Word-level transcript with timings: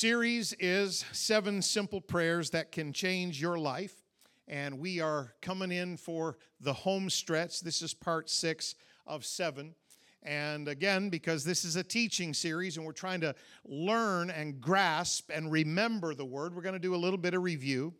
series 0.00 0.54
is 0.58 1.04
Seven 1.12 1.60
Simple 1.60 2.00
Prayers 2.00 2.48
That 2.52 2.72
Can 2.72 2.90
Change 2.90 3.38
Your 3.38 3.58
Life. 3.58 3.92
And 4.48 4.78
we 4.78 4.98
are 4.98 5.34
coming 5.42 5.70
in 5.70 5.98
for 5.98 6.38
the 6.58 6.72
home 6.72 7.10
stretch. 7.10 7.60
This 7.60 7.82
is 7.82 7.92
part 7.92 8.30
six 8.30 8.76
of 9.06 9.26
seven. 9.26 9.74
And 10.22 10.68
again, 10.68 11.10
because 11.10 11.44
this 11.44 11.66
is 11.66 11.76
a 11.76 11.82
teaching 11.82 12.32
series 12.32 12.78
and 12.78 12.86
we're 12.86 12.92
trying 12.92 13.20
to 13.20 13.34
learn 13.66 14.30
and 14.30 14.58
grasp 14.58 15.30
and 15.34 15.52
remember 15.52 16.14
the 16.14 16.24
word, 16.24 16.56
we're 16.56 16.62
going 16.62 16.72
to 16.72 16.78
do 16.78 16.94
a 16.94 16.96
little 16.96 17.18
bit 17.18 17.34
of 17.34 17.42
review. 17.42 17.92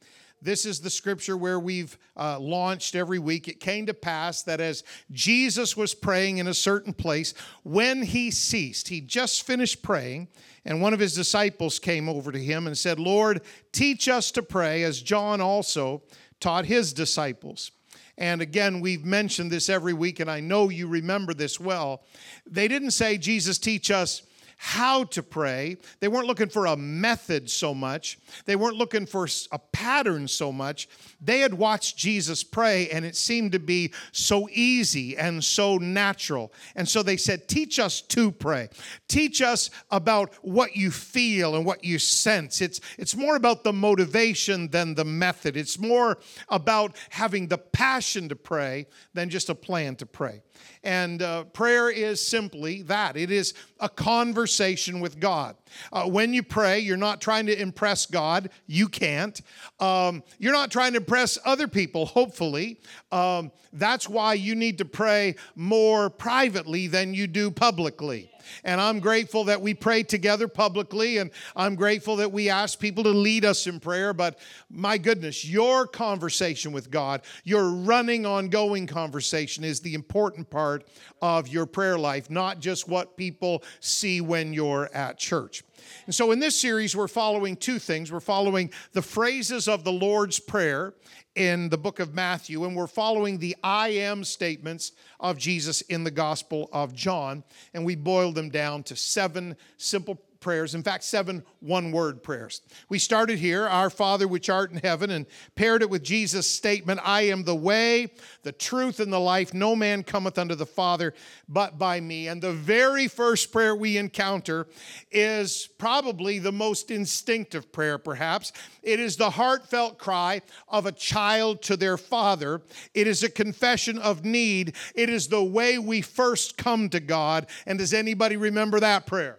This 0.43 0.65
is 0.65 0.81
the 0.81 0.91
scripture 0.91 1.37
where 1.37 1.61
we've 1.61 1.99
uh, 2.17 2.39
launched 2.39 2.95
every 2.95 3.19
week. 3.19 3.47
It 3.47 3.61
came 3.61 3.87
to 3.87 3.95
pass 3.95 4.43
that 4.43 4.61
as 4.61 4.85
Jesus 5.11 5.77
was 5.77 5.95
praying 5.95 6.39
in 6.39 6.49
a 6.49 6.55
certain 6.55 6.95
place, 6.95 7.35
when 7.63 8.03
he 8.03 8.31
ceased, 8.31 8.89
he 8.89 9.01
just 9.01 9.47
finished 9.47 9.83
praying, 9.83 10.29
and 10.65 10.81
one 10.81 10.95
of 10.95 11.01
his 11.01 11.15
disciples 11.15 11.79
came 11.79 12.09
over 12.09 12.33
to 12.33 12.39
him 12.39 12.67
and 12.67 12.77
said, 12.77 12.99
Lord, 12.99 13.43
teach 13.73 14.09
us 14.09 14.31
to 14.33 14.43
pray, 14.43 14.83
as 14.85 15.03
John 15.03 15.41
also 15.41 16.03
taught 16.41 16.65
his 16.65 16.93
disciples. 16.93 17.71
And 18.17 18.43
again, 18.43 18.81
we've 18.81 19.05
mentioned 19.05 19.51
this 19.51 19.69
every 19.69 19.95
week, 19.95 20.21
and 20.21 20.31
I 20.31 20.41
know 20.41 20.69
you 20.69 20.87
remember 20.87 21.33
this 21.33 21.59
well. 21.59 22.03
They 22.47 22.69
didn't 22.69 22.91
say, 22.91 23.17
Jesus, 23.17 23.59
teach 23.59 23.91
us 23.91 24.23
how 24.63 25.05
to 25.05 25.23
pray. 25.23 25.79
They 26.01 26.09
weren't 26.09 26.27
looking 26.27 26.51
for 26.51 26.67
a 26.67 26.77
method 26.77 27.49
so 27.49 27.73
much, 27.73 28.19
they 28.45 28.57
weren't 28.57 28.77
looking 28.77 29.07
for 29.07 29.27
a 29.53 29.59
pattern 29.59 30.29
so 30.29 30.53
much. 30.53 30.87
They 31.19 31.41
had 31.41 31.55
watched 31.55 31.97
Jesus 31.97 32.45
pray, 32.45 32.91
and 32.91 33.07
it 33.07 33.17
seemed 33.17 33.53
to 33.53 33.59
be 33.59 33.95
so 34.13 34.51
easy 34.53 35.17
and 35.17 35.43
so 35.43 35.79
natural. 35.79 36.53
And 36.77 36.87
so 36.87 37.03
they 37.03 37.17
said, 37.17 37.49
Teach 37.49 37.79
us 37.79 38.03
to 38.03 38.31
pray. 38.31 38.69
Teach 39.09 39.41
us 39.41 39.71
about 39.91 40.35
what 40.43 40.77
you 40.77 40.91
feel 40.91 41.57
and 41.57 41.65
what 41.65 41.83
you 41.83 41.99
sense. 41.99 42.61
It's, 42.61 42.83
it's 42.99 43.17
more 43.17 43.37
about 43.37 43.65
the 43.65 43.73
motivation 43.73 44.69
than 44.69 44.95
the 44.95 45.07
method, 45.07 45.57
it's 45.57 45.79
more 45.79 46.19
about 46.51 46.97
having 47.09 47.49
the 47.49 47.59
passion 47.59 48.29
to 48.29 48.37
pray 48.37 48.89
than 49.15 49.31
just 49.31 49.49
a 49.49 49.55
plan 49.55 49.97
to 49.97 50.07
pray. 50.07 50.43
And 50.83 51.23
uh, 51.23 51.45
prayer 51.45 51.91
is 51.91 52.27
simply 52.27 52.83
that 52.83 53.17
it 53.17 53.31
is 53.31 53.55
a 53.79 53.89
conversation 53.89 55.01
with 55.01 55.21
God. 55.21 55.57
Uh, 55.93 56.05
when 56.05 56.33
you 56.33 56.43
pray, 56.43 56.79
you're 56.79 56.97
not 56.97 57.21
trying 57.21 57.47
to 57.47 57.61
impress 57.61 58.07
God, 58.07 58.51
you 58.67 58.89
can't. 58.89 59.41
Um, 59.79 60.23
you're 60.39 60.53
not 60.53 60.71
trying 60.71 60.93
to 60.93 60.99
impress 60.99 61.39
other 61.45 61.69
people, 61.69 62.07
hopefully. 62.07 62.81
Um, 63.13 63.53
that's 63.73 64.09
why 64.09 64.35
you 64.35 64.55
need 64.55 64.79
to 64.79 64.85
pray 64.85 65.37
more 65.55 66.11
privately 66.11 66.87
than 66.87 67.15
you 67.15 67.27
do 67.27 67.51
publicly. 67.51 68.30
And 68.65 68.81
I'm 68.81 69.01
grateful 69.01 69.45
that 69.45 69.61
we 69.61 69.75
pray 69.75 70.03
together 70.03 70.49
publicly, 70.49 71.19
and 71.19 71.31
I'm 71.57 71.75
grateful 71.75 72.17
that 72.17 72.33
we 72.33 72.49
ask 72.49 72.79
people 72.79 73.05
to 73.05 73.11
lead 73.11 73.45
us 73.45 73.67
in 73.67 73.81
prayer. 73.81 74.13
But 74.13 74.39
my 74.71 74.99
goodness, 74.99 75.45
your 75.45 75.87
conversation 75.87 76.73
with 76.73 76.91
God, 76.91 77.23
your 77.45 77.71
running, 77.71 78.27
ongoing 78.27 78.87
conversation, 78.87 79.65
is 79.65 79.81
the 79.81 79.95
important 79.95 80.51
part 80.51 80.87
of 81.23 81.49
your 81.49 81.67
prayer 81.67 81.99
life, 81.99 82.31
not 82.31 82.61
just 82.61 82.89
what 82.89 83.17
people 83.17 83.63
see 83.81 84.21
when 84.21 84.53
you're 84.53 84.91
at 84.95 85.19
church. 85.19 85.63
And 86.07 86.15
so 86.15 86.33
in 86.33 86.39
this 86.39 86.61
series, 86.61 86.97
we're 86.97 87.09
following 87.09 87.57
two 87.57 87.79
things. 87.79 88.11
We're 88.11 88.21
following 88.21 88.71
the 88.93 89.03
phrases 89.03 89.69
of 89.69 89.85
the 89.85 89.93
Lord's 89.93 90.39
Prayer 90.39 90.95
in 91.35 91.69
the 91.69 91.79
book 91.79 92.01
of 92.01 92.15
Matthew, 92.15 92.65
and 92.65 92.75
we're 92.75 92.87
following 92.87 93.39
the 93.39 93.57
I 93.63 93.89
am 93.91 94.25
statements 94.25 94.93
of 95.21 95.39
Jesus 95.39 95.81
in 95.83 96.05
the 96.05 96.11
Gospel 96.11 96.69
of 96.73 96.95
John. 96.95 97.45
And 97.73 97.85
we 97.85 97.95
boiled 97.95 98.35
them 98.35 98.51
down 98.51 98.83
to 98.85 98.97
seven 98.97 99.57
simple 99.77 100.21
prayers, 100.41 100.75
in 100.75 100.83
fact, 100.83 101.05
seven 101.05 101.45
one 101.61 101.93
word 101.93 102.23
prayers. 102.23 102.63
We 102.89 102.99
started 102.99 103.39
here, 103.39 103.67
Our 103.67 103.91
Father 103.91 104.27
which 104.27 104.49
art 104.49 104.71
in 104.71 104.79
heaven, 104.79 105.11
and 105.11 105.27
paired 105.55 105.83
it 105.83 105.91
with 105.91 106.03
Jesus' 106.03 106.51
statement, 106.51 107.01
I 107.05 107.23
am 107.23 107.45
the 107.45 107.55
way, 107.55 108.13
the 108.43 108.53
truth, 108.53 109.01
and 109.01 109.13
the 109.13 109.21
life. 109.21 109.53
No 109.53 109.77
man 109.77 110.03
cometh 110.03 110.39
unto 110.39 110.55
the 110.55 110.67
Father 110.67 111.15
but 111.49 111.79
by 111.79 112.01
me. 112.01 112.29
And 112.29 112.41
the 112.41 112.53
very 112.53 113.09
first 113.09 113.53
prayer 113.53 113.75
we 113.77 113.97
encounter 113.97 114.67
is 115.11 115.69
probably 115.79 116.39
the 116.39 116.53
most 116.53 116.91
instinctive 116.91 117.71
prayer, 117.73 117.99
perhaps. 117.99 118.53
It 118.83 119.01
is 119.01 119.17
the 119.17 119.31
heartfelt 119.31 119.99
cry 119.99 120.41
of 120.69 120.87
a 120.87 120.93
child 120.93 121.63
to 121.63 121.77
their 121.77 121.97
father. 121.97 122.63
It 122.95 123.07
is 123.07 123.23
a 123.23 123.31
confession 123.31 123.99
of 123.99 124.25
need. 124.25 124.75
It 124.95 125.11
is 125.11 125.29
the 125.29 125.45
way 125.45 125.79
we 125.79 126.01
first 126.01 126.57
come 126.57 126.89
to 126.91 127.01
God. 127.01 127.47
And 127.67 127.79
does 127.79 127.93
anybody 127.93 128.37
remember 128.37 128.81
that 128.81 129.07
prayer? 129.07 129.39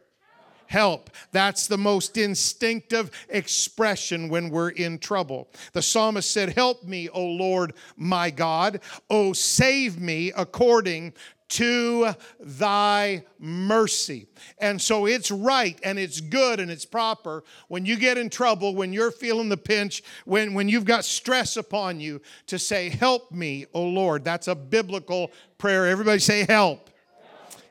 Help. 0.71 1.09
That's 1.33 1.67
the 1.67 1.77
most 1.77 2.17
instinctive 2.17 3.11
expression 3.29 4.29
when 4.29 4.49
we're 4.49 4.69
in 4.69 4.99
trouble. 4.99 5.49
The 5.73 5.81
psalmist 5.81 6.31
said, 6.31 6.53
Help 6.53 6.83
me, 6.83 7.09
O 7.09 7.23
Lord 7.23 7.73
my 7.97 8.31
God. 8.31 8.79
O 9.09 9.33
save 9.33 9.99
me 9.99 10.31
according 10.35 11.13
to 11.49 12.13
thy 12.39 13.25
mercy. 13.37 14.25
And 14.59 14.81
so 14.81 15.05
it's 15.05 15.29
right 15.29 15.77
and 15.83 15.99
it's 15.99 16.21
good 16.21 16.61
and 16.61 16.71
it's 16.71 16.85
proper 16.85 17.43
when 17.67 17.85
you 17.85 17.97
get 17.97 18.17
in 18.17 18.29
trouble, 18.29 18.73
when 18.73 18.93
you're 18.93 19.11
feeling 19.11 19.49
the 19.49 19.57
pinch, 19.57 20.01
when, 20.23 20.53
when 20.53 20.69
you've 20.69 20.85
got 20.85 21.03
stress 21.03 21.57
upon 21.57 21.99
you, 21.99 22.21
to 22.47 22.57
say, 22.57 22.87
Help 22.87 23.33
me, 23.33 23.65
O 23.73 23.83
Lord. 23.83 24.23
That's 24.23 24.47
a 24.47 24.55
biblical 24.55 25.31
prayer. 25.57 25.87
Everybody 25.87 26.19
say, 26.19 26.45
Help. 26.45 26.90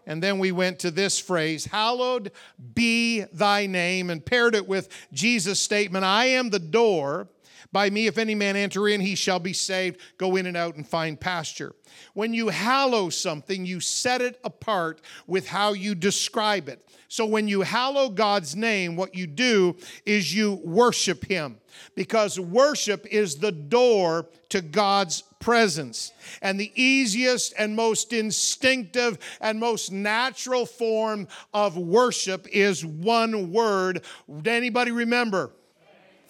And 0.07 0.23
then 0.23 0.39
we 0.39 0.53
went 0.53 0.79
to 0.81 0.91
this 0.91 1.19
phrase, 1.19 1.67
Hallowed 1.67 2.33
be 2.75 3.23
thy 3.33 3.67
name, 3.67 4.11
and 4.11 4.25
paired 4.25 4.55
it 4.55 4.67
with 4.67 4.89
Jesus' 5.13 5.61
statement, 5.61 6.05
I 6.05 6.27
am 6.27 6.51
the 6.51 6.59
door. 6.59 7.29
By 7.73 7.89
me, 7.89 8.09
if 8.09 8.19
any 8.19 8.35
man 8.35 8.57
enter 8.57 8.89
in, 8.89 9.01
he 9.01 9.15
shall 9.15 9.39
be 9.39 9.53
saved, 9.53 10.01
go 10.19 10.35
in 10.35 10.47
and 10.47 10.57
out 10.57 10.75
and 10.75 10.87
find 10.87 11.21
pasture. 11.21 11.73
When 12.15 12.35
you 12.35 12.49
hallow 12.49 13.11
something, 13.11 13.65
you 13.65 13.79
set 13.79 14.21
it 14.21 14.41
apart 14.43 15.01
with 15.29 15.47
how 15.47 15.75
you 15.75 15.95
describe 15.95 16.69
it. 16.69 16.85
So 17.11 17.27
when 17.27 17.49
you 17.49 17.63
hallow 17.63 18.09
God's 18.09 18.55
name, 18.55 18.95
what 18.95 19.17
you 19.17 19.27
do 19.27 19.77
is 20.07 20.33
you 20.33 20.61
worship 20.65 21.25
him 21.25 21.59
because 21.97 22.39
worship 22.39 23.05
is 23.11 23.35
the 23.35 23.51
door 23.51 24.29
to 24.51 24.61
God's 24.63 25.25
presence. 25.41 26.13
And 26.41 26.59
the 26.59 26.71
easiest 26.81 27.53
and 27.59 27.75
most 27.75 28.13
instinctive 28.13 29.19
and 29.41 29.59
most 29.59 29.91
natural 29.91 30.65
form 30.65 31.27
of 31.53 31.77
worship 31.77 32.47
is 32.53 32.87
one 32.87 33.53
word. 33.53 34.05
Anybody 34.47 34.93
remember? 34.93 35.51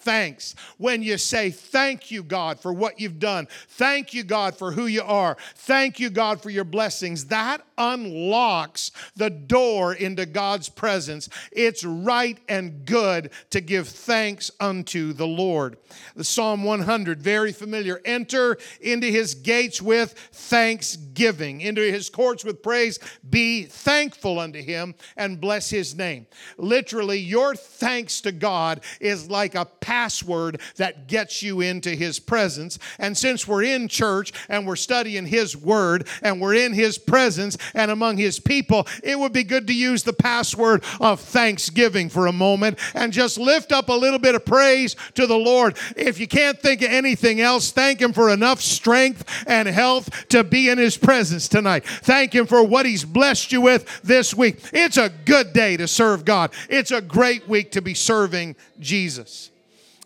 Thanks. 0.01 0.55
When 0.77 1.01
you 1.01 1.17
say, 1.17 1.51
Thank 1.51 2.11
you, 2.11 2.23
God, 2.23 2.59
for 2.59 2.73
what 2.73 2.99
you've 2.99 3.19
done. 3.19 3.47
Thank 3.69 4.13
you, 4.13 4.23
God, 4.23 4.55
for 4.55 4.71
who 4.71 4.85
you 4.85 5.03
are. 5.03 5.37
Thank 5.55 5.99
you, 5.99 6.09
God, 6.09 6.41
for 6.41 6.49
your 6.49 6.63
blessings. 6.63 7.25
That 7.25 7.61
unlocks 7.77 8.91
the 9.15 9.29
door 9.29 9.93
into 9.93 10.25
God's 10.25 10.69
presence. 10.69 11.29
It's 11.51 11.83
right 11.83 12.37
and 12.47 12.85
good 12.85 13.31
to 13.49 13.61
give 13.61 13.87
thanks 13.87 14.51
unto 14.59 15.13
the 15.13 15.27
Lord. 15.27 15.77
The 16.15 16.23
Psalm 16.23 16.63
100, 16.63 17.21
very 17.21 17.51
familiar. 17.51 18.01
Enter 18.05 18.57
into 18.81 19.07
his 19.07 19.33
gates 19.33 19.81
with 19.81 20.13
thanksgiving, 20.31 21.61
into 21.61 21.81
his 21.81 22.09
courts 22.09 22.43
with 22.43 22.61
praise. 22.61 22.99
Be 23.29 23.63
thankful 23.63 24.39
unto 24.39 24.61
him 24.61 24.95
and 25.17 25.41
bless 25.41 25.69
his 25.69 25.95
name. 25.95 26.27
Literally, 26.57 27.19
your 27.19 27.55
thanks 27.55 28.21
to 28.21 28.31
God 28.31 28.81
is 28.99 29.29
like 29.29 29.55
a 29.55 29.65
password 29.91 30.61
that 30.77 31.07
gets 31.07 31.43
you 31.43 31.59
into 31.59 31.89
His 31.89 32.17
presence. 32.17 32.79
And 32.97 33.17
since 33.17 33.45
we're 33.45 33.63
in 33.63 33.89
church 33.89 34.31
and 34.47 34.65
we're 34.65 34.77
studying 34.77 35.25
His 35.25 35.57
Word 35.57 36.07
and 36.21 36.39
we're 36.39 36.53
in 36.53 36.71
His 36.71 36.97
presence 36.97 37.57
and 37.73 37.91
among 37.91 38.15
His 38.15 38.39
people, 38.39 38.87
it 39.03 39.19
would 39.19 39.33
be 39.33 39.43
good 39.43 39.67
to 39.67 39.73
use 39.73 40.03
the 40.03 40.13
password 40.13 40.85
of 41.01 41.19
thanksgiving 41.19 42.07
for 42.07 42.27
a 42.27 42.31
moment 42.31 42.79
and 42.95 43.11
just 43.11 43.37
lift 43.37 43.73
up 43.73 43.89
a 43.89 43.93
little 43.93 44.17
bit 44.17 44.33
of 44.33 44.45
praise 44.45 44.95
to 45.15 45.27
the 45.27 45.37
Lord. 45.37 45.77
If 45.97 46.21
you 46.21 46.27
can't 46.27 46.57
think 46.57 46.81
of 46.83 46.89
anything 46.89 47.41
else, 47.41 47.71
thank 47.73 47.99
Him 47.99 48.13
for 48.13 48.29
enough 48.29 48.61
strength 48.61 49.25
and 49.45 49.67
health 49.67 50.29
to 50.29 50.45
be 50.45 50.69
in 50.69 50.77
His 50.77 50.95
presence 50.95 51.49
tonight. 51.49 51.85
Thank 51.85 52.33
Him 52.33 52.45
for 52.45 52.63
what 52.63 52.85
He's 52.85 53.03
blessed 53.03 53.51
you 53.51 53.59
with 53.59 54.01
this 54.03 54.33
week. 54.33 54.61
It's 54.71 54.95
a 54.95 55.11
good 55.25 55.51
day 55.51 55.75
to 55.75 55.85
serve 55.85 56.23
God, 56.23 56.53
it's 56.69 56.91
a 56.91 57.01
great 57.01 57.49
week 57.49 57.73
to 57.73 57.81
be 57.81 57.93
serving 57.93 58.55
Jesus. 58.79 59.50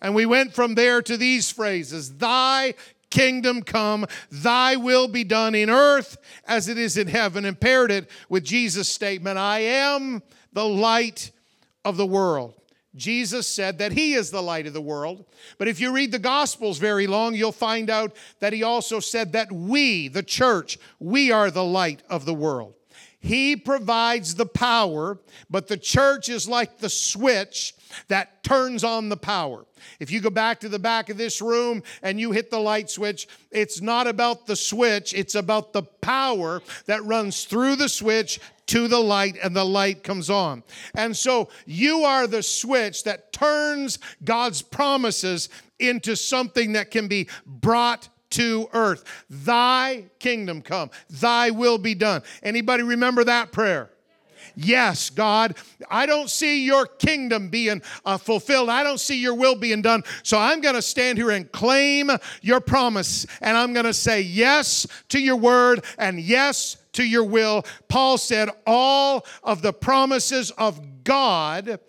And 0.06 0.14
we 0.14 0.28
went 0.28 0.54
from 0.54 0.76
there 0.76 1.02
to 1.02 1.18
these 1.18 1.50
phrases 1.50 2.18
Thy 2.18 2.76
kingdom 3.10 3.64
come, 3.64 4.06
thy 4.30 4.76
will 4.76 5.08
be 5.08 5.24
done 5.24 5.56
in 5.56 5.68
earth 5.68 6.18
as 6.48 6.68
it 6.68 6.78
is 6.78 6.96
in 6.96 7.08
heaven, 7.08 7.44
and 7.44 7.60
paired 7.60 7.90
it 7.90 8.08
with 8.30 8.44
Jesus' 8.44 8.88
statement 8.88 9.40
I 9.40 9.62
am 9.62 10.22
the 10.54 10.64
light 10.64 11.32
of 11.84 11.98
the 11.98 12.06
world. 12.06 12.54
Jesus 12.96 13.48
said 13.48 13.80
that 13.80 13.94
he 13.94 14.14
is 14.14 14.30
the 14.30 14.44
light 14.44 14.68
of 14.68 14.74
the 14.74 14.80
world. 14.80 15.26
But 15.58 15.68
if 15.68 15.80
you 15.80 15.92
read 15.92 16.12
the 16.12 16.20
Gospels 16.20 16.78
very 16.78 17.08
long, 17.08 17.34
you'll 17.34 17.52
find 17.52 17.90
out 17.90 18.16
that 18.42 18.54
he 18.54 18.62
also 18.62 19.00
said 19.00 19.32
that 19.32 19.52
we, 19.52 20.08
the 20.08 20.22
church, 20.22 20.78
we 21.00 21.32
are 21.32 21.50
the 21.50 21.64
light 21.64 22.04
of 22.12 22.26
the 22.26 22.34
world. 22.34 22.76
He 23.26 23.56
provides 23.56 24.36
the 24.36 24.46
power, 24.46 25.18
but 25.50 25.68
the 25.68 25.78
church 25.78 26.30
is 26.30 26.48
like 26.48 26.78
the 26.78 26.92
switch 26.92 27.74
that 28.08 28.44
turns 28.44 28.84
on 28.84 29.10
the 29.10 29.18
power. 29.18 29.66
If 30.00 30.12
you 30.12 30.22
go 30.22 30.30
back 30.30 30.60
to 30.62 30.70
the 30.70 30.80
back 30.80 31.10
of 31.10 31.18
this 31.18 31.42
room 31.42 31.84
and 32.02 32.20
you 32.20 32.32
hit 32.32 32.52
the 32.52 32.60
light 32.60 32.90
switch, 32.90 33.28
it's 33.52 33.82
not 33.82 34.08
about 34.08 34.48
the 34.48 34.56
switch, 34.56 35.14
it's 35.14 35.36
about 35.36 35.74
the 35.74 35.84
power 35.84 36.62
that 36.86 37.04
runs 37.04 37.46
through 37.46 37.76
the 37.76 37.90
switch 37.90 38.40
to 38.68 38.88
the 38.88 39.00
light 39.00 39.38
and 39.44 39.56
the 39.56 39.64
light 39.64 40.04
comes 40.04 40.30
on. 40.30 40.64
And 40.96 41.16
so 41.16 41.50
you 41.66 42.04
are 42.04 42.28
the 42.28 42.44
switch 42.44 43.04
that 43.04 43.32
turns 43.32 44.00
God's 44.24 44.62
promises 44.62 45.50
into 45.80 46.16
something 46.16 46.74
that 46.74 46.92
can 46.92 47.08
be 47.08 47.28
brought 47.46 48.10
to 48.32 48.70
earth. 48.74 49.04
Thy 49.30 50.06
kingdom 50.20 50.62
come, 50.62 50.90
thy 51.10 51.52
will 51.52 51.78
be 51.78 51.96
done. 51.96 52.24
Anybody 52.44 52.84
remember 52.84 53.24
that 53.24 53.52
prayer? 53.52 53.90
Yes, 54.56 55.10
God, 55.10 55.56
I 55.90 56.06
don't 56.06 56.30
see 56.30 56.66
your 56.66 56.86
kingdom 56.86 57.50
being 57.50 57.82
uh, 58.06 58.18
fulfilled. 58.18 58.70
I 58.70 58.84
don't 58.84 59.00
see 59.00 59.20
your 59.20 59.36
will 59.36 59.56
being 59.56 59.82
done. 59.82 60.04
So 60.24 60.38
I'm 60.38 60.62
going 60.62 60.76
to 60.76 60.82
stand 60.82 61.18
here 61.18 61.32
and 61.32 61.52
claim 61.52 62.10
your 62.42 62.60
promise. 62.60 63.26
And 63.42 63.58
I'm 63.58 63.74
going 63.74 63.86
to 63.86 63.94
say 63.94 64.22
yes 64.22 64.88
to 65.10 65.20
your 65.20 65.36
word 65.36 65.84
and 65.98 66.20
yes 66.20 66.78
to 66.94 67.04
your 67.04 67.26
will. 67.26 67.66
Paul 67.88 68.18
said, 68.18 68.50
All 68.66 69.26
of 69.44 69.62
the 69.62 69.74
promises 69.74 70.52
of 70.52 71.04
God 71.04 71.80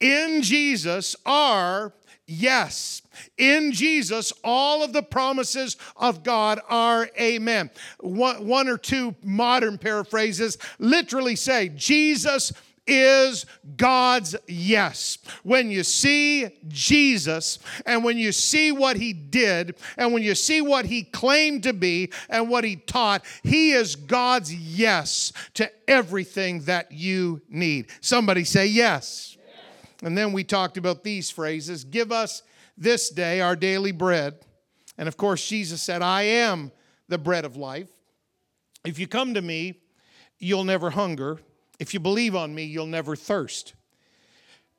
in 0.00 0.42
Jesus 0.42 1.16
are 1.24 1.92
yes. 2.32 3.02
In 3.36 3.72
Jesus, 3.72 4.32
all 4.42 4.82
of 4.82 4.92
the 4.92 5.02
promises 5.02 5.76
of 5.96 6.22
God 6.22 6.60
are 6.68 7.08
amen. 7.20 7.70
One, 8.00 8.68
or 8.68 8.78
two 8.78 9.14
modern 9.22 9.78
paraphrases 9.78 10.58
literally 10.78 11.36
say, 11.36 11.68
Jesus 11.70 12.52
is 12.86 13.46
God's 13.76 14.34
yes. 14.48 15.18
When 15.44 15.70
you 15.70 15.84
see 15.84 16.48
Jesus 16.68 17.58
and 17.86 18.02
when 18.02 18.18
you 18.18 18.32
see 18.32 18.72
what 18.72 18.96
he 18.96 19.12
did 19.12 19.76
and 19.96 20.12
when 20.12 20.22
you 20.22 20.34
see 20.34 20.60
what 20.60 20.86
he 20.86 21.04
claimed 21.04 21.62
to 21.62 21.72
be 21.72 22.10
and 22.28 22.48
what 22.48 22.64
he 22.64 22.76
taught, 22.76 23.24
he 23.42 23.72
is 23.72 23.94
God's 23.94 24.52
yes 24.52 25.32
to 25.54 25.70
everything 25.88 26.62
that 26.62 26.90
you 26.90 27.40
need. 27.48 27.86
Somebody 28.00 28.44
say 28.44 28.66
yes. 28.66 29.31
And 30.02 30.18
then 30.18 30.32
we 30.32 30.44
talked 30.44 30.76
about 30.76 31.04
these 31.04 31.30
phrases 31.30 31.84
give 31.84 32.12
us 32.12 32.42
this 32.76 33.08
day 33.08 33.40
our 33.40 33.56
daily 33.56 33.92
bread. 33.92 34.34
And 34.98 35.08
of 35.08 35.16
course, 35.16 35.46
Jesus 35.46 35.80
said, 35.80 36.02
I 36.02 36.22
am 36.22 36.72
the 37.08 37.18
bread 37.18 37.44
of 37.44 37.56
life. 37.56 37.88
If 38.84 38.98
you 38.98 39.06
come 39.06 39.34
to 39.34 39.42
me, 39.42 39.80
you'll 40.38 40.64
never 40.64 40.90
hunger. 40.90 41.38
If 41.78 41.94
you 41.94 42.00
believe 42.00 42.34
on 42.34 42.54
me, 42.54 42.64
you'll 42.64 42.86
never 42.86 43.16
thirst. 43.16 43.74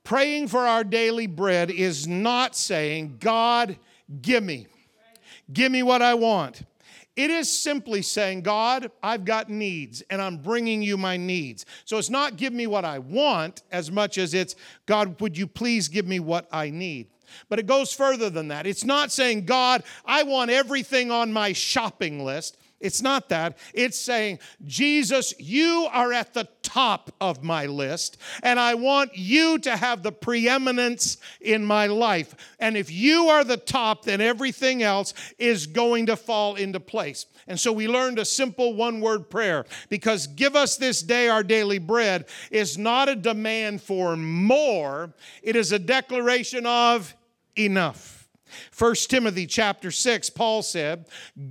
Praying 0.04 0.50
for 0.50 0.68
our 0.68 0.84
daily 0.84 1.28
bread 1.28 1.72
is 1.72 2.08
not 2.08 2.56
saying, 2.56 3.18
God, 3.20 3.78
give 4.22 4.44
me. 4.44 4.68
Give 5.52 5.72
me 5.72 5.84
what 5.84 6.02
I 6.02 6.14
want. 6.14 6.64
It 7.16 7.30
is 7.30 7.52
simply 7.52 8.02
saying, 8.02 8.42
God, 8.42 8.90
I've 9.04 9.24
got 9.24 9.50
needs 9.50 10.02
and 10.10 10.22
I'm 10.22 10.38
bringing 10.38 10.82
you 10.82 10.98
my 10.98 11.16
needs. 11.16 11.66
So 11.86 11.98
it's 11.98 12.10
not 12.10 12.38
give 12.38 12.54
me 12.54 12.66
what 12.66 12.86
I 12.86 13.00
want 13.00 13.62
as 13.72 13.92
much 13.92 14.18
as 14.18 14.34
it's, 14.34 14.56
God, 14.88 15.22
would 15.22 15.38
you 15.38 15.46
please 15.46 15.88
give 15.88 16.08
me 16.08 16.20
what 16.20 16.48
I 16.52 16.72
need? 16.72 17.08
But 17.50 17.60
it 17.60 17.68
goes 17.68 17.94
further 17.94 18.30
than 18.30 18.48
that. 18.48 18.66
It's 18.66 18.84
not 18.84 19.12
saying, 19.12 19.46
God, 19.46 19.84
I 20.06 20.24
want 20.24 20.50
everything 20.50 21.12
on 21.12 21.32
my 21.32 21.54
shopping 21.54 22.24
list. 22.24 22.58
It's 22.84 23.02
not 23.02 23.30
that. 23.30 23.58
It's 23.74 23.98
saying, 23.98 24.40
Jesus, 24.66 25.34
you 25.40 25.88
are 25.90 26.12
at 26.12 26.34
the 26.34 26.50
top 26.64 27.12
of 27.22 27.42
my 27.42 27.66
list, 27.66 28.18
and 28.44 28.60
I 28.60 28.74
want 28.74 29.18
you 29.18 29.58
to 29.60 29.78
have 29.78 30.04
the 30.04 30.12
preeminence 30.12 31.16
in 31.40 31.64
my 31.64 31.88
life. 31.88 32.36
And 32.60 32.76
if 32.76 32.92
you 32.92 33.30
are 33.30 33.46
the 33.46 33.56
top, 33.56 34.04
then 34.04 34.20
everything 34.20 34.84
else 34.84 35.14
is 35.40 35.66
going 35.66 36.08
to 36.08 36.18
fall 36.18 36.56
into 36.56 36.82
place. 36.82 37.26
And 37.48 37.58
so 37.58 37.72
we 37.72 37.88
learned 37.88 38.20
a 38.20 38.26
simple 38.26 38.74
one 38.74 39.00
word 39.00 39.30
prayer 39.30 39.66
because 39.88 40.28
give 40.28 40.58
us 40.58 40.76
this 40.76 41.02
day 41.02 41.30
our 41.30 41.44
daily 41.44 41.80
bread 41.80 42.26
is 42.52 42.78
not 42.78 43.08
a 43.08 43.16
demand 43.16 43.82
for 43.82 44.18
more, 44.18 45.14
it 45.42 45.56
is 45.56 45.72
a 45.72 45.80
declaration 45.80 46.66
of 46.66 47.16
enough. 47.58 48.23
1 48.78 48.96
Timothy 49.08 49.46
chapter 49.46 49.92
6, 49.92 50.30
Paul 50.32 50.62
said, 50.62 51.06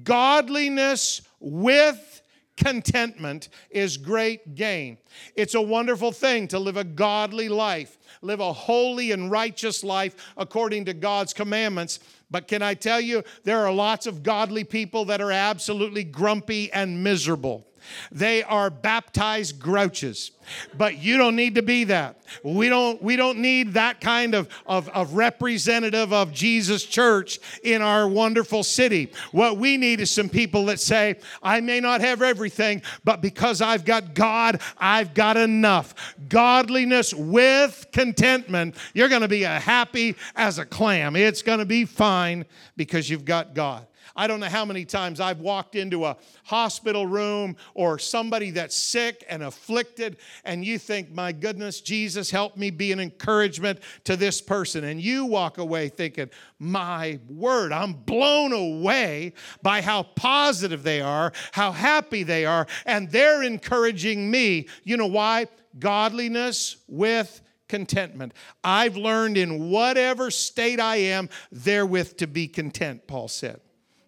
Godliness 0.04 1.22
with 1.40 2.22
contentment 2.56 3.48
is 3.70 3.96
great 3.96 4.54
gain. 4.54 4.98
It's 5.34 5.54
a 5.54 5.60
wonderful 5.60 6.12
thing 6.12 6.48
to 6.48 6.58
live 6.58 6.76
a 6.76 6.84
godly 6.84 7.48
life, 7.48 7.98
live 8.20 8.40
a 8.40 8.52
holy 8.52 9.12
and 9.12 9.30
righteous 9.30 9.82
life 9.82 10.14
according 10.36 10.84
to 10.86 10.94
God's 10.94 11.32
commandments. 11.32 11.98
But 12.30 12.48
can 12.48 12.62
I 12.62 12.74
tell 12.74 13.00
you, 13.00 13.24
there 13.44 13.64
are 13.66 13.72
lots 13.72 14.06
of 14.06 14.22
godly 14.22 14.64
people 14.64 15.04
that 15.06 15.20
are 15.20 15.32
absolutely 15.32 16.04
grumpy 16.04 16.72
and 16.72 17.02
miserable. 17.02 17.66
They 18.10 18.42
are 18.42 18.70
baptized 18.70 19.58
grouches. 19.58 20.32
But 20.76 20.98
you 20.98 21.18
don't 21.18 21.36
need 21.36 21.54
to 21.54 21.62
be 21.62 21.84
that. 21.84 22.16
We 22.42 22.68
don't, 22.68 23.00
we 23.02 23.16
don't 23.16 23.38
need 23.38 23.74
that 23.74 24.00
kind 24.00 24.34
of, 24.34 24.48
of, 24.66 24.88
of 24.88 25.14
representative 25.14 26.12
of 26.12 26.32
Jesus 26.32 26.84
Church 26.84 27.38
in 27.62 27.82
our 27.82 28.08
wonderful 28.08 28.62
city. 28.62 29.12
What 29.30 29.58
we 29.58 29.76
need 29.76 30.00
is 30.00 30.10
some 30.10 30.28
people 30.28 30.66
that 30.66 30.80
say, 30.80 31.16
I 31.42 31.60
may 31.60 31.80
not 31.80 32.00
have 32.00 32.22
everything, 32.22 32.82
but 33.04 33.20
because 33.20 33.60
I've 33.60 33.84
got 33.84 34.14
God, 34.14 34.60
I've 34.78 35.14
got 35.14 35.36
enough. 35.36 36.16
Godliness 36.28 37.14
with 37.14 37.86
contentment. 37.92 38.76
You're 38.94 39.08
going 39.08 39.22
to 39.22 39.28
be 39.28 39.44
as 39.44 39.62
happy 39.62 40.16
as 40.34 40.58
a 40.58 40.64
clam. 40.64 41.16
It's 41.16 41.42
going 41.42 41.60
to 41.60 41.64
be 41.64 41.84
fine 41.84 42.46
because 42.76 43.08
you've 43.08 43.24
got 43.24 43.54
God. 43.54 43.86
I 44.14 44.26
don't 44.26 44.40
know 44.40 44.46
how 44.46 44.64
many 44.64 44.84
times 44.84 45.20
I've 45.20 45.40
walked 45.40 45.74
into 45.74 46.04
a 46.04 46.16
hospital 46.44 47.06
room 47.06 47.56
or 47.74 47.98
somebody 47.98 48.50
that's 48.50 48.76
sick 48.76 49.24
and 49.28 49.42
afflicted, 49.42 50.16
and 50.44 50.64
you 50.64 50.78
think, 50.78 51.10
my 51.12 51.32
goodness, 51.32 51.80
Jesus, 51.80 52.30
help 52.30 52.56
me 52.56 52.70
be 52.70 52.92
an 52.92 53.00
encouragement 53.00 53.80
to 54.04 54.16
this 54.16 54.40
person. 54.40 54.84
And 54.84 55.00
you 55.00 55.26
walk 55.26 55.58
away 55.58 55.88
thinking, 55.88 56.30
my 56.58 57.18
word, 57.28 57.72
I'm 57.72 57.92
blown 57.92 58.52
away 58.52 59.32
by 59.62 59.80
how 59.80 60.02
positive 60.02 60.82
they 60.82 61.00
are, 61.00 61.32
how 61.52 61.72
happy 61.72 62.22
they 62.22 62.44
are, 62.44 62.66
and 62.86 63.10
they're 63.10 63.42
encouraging 63.42 64.30
me. 64.30 64.68
You 64.84 64.96
know 64.96 65.06
why? 65.06 65.46
Godliness 65.78 66.76
with 66.86 67.40
contentment. 67.68 68.34
I've 68.62 68.96
learned 68.96 69.38
in 69.38 69.70
whatever 69.70 70.30
state 70.30 70.78
I 70.78 70.96
am, 70.96 71.30
therewith 71.50 72.18
to 72.18 72.26
be 72.26 72.46
content, 72.46 73.06
Paul 73.06 73.28
said. 73.28 73.60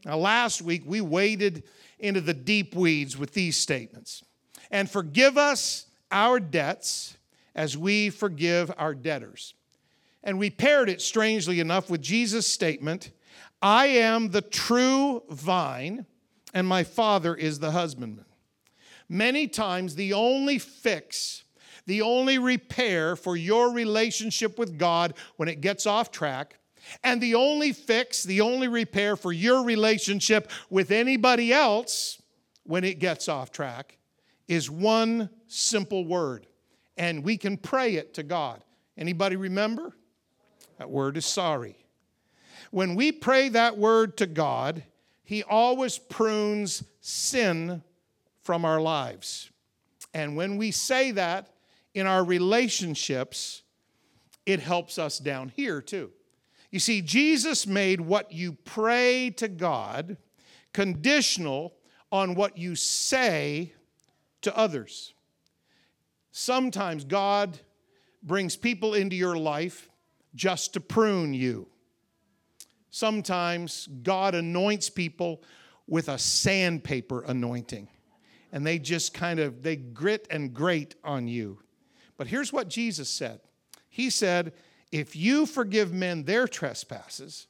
Now, 0.05 0.19
last 0.19 0.63
week 0.63 0.83
we 0.85 1.01
waded 1.01 1.65
into 1.99 2.21
the 2.21 2.35
deep 2.35 2.75
weeds 2.75 3.17
with 3.17 3.33
these 3.33 3.57
statements. 3.57 4.23
And 4.71 4.91
forgive 4.91 5.39
us 5.39 5.87
our 6.11 6.39
debts 6.41 7.17
as 7.55 7.79
we 7.79 8.11
forgive 8.11 8.73
our 8.77 8.95
debtors. 8.95 9.55
And 10.23 10.39
we 10.39 10.51
paired 10.51 10.89
it, 10.89 11.01
strangely 11.01 11.61
enough, 11.61 11.91
with 11.91 12.03
Jesus' 12.03 12.47
statement 12.47 13.11
I 13.63 13.87
am 13.87 14.31
the 14.31 14.43
true 14.43 15.23
vine, 15.31 16.05
and 16.53 16.67
my 16.67 16.85
Father 16.85 17.35
is 17.35 17.59
the 17.59 17.71
husbandman. 17.71 18.27
Many 19.09 19.49
times, 19.49 19.95
the 19.95 20.13
only 20.13 20.59
fix, 20.59 21.45
the 21.87 22.03
only 22.03 22.39
repair 22.39 23.17
for 23.17 23.37
your 23.37 23.73
relationship 23.73 24.59
with 24.59 24.79
God 24.79 25.15
when 25.37 25.49
it 25.49 25.63
gets 25.63 25.87
off 25.87 26.11
track 26.11 26.59
and 27.03 27.21
the 27.21 27.35
only 27.35 27.73
fix, 27.73 28.23
the 28.23 28.41
only 28.41 28.69
repair 28.69 29.17
for 29.17 29.33
your 29.33 29.65
relationship 29.65 30.51
with 30.71 30.91
anybody 30.91 31.53
else 31.53 32.21
when 32.65 32.85
it 32.85 32.99
gets 32.99 33.29
off 33.29 33.51
track 33.51 33.99
is 34.49 34.71
one 34.71 35.31
simple 35.47 36.05
word. 36.05 36.47
And 36.97 37.25
we 37.25 37.37
can 37.37 37.57
pray 37.57 37.95
it 37.95 38.15
to 38.15 38.23
God. 38.23 38.63
Anybody 38.97 39.37
remember? 39.37 39.97
That 40.79 40.91
word 40.91 41.17
is 41.17 41.27
sorry. 41.27 41.77
When 42.71 42.95
we 42.95 43.13
pray 43.13 43.49
that 43.51 43.79
word 43.79 44.17
to 44.19 44.27
God, 44.27 44.83
He 45.25 45.43
always 45.43 45.99
prunes 45.99 46.83
sin 47.01 47.83
from 48.43 48.65
our 48.65 48.81
lives. 48.81 49.51
And 50.13 50.37
when 50.37 50.57
we 50.57 50.71
say 50.71 51.11
that 51.13 51.49
in 51.95 52.07
our 52.07 52.25
relationships, 52.25 53.63
it 54.47 54.61
helps 54.61 54.99
us 54.99 55.19
down 55.19 55.51
here 55.55 55.81
too. 55.81 56.11
You 56.75 56.81
see, 56.81 57.03
Jesus 57.03 57.69
made 57.69 58.01
what 58.01 58.33
you 58.33 58.55
pray 58.65 59.31
to 59.37 59.47
God 59.47 60.17
conditional 60.73 61.73
on 62.11 62.35
what 62.35 62.59
you 62.59 62.75
say 62.75 63.73
to 64.43 64.59
others. 64.59 65.15
Sometimes 66.33 67.05
God 67.05 67.61
brings 68.25 68.57
people 68.57 68.95
into 68.95 69.15
your 69.15 69.37
life 69.37 69.89
just 70.35 70.73
to 70.73 70.81
prune 70.81 71.33
you. 71.33 71.69
Sometimes 72.91 73.89
God 74.03 74.35
anoints 74.35 74.91
people 74.91 75.45
with 75.87 76.09
a 76.09 76.19
sandpaper 76.19 77.23
anointing. 77.23 77.87
and 78.51 78.67
they 78.67 78.81
just 78.81 79.15
kind 79.15 79.39
of 79.39 79.63
they 79.63 79.77
grit 79.77 80.27
and 80.29 80.53
grate 80.53 80.97
on 81.05 81.29
you. 81.29 81.61
But 82.17 82.27
here's 82.27 82.53
what 82.53 82.67
Jesus 82.67 83.09
said. 83.09 83.39
He 83.91 84.11
said, 84.11 84.53
"If 84.93 85.17
you 85.17 85.47
forgive 85.47 85.93
men 85.93 86.25
their 86.25 86.47
trespasses, 86.49 87.47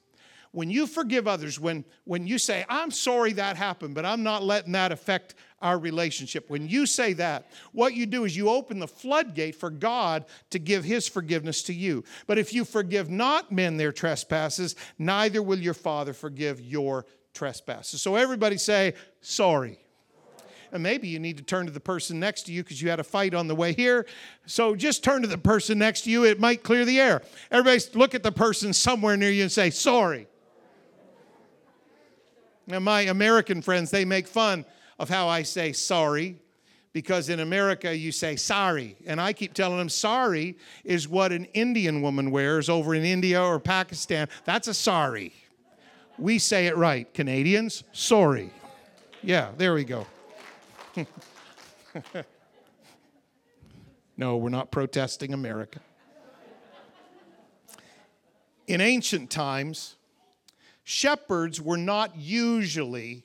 when 0.54 0.70
you 0.70 0.86
forgive 0.86 1.26
others, 1.26 1.58
when, 1.58 1.84
when 2.04 2.28
you 2.28 2.38
say, 2.38 2.64
I'm 2.68 2.92
sorry 2.92 3.32
that 3.32 3.56
happened, 3.56 3.96
but 3.96 4.04
I'm 4.04 4.22
not 4.22 4.44
letting 4.44 4.72
that 4.72 4.92
affect 4.92 5.34
our 5.60 5.76
relationship, 5.78 6.48
when 6.48 6.68
you 6.68 6.86
say 6.86 7.12
that, 7.14 7.50
what 7.72 7.94
you 7.94 8.06
do 8.06 8.24
is 8.24 8.36
you 8.36 8.48
open 8.48 8.78
the 8.78 8.86
floodgate 8.86 9.56
for 9.56 9.68
God 9.68 10.26
to 10.50 10.60
give 10.60 10.84
his 10.84 11.08
forgiveness 11.08 11.64
to 11.64 11.74
you. 11.74 12.04
But 12.28 12.38
if 12.38 12.54
you 12.54 12.64
forgive 12.64 13.10
not 13.10 13.50
men 13.50 13.76
their 13.76 13.90
trespasses, 13.90 14.76
neither 14.96 15.42
will 15.42 15.58
your 15.58 15.74
Father 15.74 16.12
forgive 16.12 16.60
your 16.60 17.04
trespasses. 17.32 18.00
So 18.00 18.14
everybody 18.14 18.56
say, 18.56 18.94
sorry. 19.22 19.83
And 20.74 20.82
maybe 20.82 21.06
you 21.06 21.20
need 21.20 21.36
to 21.36 21.44
turn 21.44 21.66
to 21.66 21.72
the 21.72 21.78
person 21.78 22.18
next 22.18 22.42
to 22.42 22.52
you 22.52 22.64
because 22.64 22.82
you 22.82 22.90
had 22.90 22.98
a 22.98 23.04
fight 23.04 23.32
on 23.32 23.46
the 23.46 23.54
way 23.54 23.72
here. 23.72 24.06
So 24.46 24.74
just 24.74 25.04
turn 25.04 25.22
to 25.22 25.28
the 25.28 25.38
person 25.38 25.78
next 25.78 26.00
to 26.02 26.10
you. 26.10 26.24
It 26.24 26.40
might 26.40 26.64
clear 26.64 26.84
the 26.84 26.98
air. 27.00 27.22
Everybody 27.52 27.80
look 27.96 28.12
at 28.12 28.24
the 28.24 28.32
person 28.32 28.72
somewhere 28.72 29.16
near 29.16 29.30
you 29.30 29.42
and 29.42 29.52
say, 29.52 29.70
sorry. 29.70 30.26
Now, 32.66 32.80
my 32.80 33.02
American 33.02 33.62
friends, 33.62 33.92
they 33.92 34.04
make 34.04 34.26
fun 34.26 34.64
of 34.98 35.08
how 35.08 35.28
I 35.28 35.44
say 35.44 35.72
sorry 35.72 36.40
because 36.92 37.28
in 37.28 37.38
America 37.38 37.96
you 37.96 38.10
say 38.10 38.34
sorry. 38.34 38.96
And 39.06 39.20
I 39.20 39.32
keep 39.32 39.54
telling 39.54 39.78
them 39.78 39.88
sorry 39.88 40.58
is 40.82 41.08
what 41.08 41.30
an 41.30 41.44
Indian 41.54 42.02
woman 42.02 42.32
wears 42.32 42.68
over 42.68 42.96
in 42.96 43.04
India 43.04 43.40
or 43.40 43.60
Pakistan. 43.60 44.28
That's 44.44 44.66
a 44.66 44.74
sari. 44.74 45.34
We 46.18 46.40
say 46.40 46.66
it 46.66 46.76
right. 46.76 47.12
Canadians, 47.14 47.84
sorry. 47.92 48.50
Yeah, 49.22 49.50
there 49.56 49.74
we 49.74 49.84
go. 49.84 50.06
no, 54.16 54.36
we're 54.36 54.48
not 54.48 54.70
protesting 54.70 55.32
America. 55.32 55.80
In 58.66 58.80
ancient 58.80 59.30
times, 59.30 59.96
shepherds 60.84 61.60
were 61.60 61.76
not 61.76 62.16
usually 62.16 63.24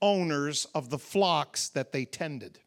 owners 0.00 0.66
of 0.74 0.88
the 0.90 0.98
flocks 0.98 1.68
that 1.70 1.92
they 1.92 2.04
tended. 2.04 2.58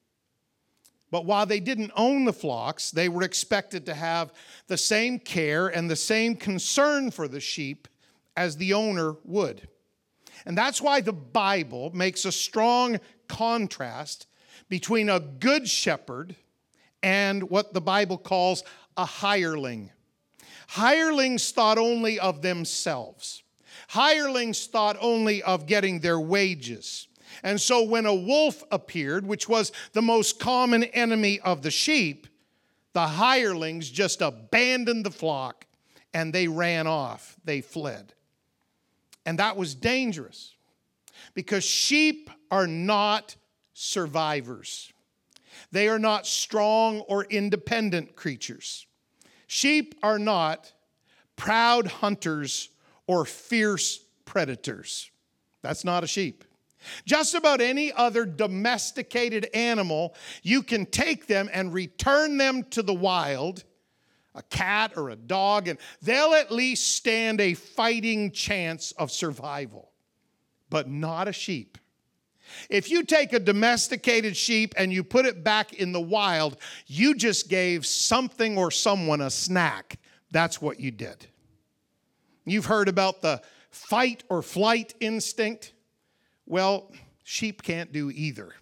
But 1.10 1.26
while 1.26 1.46
they 1.46 1.60
didn't 1.60 1.92
own 1.96 2.26
the 2.26 2.34
flocks, 2.34 2.92
they 2.92 3.08
were 3.08 3.24
expected 3.24 3.86
to 3.86 3.94
have 3.94 4.34
the 4.68 4.78
same 4.78 5.20
care 5.20 5.68
and 5.68 5.90
the 5.90 5.96
same 5.96 6.36
concern 6.36 7.12
for 7.12 7.28
the 7.28 7.40
sheep 7.40 7.88
as 8.36 8.58
the 8.58 8.74
owner 8.74 9.16
would. 9.24 9.68
And 10.46 10.58
that's 10.58 10.82
why 10.82 11.02
the 11.02 11.14
Bible 11.14 11.92
makes 11.94 12.26
a 12.26 12.32
strong 12.32 13.00
contrast 13.28 14.28
between 14.74 15.08
a 15.08 15.20
good 15.20 15.70
shepherd 15.70 16.36
and 17.04 17.48
what 17.52 17.76
the 17.76 17.80
Bible 17.80 18.18
calls 18.18 18.64
a 18.98 19.06
hireling. 19.06 19.92
Hirelings 20.70 21.52
thought 21.52 21.78
only 21.78 22.20
of 22.20 22.42
themselves. 22.42 23.44
Hirelings 23.90 24.66
thought 24.66 24.98
only 25.00 25.44
of 25.44 25.68
getting 25.68 26.00
their 26.00 26.20
wages. 26.20 27.08
And 27.44 27.62
so 27.62 27.84
when 27.84 28.08
a 28.08 28.16
wolf 28.16 28.64
appeared, 28.72 29.28
which 29.28 29.48
was 29.48 29.72
the 29.92 30.02
most 30.02 30.40
common 30.40 30.86
enemy 30.86 31.40
of 31.42 31.62
the 31.62 31.70
sheep, 31.70 32.26
the 32.94 33.06
hirelings 33.06 33.92
just 33.92 34.24
abandoned 34.24 35.06
the 35.06 35.12
flock 35.12 35.68
and 36.16 36.34
they 36.34 36.48
ran 36.48 36.88
off. 36.88 37.36
They 37.46 37.62
fled. 37.62 38.16
And 39.24 39.38
that 39.38 39.56
was 39.56 39.76
dangerous 39.76 40.56
because 41.36 41.64
sheep 41.64 42.32
are 42.50 42.66
not 42.66 43.36
survivors. 43.74 44.92
They 45.72 45.88
are 45.88 46.00
not 46.00 46.26
strong 46.28 47.02
or 47.02 47.26
independent 47.26 48.16
creatures. 48.16 48.86
Sheep 49.48 49.96
are 50.04 50.20
not 50.20 50.72
proud 51.36 51.88
hunters 51.88 52.70
or 53.08 53.26
fierce 53.26 54.00
predators. 54.26 55.12
That's 55.62 55.84
not 55.84 56.04
a 56.04 56.08
sheep. 56.08 56.44
Just 57.06 57.34
about 57.34 57.62
any 57.62 57.94
other 57.94 58.26
domesticated 58.26 59.50
animal, 59.54 60.16
you 60.42 60.64
can 60.64 60.86
take 60.86 61.28
them 61.28 61.50
and 61.54 61.74
return 61.74 62.38
them 62.38 62.64
to 62.72 62.82
the 62.82 62.94
wild, 62.94 63.64
a 64.36 64.44
cat 64.44 64.94
or 64.98 65.10
a 65.10 65.16
dog, 65.16 65.68
and 65.68 65.80
they'll 66.02 66.34
at 66.34 66.52
least 66.52 66.96
stand 66.96 67.40
a 67.40 67.54
fighting 67.54 68.32
chance 68.32 68.92
of 68.94 69.12
survival, 69.12 69.92
but 70.70 70.90
not 70.90 71.28
a 71.28 71.34
sheep. 71.34 71.78
If 72.70 72.90
you 72.90 73.04
take 73.04 73.34
a 73.34 73.40
domesticated 73.40 74.36
sheep 74.36 74.74
and 74.78 74.92
you 74.92 75.04
put 75.04 75.26
it 75.26 75.44
back 75.44 75.74
in 75.74 75.92
the 75.92 76.02
wild, 76.02 76.58
you 76.88 77.16
just 77.16 77.50
gave 77.50 77.86
something 77.86 78.58
or 78.58 78.72
someone 78.72 79.22
a 79.22 79.30
snack. 79.30 80.00
That's 80.32 80.62
what 80.62 80.80
you 80.80 80.92
did. 80.92 81.28
You've 82.46 82.66
heard 82.66 82.90
about 82.90 83.22
the 83.22 83.42
fight 83.70 84.24
or 84.30 84.42
flight 84.42 84.94
instinct. 85.00 85.74
Well, 86.46 86.92
sheep 87.24 87.64
can't 87.64 87.92
do 87.92 88.12
either. 88.12 88.54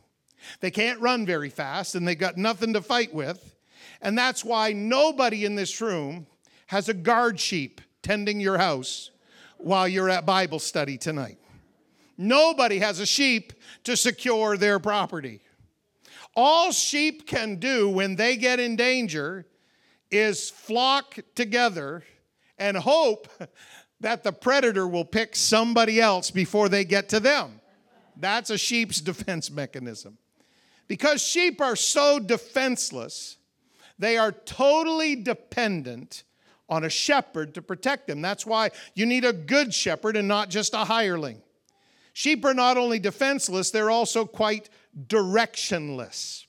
They 0.60 0.72
can't 0.72 1.00
run 1.00 1.26
very 1.26 1.50
fast 1.50 1.96
and 1.96 2.08
they've 2.08 2.18
got 2.18 2.38
nothing 2.38 2.74
to 2.74 2.82
fight 2.82 3.14
with. 3.14 3.56
And 4.02 4.18
that's 4.18 4.44
why 4.44 4.74
nobody 4.74 5.46
in 5.46 5.56
this 5.56 5.80
room 5.82 6.28
has 6.68 6.90
a 6.90 6.94
guard 6.94 7.40
sheep 7.40 7.82
tending 8.02 8.40
your 8.40 8.58
house 8.58 9.12
while 9.58 9.88
you're 9.88 10.10
at 10.10 10.26
Bible 10.26 10.60
study 10.60 10.98
tonight. 10.98 11.38
Nobody 12.22 12.78
has 12.78 13.00
a 13.00 13.06
sheep 13.08 13.52
to 13.84 13.98
secure 13.98 14.56
their 14.56 14.78
property. 14.78 15.42
All 16.36 16.72
sheep 16.72 17.26
can 17.26 17.56
do 17.56 17.90
when 17.90 18.16
they 18.16 18.38
get 18.38 18.60
in 18.60 18.76
danger 18.76 19.48
is 20.12 20.52
flock 20.52 21.18
together 21.34 22.04
and 22.60 22.78
hope 22.78 23.28
that 24.02 24.24
the 24.24 24.32
predator 24.32 24.88
will 24.88 25.04
pick 25.04 25.36
somebody 25.36 26.00
else 26.00 26.30
before 26.30 26.70
they 26.70 26.86
get 26.86 27.10
to 27.10 27.20
them. 27.20 27.60
That's 28.16 28.52
a 28.52 28.58
sheep's 28.58 29.02
defense 29.02 29.50
mechanism. 29.50 30.20
Because 30.88 31.24
sheep 31.24 31.60
are 31.60 31.76
so 31.76 32.20
defenseless, 32.20 33.38
they 33.98 34.18
are 34.18 34.32
totally 34.32 35.16
dependent 35.16 36.24
on 36.70 36.84
a 36.84 36.90
shepherd 36.90 37.56
to 37.56 37.64
protect 37.64 38.06
them. 38.06 38.22
That's 38.22 38.46
why 38.46 38.70
you 38.94 39.08
need 39.08 39.26
a 39.26 39.34
good 39.34 39.74
shepherd 39.74 40.16
and 40.16 40.28
not 40.28 40.52
just 40.52 40.76
a 40.76 40.86
hireling. 40.86 41.42
Sheep 42.22 42.46
are 42.46 42.54
not 42.54 42.78
only 42.78 43.00
defenseless, 43.00 43.72
they're 43.72 43.92
also 43.92 44.26
quite 44.26 44.70
directionless. 45.08 46.46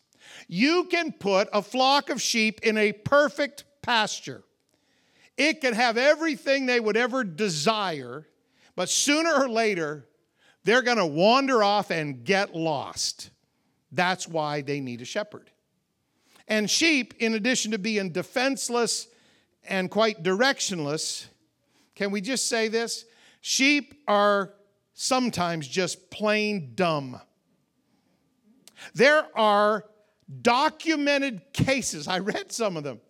You 0.49 0.85
can 0.85 1.13
put 1.13 1.49
a 1.53 1.63
flock 1.63 2.11
of 2.11 2.21
sheep 2.21 2.61
in 2.63 2.77
a 2.77 2.93
perfect 2.93 3.65
pasture 3.81 4.45
it 5.37 5.61
can 5.61 5.75
have 5.75 5.97
everything 5.97 6.67
they 6.67 6.81
would 6.81 6.97
ever 6.97 7.25
desire, 7.25 8.27
but 8.77 8.89
sooner 8.89 9.33
or 9.33 9.49
later, 9.49 10.07
they're 10.65 10.83
going 10.83 10.99
to 10.99 11.07
wander 11.07 11.63
off 11.63 11.91
and 11.91 12.25
get 12.25 12.55
lost. 12.55 13.31
That's 13.91 14.29
why 14.29 14.63
they 14.63 14.81
need 14.81 15.01
a 15.01 15.05
shepherd. 15.05 15.51
And 16.49 16.71
sheep, 16.71 17.15
in 17.19 17.35
addition 17.35 17.73
to 17.73 17.79
being 17.79 18.11
defenseless 18.11 19.09
and 19.65 19.91
quite 19.91 20.23
directionless, 20.23 21.27
can 21.95 22.11
we 22.11 22.21
just 22.21 22.49
say 22.49 22.69
this? 22.69 23.05
Sheep 23.41 24.03
are 24.07 24.55
sometimes 24.95 25.67
just 25.67 26.11
plain 26.11 26.73
dumb. 26.75 27.21
There 28.95 29.25
are 29.37 29.85
documented 30.41 31.53
cases, 31.53 32.09
I 32.09 32.19
read 32.19 32.53
some 32.53 32.77
of 32.77 32.85
them, 32.85 33.01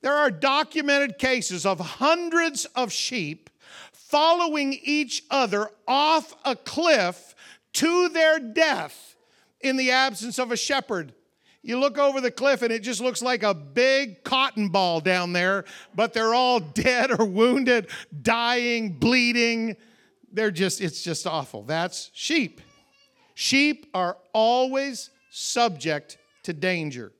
there 0.00 0.14
are 0.14 0.30
documented 0.30 1.18
cases 1.18 1.64
of 1.64 1.78
hundreds 1.78 2.64
of 2.74 2.92
sheep 2.92 3.48
following 3.92 4.78
each 4.82 5.22
other 5.30 5.70
off 5.86 6.34
a 6.44 6.56
cliff 6.56 7.34
to 7.74 8.08
their 8.10 8.38
death 8.38 9.16
in 9.60 9.76
the 9.76 9.92
absence 9.92 10.38
of 10.38 10.52
a 10.52 10.56
shepherd. 10.56 11.14
You 11.62 11.78
look 11.78 11.96
over 11.96 12.20
the 12.20 12.32
cliff 12.32 12.62
and 12.62 12.72
it 12.72 12.82
just 12.82 13.00
looks 13.00 13.22
like 13.22 13.44
a 13.44 13.54
big 13.54 14.24
cotton 14.24 14.68
ball 14.68 15.00
down 15.00 15.32
there, 15.32 15.64
but 15.94 16.12
they're 16.12 16.34
all 16.34 16.58
dead 16.74 17.12
or 17.18 17.24
wounded, 17.24 17.88
dying, 18.22 18.94
bleeding. 18.98 19.76
They're 20.32 20.50
just, 20.50 20.80
it's 20.80 21.02
just 21.02 21.26
awful. 21.26 21.62
That's 21.62 22.10
sheep. 22.14 22.60
Sheep 23.34 23.86
are 23.94 24.16
always 24.32 25.10
subject 25.30 26.18
to 26.44 26.52
danger 26.52 27.12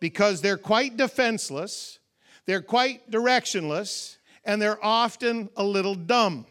because 0.00 0.40
they're 0.40 0.58
quite 0.58 0.96
defenseless 0.96 1.98
they're 2.46 2.62
quite 2.62 3.10
directionless 3.10 4.16
and 4.44 4.62
they're 4.62 4.82
often 4.82 5.50
a 5.56 5.64
little 5.64 5.96
dumb. 5.96 6.46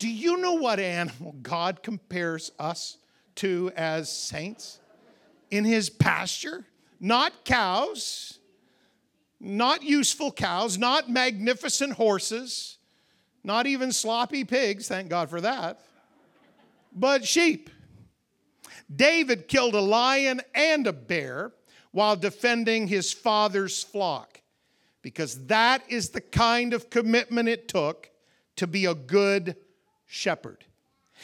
Do 0.00 0.08
you 0.08 0.36
know 0.38 0.54
what 0.54 0.80
animal 0.80 1.34
God 1.42 1.82
compares 1.82 2.50
us 2.58 2.98
to 3.36 3.72
as 3.76 4.10
saints? 4.14 4.80
In 5.50 5.64
his 5.64 5.88
pasture? 5.88 6.64
Not 7.00 7.44
cows, 7.44 8.38
not 9.40 9.84
useful 9.84 10.32
cows, 10.32 10.76
not 10.76 11.08
magnificent 11.08 11.92
horses, 11.92 12.77
not 13.48 13.66
even 13.66 13.90
sloppy 13.90 14.44
pigs, 14.44 14.86
thank 14.88 15.08
God 15.08 15.30
for 15.30 15.40
that, 15.40 15.80
but 16.94 17.24
sheep. 17.24 17.70
David 18.94 19.48
killed 19.48 19.74
a 19.74 19.80
lion 19.80 20.42
and 20.54 20.86
a 20.86 20.92
bear 20.92 21.52
while 21.90 22.14
defending 22.14 22.86
his 22.86 23.10
father's 23.10 23.82
flock 23.82 24.42
because 25.00 25.46
that 25.46 25.82
is 25.88 26.10
the 26.10 26.20
kind 26.20 26.74
of 26.74 26.90
commitment 26.90 27.48
it 27.48 27.68
took 27.68 28.10
to 28.56 28.66
be 28.66 28.84
a 28.84 28.94
good 28.94 29.56
shepherd. 30.04 30.66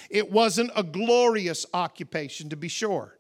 It 0.08 0.32
wasn't 0.32 0.70
a 0.74 0.82
glorious 0.82 1.66
occupation, 1.74 2.48
to 2.48 2.56
be 2.56 2.68
sure. 2.68 3.18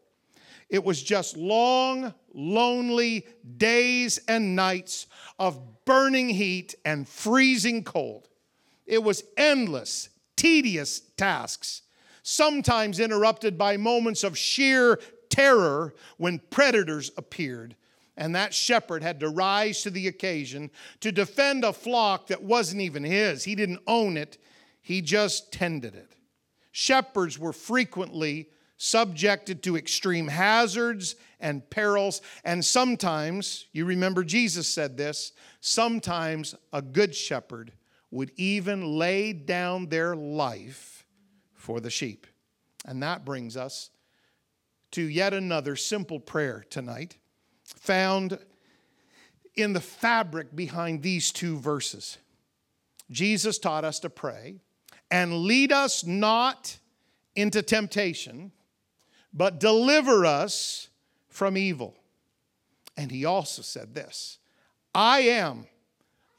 It 0.70 0.82
was 0.82 1.02
just 1.02 1.36
long, 1.36 2.14
lonely 2.32 3.26
days 3.58 4.18
and 4.28 4.56
nights 4.56 5.06
of 5.38 5.84
burning 5.84 6.30
heat 6.30 6.74
and 6.86 7.06
freezing 7.06 7.84
cold. 7.84 8.28
It 8.86 9.02
was 9.02 9.24
endless, 9.36 10.08
tedious 10.36 11.00
tasks, 11.16 11.82
sometimes 12.22 13.00
interrupted 13.00 13.56
by 13.56 13.76
moments 13.76 14.24
of 14.24 14.36
sheer 14.36 15.00
terror 15.28 15.94
when 16.16 16.40
predators 16.50 17.10
appeared. 17.16 17.76
And 18.16 18.34
that 18.34 18.54
shepherd 18.54 19.02
had 19.02 19.20
to 19.20 19.28
rise 19.28 19.82
to 19.82 19.90
the 19.90 20.06
occasion 20.06 20.70
to 21.00 21.10
defend 21.10 21.64
a 21.64 21.72
flock 21.72 22.28
that 22.28 22.42
wasn't 22.42 22.82
even 22.82 23.02
his. 23.02 23.44
He 23.44 23.54
didn't 23.54 23.80
own 23.86 24.16
it, 24.16 24.38
he 24.80 25.00
just 25.00 25.52
tended 25.52 25.94
it. 25.94 26.14
Shepherds 26.70 27.38
were 27.38 27.52
frequently 27.52 28.48
subjected 28.76 29.62
to 29.62 29.76
extreme 29.76 30.28
hazards 30.28 31.16
and 31.40 31.68
perils, 31.70 32.20
and 32.44 32.64
sometimes, 32.64 33.66
you 33.72 33.84
remember 33.84 34.24
Jesus 34.24 34.68
said 34.68 34.96
this, 34.96 35.32
sometimes 35.60 36.54
a 36.72 36.82
good 36.82 37.14
shepherd 37.14 37.72
would 38.14 38.30
even 38.36 38.96
lay 38.96 39.32
down 39.32 39.88
their 39.88 40.14
life 40.14 41.04
for 41.52 41.80
the 41.80 41.90
sheep. 41.90 42.28
And 42.86 43.02
that 43.02 43.24
brings 43.24 43.56
us 43.56 43.90
to 44.92 45.02
yet 45.02 45.34
another 45.34 45.74
simple 45.74 46.20
prayer 46.20 46.64
tonight, 46.70 47.16
found 47.64 48.38
in 49.56 49.72
the 49.72 49.80
fabric 49.80 50.54
behind 50.54 51.02
these 51.02 51.32
two 51.32 51.58
verses. 51.58 52.18
Jesus 53.10 53.58
taught 53.58 53.84
us 53.84 53.98
to 53.98 54.10
pray 54.10 54.60
and 55.10 55.38
lead 55.38 55.72
us 55.72 56.06
not 56.06 56.78
into 57.34 57.62
temptation, 57.62 58.52
but 59.32 59.58
deliver 59.58 60.24
us 60.24 60.88
from 61.28 61.56
evil. 61.56 61.96
And 62.96 63.10
he 63.10 63.24
also 63.24 63.62
said 63.62 63.92
this 63.92 64.38
I 64.94 65.22
am 65.22 65.66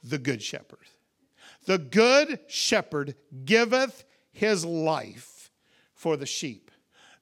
the 0.02 0.16
good 0.16 0.40
shepherd. 0.42 0.78
The 1.66 1.78
good 1.78 2.40
shepherd 2.48 3.14
giveth 3.44 4.04
his 4.32 4.64
life 4.64 5.50
for 5.92 6.16
the 6.16 6.26
sheep. 6.26 6.70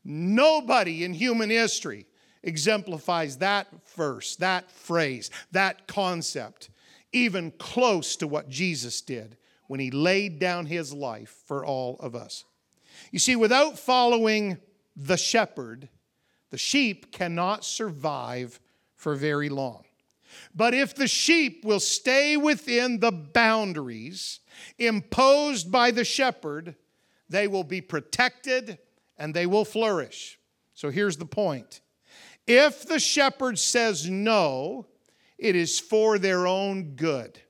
Nobody 0.04 1.04
in 1.04 1.14
human 1.14 1.50
history 1.50 2.06
exemplifies 2.42 3.38
that 3.38 3.68
verse, 3.96 4.36
that 4.36 4.70
phrase, 4.70 5.30
that 5.52 5.86
concept, 5.86 6.70
even 7.12 7.52
close 7.52 8.16
to 8.16 8.28
what 8.28 8.48
Jesus 8.48 9.00
did 9.00 9.36
when 9.66 9.80
he 9.80 9.90
laid 9.90 10.38
down 10.38 10.66
his 10.66 10.92
life 10.92 11.34
for 11.46 11.64
all 11.64 11.96
of 12.00 12.14
us. 12.14 12.44
You 13.10 13.18
see, 13.18 13.36
without 13.36 13.78
following 13.78 14.58
the 14.94 15.16
shepherd, 15.16 15.88
the 16.50 16.58
sheep 16.58 17.12
cannot 17.12 17.64
survive 17.64 18.60
for 18.94 19.14
very 19.14 19.48
long. 19.48 19.84
But 20.54 20.74
if 20.74 20.94
the 20.94 21.08
sheep 21.08 21.64
will 21.64 21.80
stay 21.80 22.36
within 22.36 23.00
the 23.00 23.12
boundaries 23.12 24.40
imposed 24.78 25.70
by 25.70 25.90
the 25.90 26.04
shepherd, 26.04 26.76
they 27.28 27.46
will 27.46 27.64
be 27.64 27.80
protected 27.80 28.78
and 29.18 29.34
they 29.34 29.46
will 29.46 29.64
flourish. 29.64 30.38
So 30.74 30.90
here's 30.90 31.16
the 31.16 31.26
point 31.26 31.80
if 32.46 32.86
the 32.86 32.98
shepherd 32.98 33.58
says 33.58 34.08
no, 34.08 34.86
it 35.38 35.56
is 35.56 35.80
for 35.80 36.18
their 36.18 36.46
own 36.46 36.94
good. 36.94 37.40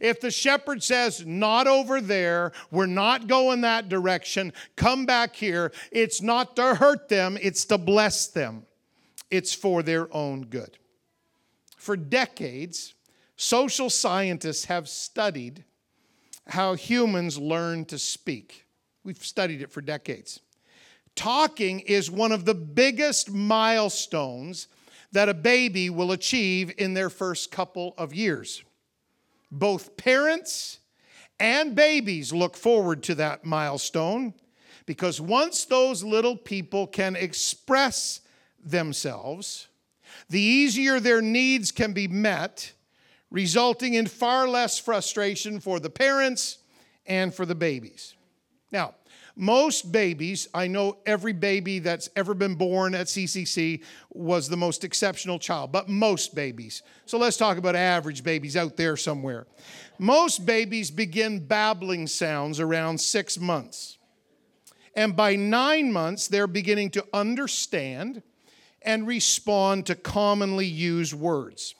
If 0.00 0.20
the 0.20 0.30
shepherd 0.30 0.82
says, 0.82 1.24
not 1.24 1.66
over 1.66 2.00
there, 2.00 2.52
we're 2.70 2.86
not 2.86 3.26
going 3.26 3.62
that 3.62 3.88
direction, 3.88 4.52
come 4.76 5.06
back 5.06 5.36
here, 5.36 5.72
it's 5.92 6.20
not 6.20 6.56
to 6.56 6.74
hurt 6.74 7.08
them, 7.08 7.38
it's 7.40 7.64
to 7.66 7.78
bless 7.78 8.26
them. 8.26 8.66
It's 9.30 9.54
for 9.54 9.82
their 9.82 10.12
own 10.14 10.46
good. 10.46 10.78
For 11.88 11.96
decades, 11.96 12.92
social 13.36 13.88
scientists 13.88 14.66
have 14.66 14.90
studied 14.90 15.64
how 16.46 16.74
humans 16.74 17.38
learn 17.38 17.86
to 17.86 17.98
speak. 17.98 18.66
We've 19.04 19.24
studied 19.24 19.62
it 19.62 19.72
for 19.72 19.80
decades. 19.80 20.40
Talking 21.14 21.80
is 21.80 22.10
one 22.10 22.30
of 22.30 22.44
the 22.44 22.52
biggest 22.52 23.30
milestones 23.30 24.68
that 25.12 25.30
a 25.30 25.32
baby 25.32 25.88
will 25.88 26.12
achieve 26.12 26.74
in 26.76 26.92
their 26.92 27.08
first 27.08 27.50
couple 27.50 27.94
of 27.96 28.12
years. 28.12 28.62
Both 29.50 29.96
parents 29.96 30.80
and 31.40 31.74
babies 31.74 32.34
look 32.34 32.54
forward 32.54 33.02
to 33.04 33.14
that 33.14 33.46
milestone 33.46 34.34
because 34.84 35.22
once 35.22 35.64
those 35.64 36.04
little 36.04 36.36
people 36.36 36.86
can 36.86 37.16
express 37.16 38.20
themselves, 38.62 39.67
the 40.28 40.40
easier 40.40 41.00
their 41.00 41.22
needs 41.22 41.72
can 41.72 41.92
be 41.92 42.08
met, 42.08 42.72
resulting 43.30 43.94
in 43.94 44.06
far 44.06 44.48
less 44.48 44.78
frustration 44.78 45.60
for 45.60 45.80
the 45.80 45.90
parents 45.90 46.58
and 47.06 47.34
for 47.34 47.46
the 47.46 47.54
babies. 47.54 48.14
Now, 48.70 48.94
most 49.40 49.92
babies, 49.92 50.48
I 50.52 50.66
know 50.66 50.98
every 51.06 51.32
baby 51.32 51.78
that's 51.78 52.10
ever 52.16 52.34
been 52.34 52.56
born 52.56 52.92
at 52.94 53.06
CCC 53.06 53.84
was 54.10 54.48
the 54.48 54.56
most 54.56 54.82
exceptional 54.82 55.38
child, 55.38 55.70
but 55.70 55.88
most 55.88 56.34
babies. 56.34 56.82
So 57.06 57.18
let's 57.18 57.36
talk 57.36 57.56
about 57.56 57.76
average 57.76 58.24
babies 58.24 58.56
out 58.56 58.76
there 58.76 58.96
somewhere. 58.96 59.46
Most 59.98 60.44
babies 60.44 60.90
begin 60.90 61.46
babbling 61.46 62.08
sounds 62.08 62.58
around 62.58 63.00
six 63.00 63.38
months. 63.38 63.98
And 64.96 65.14
by 65.14 65.36
nine 65.36 65.92
months, 65.92 66.26
they're 66.26 66.48
beginning 66.48 66.90
to 66.90 67.06
understand 67.12 68.24
and 68.88 69.06
respond 69.06 69.84
to 69.84 69.94
commonly 69.94 70.64
used 70.64 71.12
words. 71.12 71.74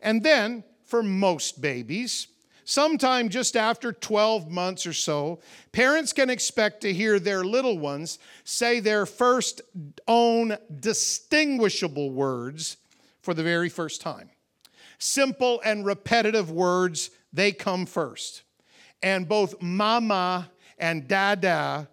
And 0.00 0.22
then, 0.22 0.62
for 0.84 1.02
most 1.02 1.60
babies, 1.60 2.28
sometime 2.64 3.28
just 3.28 3.56
after 3.56 3.92
12 3.92 4.48
months 4.52 4.86
or 4.86 4.92
so, 4.92 5.40
parents 5.72 6.12
can 6.12 6.30
expect 6.30 6.82
to 6.82 6.92
hear 6.92 7.18
their 7.18 7.42
little 7.42 7.76
ones 7.76 8.20
say 8.44 8.78
their 8.78 9.04
first 9.04 9.62
own 10.06 10.56
distinguishable 10.78 12.12
words 12.12 12.76
for 13.20 13.34
the 13.34 13.42
very 13.42 13.68
first 13.68 14.00
time. 14.00 14.30
Simple 14.98 15.60
and 15.64 15.84
repetitive 15.84 16.52
words, 16.52 17.10
they 17.32 17.50
come 17.50 17.84
first. 17.84 18.44
And 19.02 19.28
both 19.28 19.60
mama 19.60 20.52
and 20.78 21.08
dada 21.08 21.88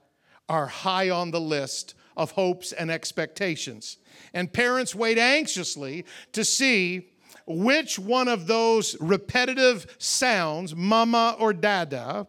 are 0.47 0.67
high 0.67 1.10
on 1.10 1.32
the 1.32 1.41
list 1.41 1.95
of 2.15 2.30
hopes 2.32 2.74
and 2.74 2.91
expectations. 2.91 3.97
And 4.34 4.52
parents 4.52 4.95
wait 4.95 5.17
anxiously 5.17 6.06
to 6.34 6.45
see 6.45 7.10
which 7.47 8.00
one 8.00 8.28
of 8.28 8.47
those 8.47 8.95
repetitive 9.00 9.95
sounds, 9.97 10.76
mama 10.76 11.36
or 11.39 11.54
dada, 11.54 12.28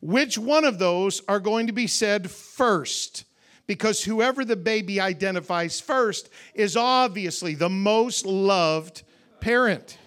which 0.00 0.38
one 0.38 0.64
of 0.64 0.78
those 0.78 1.22
are 1.28 1.40
going 1.40 1.66
to 1.66 1.72
be 1.72 1.86
said 1.86 2.30
first. 2.30 3.24
Because 3.66 4.04
whoever 4.04 4.44
the 4.44 4.56
baby 4.56 5.00
identifies 5.00 5.80
first 5.80 6.30
is 6.54 6.76
obviously 6.76 7.54
the 7.54 7.68
most 7.68 8.24
loved 8.24 9.02
parent. 9.40 9.98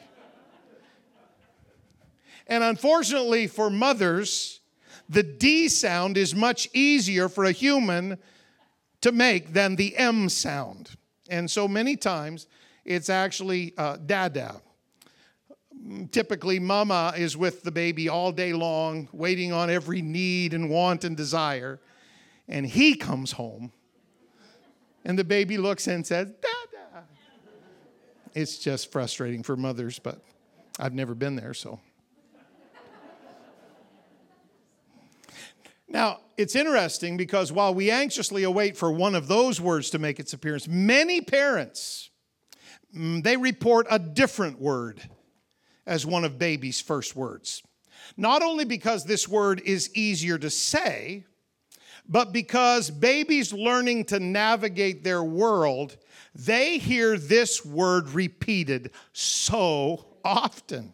And 2.48 2.64
unfortunately 2.64 3.48
for 3.48 3.70
mothers, 3.70 4.62
the 5.10 5.24
D 5.24 5.68
sound 5.68 6.18
is 6.18 6.34
much 6.34 6.70
easier 6.74 7.30
for 7.30 7.44
a 7.44 7.52
human 7.52 8.18
to 9.02 9.12
make 9.12 9.54
than 9.54 9.76
the 9.76 9.98
M 9.98 10.30
sound. 10.30 10.96
And 11.30 11.50
so 11.50 11.68
many 11.68 11.96
times 11.96 12.48
it's 12.86 13.10
actually 13.10 13.74
uh, 13.78 13.98
dada. 13.98 14.62
Typically, 16.12 16.60
mama 16.60 17.14
is 17.16 17.38
with 17.38 17.64
the 17.64 17.72
baby 17.72 18.10
all 18.10 18.32
day 18.32 18.52
long, 18.52 19.08
waiting 19.14 19.54
on 19.54 19.70
every 19.70 20.02
need 20.02 20.54
and 20.54 20.70
want 20.70 21.04
and 21.04 21.16
desire. 21.16 21.80
And 22.48 22.66
he 22.66 22.96
comes 22.96 23.32
home, 23.32 23.72
and 25.06 25.18
the 25.18 25.24
baby 25.24 25.58
looks 25.58 25.88
and 25.88 26.06
says, 26.06 26.28
Dada. 26.28 27.06
It's 28.34 28.58
just 28.58 28.92
frustrating 28.92 29.44
for 29.44 29.56
mothers, 29.56 30.00
but 30.00 30.20
I've 30.80 30.94
never 30.94 31.16
been 31.16 31.36
there, 31.36 31.54
so. 31.54 31.80
Now, 35.90 36.20
it's 36.38 36.56
interesting 36.56 37.18
because 37.18 37.52
while 37.52 37.74
we 37.74 37.90
anxiously 37.90 38.44
await 38.44 38.78
for 38.78 38.92
one 38.92 39.16
of 39.16 39.28
those 39.28 39.60
words 39.60 39.90
to 39.92 40.00
make 40.00 40.20
its 40.20 40.34
appearance, 40.34 40.68
many 40.68 41.20
parents 41.22 42.12
mm, 42.96 43.24
they 43.24 43.38
report 43.38 43.88
a 43.90 43.98
different 43.98 44.62
word 44.62 45.02
as 45.88 46.06
one 46.06 46.24
of 46.24 46.38
baby's 46.38 46.80
first 46.80 47.16
words. 47.16 47.64
Not 48.16 48.42
only 48.44 48.66
because 48.66 49.04
this 49.04 49.28
word 49.28 49.62
is 49.66 49.94
easier 49.96 50.38
to 50.38 50.50
say, 50.50 51.26
but 52.08 52.32
because 52.32 52.90
babies 52.90 53.52
learning 53.52 54.06
to 54.06 54.20
navigate 54.20 55.04
their 55.04 55.24
world, 55.24 55.98
they 56.34 56.78
hear 56.78 57.18
this 57.18 57.66
word 57.66 58.10
repeated 58.10 58.92
so 59.14 60.08
often. 60.24 60.94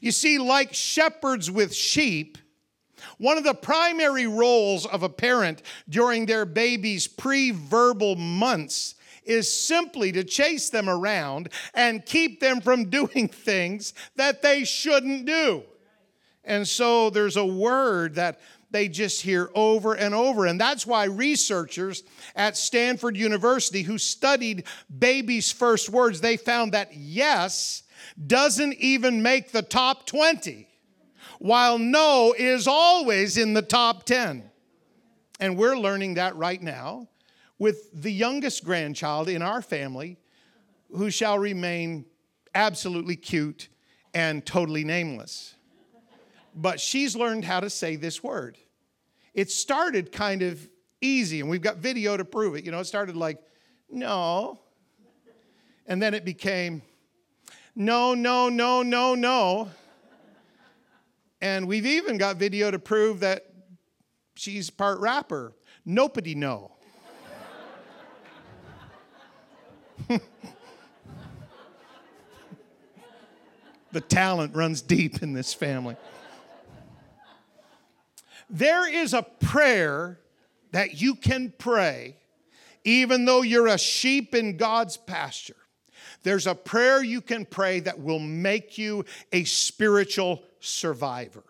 You 0.00 0.12
see, 0.12 0.38
like 0.38 0.72
shepherds 0.72 1.50
with 1.50 1.74
sheep, 1.74 2.38
one 3.18 3.38
of 3.38 3.44
the 3.44 3.54
primary 3.54 4.26
roles 4.26 4.86
of 4.86 5.02
a 5.02 5.08
parent 5.08 5.62
during 5.88 6.26
their 6.26 6.44
baby's 6.44 7.06
pre 7.06 7.50
verbal 7.50 8.16
months 8.16 8.94
is 9.24 9.50
simply 9.50 10.12
to 10.12 10.24
chase 10.24 10.70
them 10.70 10.88
around 10.88 11.48
and 11.74 12.04
keep 12.04 12.40
them 12.40 12.60
from 12.60 12.84
doing 12.90 13.28
things 13.28 13.94
that 14.16 14.42
they 14.42 14.64
shouldn't 14.64 15.24
do. 15.24 15.62
And 16.44 16.68
so 16.68 17.10
there's 17.10 17.36
a 17.36 17.46
word 17.46 18.16
that 18.16 18.40
they 18.70 18.88
just 18.88 19.22
hear 19.22 19.50
over 19.54 19.94
and 19.94 20.14
over. 20.14 20.46
And 20.46 20.60
that's 20.60 20.86
why 20.86 21.04
researchers 21.04 22.02
at 22.34 22.56
Stanford 22.56 23.16
University 23.16 23.82
who 23.82 23.98
studied 23.98 24.64
babies' 24.98 25.52
first 25.52 25.88
words, 25.88 26.20
they 26.20 26.36
found 26.36 26.72
that 26.72 26.94
yes 26.94 27.84
doesn't 28.26 28.74
even 28.74 29.22
make 29.22 29.52
the 29.52 29.62
top 29.62 30.06
20, 30.06 30.68
while 31.44 31.78
no 31.78 32.34
is 32.38 32.66
always 32.66 33.36
in 33.36 33.52
the 33.52 33.60
top 33.60 34.04
10. 34.04 34.50
And 35.38 35.58
we're 35.58 35.76
learning 35.76 36.14
that 36.14 36.34
right 36.36 36.62
now 36.62 37.06
with 37.58 37.90
the 37.92 38.10
youngest 38.10 38.64
grandchild 38.64 39.28
in 39.28 39.42
our 39.42 39.60
family 39.60 40.16
who 40.96 41.10
shall 41.10 41.38
remain 41.38 42.06
absolutely 42.54 43.14
cute 43.14 43.68
and 44.14 44.46
totally 44.46 44.84
nameless. 44.84 45.54
But 46.54 46.80
she's 46.80 47.14
learned 47.14 47.44
how 47.44 47.60
to 47.60 47.68
say 47.68 47.96
this 47.96 48.22
word. 48.22 48.56
It 49.34 49.50
started 49.50 50.12
kind 50.12 50.40
of 50.40 50.66
easy, 51.02 51.40
and 51.40 51.50
we've 51.50 51.60
got 51.60 51.76
video 51.76 52.16
to 52.16 52.24
prove 52.24 52.54
it. 52.54 52.64
You 52.64 52.70
know, 52.70 52.80
it 52.80 52.86
started 52.86 53.16
like, 53.16 53.38
no. 53.90 54.60
And 55.86 56.00
then 56.00 56.14
it 56.14 56.24
became, 56.24 56.80
no, 57.76 58.14
no, 58.14 58.48
no, 58.48 58.82
no, 58.82 59.14
no. 59.14 59.68
And 61.44 61.68
we've 61.68 61.84
even 61.84 62.16
got 62.16 62.36
video 62.38 62.70
to 62.70 62.78
prove 62.78 63.20
that 63.20 63.44
she's 64.34 64.70
part 64.70 64.98
rapper. 64.98 65.52
Nobody 65.84 66.34
know. 66.34 66.72
the 73.92 74.00
talent 74.00 74.56
runs 74.56 74.80
deep 74.80 75.22
in 75.22 75.34
this 75.34 75.52
family. 75.52 75.96
There 78.48 78.90
is 78.90 79.12
a 79.12 79.20
prayer 79.22 80.18
that 80.72 80.98
you 80.98 81.14
can 81.14 81.52
pray 81.58 82.16
even 82.84 83.26
though 83.26 83.42
you're 83.42 83.66
a 83.66 83.76
sheep 83.76 84.34
in 84.34 84.56
God's 84.56 84.96
pasture. 84.96 85.56
There's 86.22 86.46
a 86.46 86.54
prayer 86.54 87.02
you 87.02 87.20
can 87.20 87.44
pray 87.44 87.80
that 87.80 88.00
will 88.00 88.18
make 88.18 88.78
you 88.78 89.04
a 89.30 89.44
spiritual 89.44 90.42
survivor. 90.64 91.44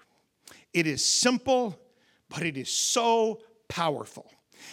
It 0.73 0.87
is 0.87 1.05
simple, 1.05 1.79
but 2.29 2.43
it 2.43 2.57
is 2.57 2.71
so 2.71 3.41
powerful. 3.69 4.31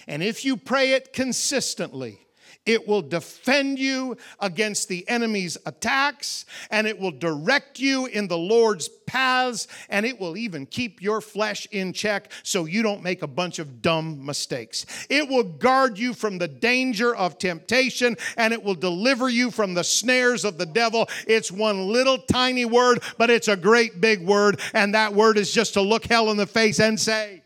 And 0.07 0.23
if 0.23 0.45
you 0.45 0.57
pray 0.57 0.93
it 0.93 1.13
consistently, 1.13 2.19
it 2.65 2.87
will 2.87 3.01
defend 3.01 3.79
you 3.79 4.17
against 4.39 4.87
the 4.87 5.07
enemy's 5.09 5.57
attacks, 5.65 6.45
and 6.69 6.85
it 6.85 6.99
will 6.99 7.11
direct 7.11 7.79
you 7.79 8.05
in 8.05 8.27
the 8.27 8.37
Lord's 8.37 8.87
paths, 9.07 9.67
and 9.89 10.05
it 10.05 10.19
will 10.19 10.37
even 10.37 10.65
keep 10.65 11.01
your 11.01 11.21
flesh 11.21 11.67
in 11.71 11.91
check 11.91 12.31
so 12.43 12.65
you 12.65 12.83
don't 12.83 13.01
make 13.01 13.23
a 13.23 13.27
bunch 13.27 13.57
of 13.57 13.81
dumb 13.81 14.23
mistakes. 14.25 14.85
It 15.09 15.27
will 15.27 15.43
guard 15.43 15.97
you 15.97 16.13
from 16.13 16.37
the 16.37 16.47
danger 16.47 17.15
of 17.15 17.37
temptation, 17.37 18.15
and 18.37 18.53
it 18.53 18.63
will 18.63 18.75
deliver 18.75 19.27
you 19.27 19.49
from 19.49 19.73
the 19.73 19.83
snares 19.83 20.45
of 20.45 20.57
the 20.57 20.65
devil. 20.65 21.09
It's 21.27 21.51
one 21.51 21.87
little 21.87 22.19
tiny 22.19 22.65
word, 22.65 23.01
but 23.17 23.29
it's 23.31 23.47
a 23.47 23.57
great 23.57 24.01
big 24.01 24.25
word, 24.25 24.59
and 24.73 24.93
that 24.93 25.13
word 25.13 25.37
is 25.37 25.51
just 25.51 25.73
to 25.73 25.81
look 25.81 26.05
hell 26.05 26.29
in 26.29 26.37
the 26.37 26.47
face 26.47 26.79
and 26.79 26.99
say, 26.99 27.41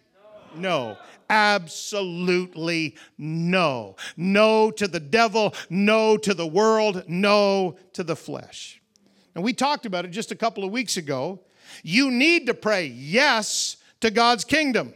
no. 0.56 0.90
no. 0.90 0.98
Absolutely 1.30 2.96
no. 3.18 3.96
No 4.16 4.72
to 4.72 4.88
the 4.88 5.00
devil, 5.00 5.54
no 5.70 6.18
to 6.18 6.34
the 6.34 6.48
world, 6.48 7.04
no 7.08 7.78
to 7.94 8.04
the 8.04 8.16
flesh. 8.16 8.82
And 9.34 9.44
we 9.44 9.54
talked 9.54 9.86
about 9.86 10.06
it 10.06 10.12
just 10.12 10.32
a 10.32 10.36
couple 10.36 10.64
of 10.64 10.72
weeks 10.72 10.98
ago. 10.98 11.40
You 11.84 12.12
need 12.12 12.46
to 12.48 12.54
pray 12.54 12.86
yes 12.86 13.78
to 14.02 14.12
God's 14.12 14.46
kingdom, 14.46 14.94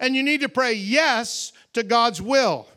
and 0.00 0.14
you 0.14 0.22
need 0.22 0.40
to 0.40 0.48
pray 0.48 0.72
yes 0.72 1.52
to 1.72 1.82
God's 1.82 2.22
will. 2.22 2.68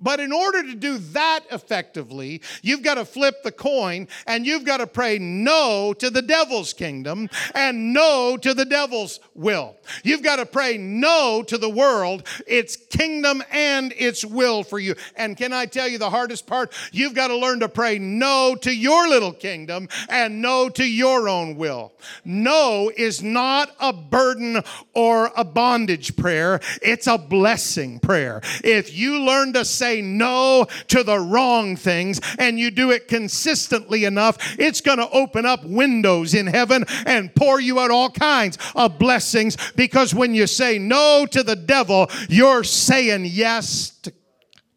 But 0.00 0.20
in 0.20 0.32
order 0.32 0.62
to 0.62 0.74
do 0.74 0.98
that 0.98 1.40
effectively, 1.50 2.40
you've 2.62 2.82
got 2.82 2.94
to 2.94 3.04
flip 3.04 3.42
the 3.42 3.52
coin 3.52 4.08
and 4.26 4.46
you've 4.46 4.64
got 4.64 4.78
to 4.78 4.86
pray 4.86 5.18
no 5.18 5.92
to 5.98 6.10
the 6.10 6.22
devil's 6.22 6.72
kingdom 6.72 7.28
and 7.54 7.92
no 7.92 8.36
to 8.38 8.54
the 8.54 8.64
devil's 8.64 9.20
will. 9.34 9.76
You've 10.02 10.22
got 10.22 10.36
to 10.36 10.46
pray 10.46 10.78
no 10.78 11.42
to 11.46 11.58
the 11.58 11.68
world, 11.68 12.26
its 12.46 12.76
kingdom 12.76 13.42
and 13.50 13.92
its 13.96 14.24
will 14.24 14.62
for 14.62 14.78
you. 14.78 14.94
And 15.16 15.36
can 15.36 15.52
I 15.52 15.66
tell 15.66 15.88
you 15.88 15.98
the 15.98 16.10
hardest 16.10 16.46
part? 16.46 16.72
You've 16.92 17.14
got 17.14 17.28
to 17.28 17.36
learn 17.36 17.60
to 17.60 17.68
pray 17.68 17.98
no 17.98 18.56
to 18.62 18.74
your 18.74 19.08
little 19.08 19.32
kingdom 19.32 19.88
and 20.08 20.40
no 20.40 20.68
to 20.70 20.84
your 20.84 21.28
own 21.28 21.56
will. 21.56 21.92
No 22.24 22.90
is 22.96 23.22
not 23.22 23.74
a 23.80 23.92
burden 23.92 24.62
or 24.94 25.30
a 25.36 25.44
bondage 25.44 26.16
prayer, 26.16 26.60
it's 26.82 27.06
a 27.06 27.18
blessing 27.18 28.00
prayer. 28.00 28.40
If 28.64 28.96
you 28.96 29.20
learn 29.20 29.52
to 29.54 29.64
say 29.64 29.89
say 29.90 30.00
no 30.00 30.66
to 30.88 31.02
the 31.02 31.18
wrong 31.18 31.76
things 31.76 32.20
and 32.38 32.58
you 32.58 32.70
do 32.70 32.90
it 32.90 33.08
consistently 33.08 34.04
enough, 34.04 34.36
it's 34.58 34.80
going 34.80 34.98
to 34.98 35.10
open 35.10 35.44
up 35.44 35.64
windows 35.64 36.34
in 36.34 36.46
heaven 36.46 36.84
and 37.06 37.34
pour 37.34 37.60
you 37.60 37.80
out 37.80 37.90
all 37.90 38.10
kinds 38.10 38.56
of 38.74 38.98
blessings 38.98 39.56
because 39.72 40.14
when 40.14 40.34
you 40.34 40.46
say 40.46 40.78
no 40.78 41.26
to 41.30 41.42
the 41.42 41.56
devil, 41.56 42.08
you're 42.28 42.64
saying 42.64 43.24
yes 43.26 43.90
to, 44.02 44.12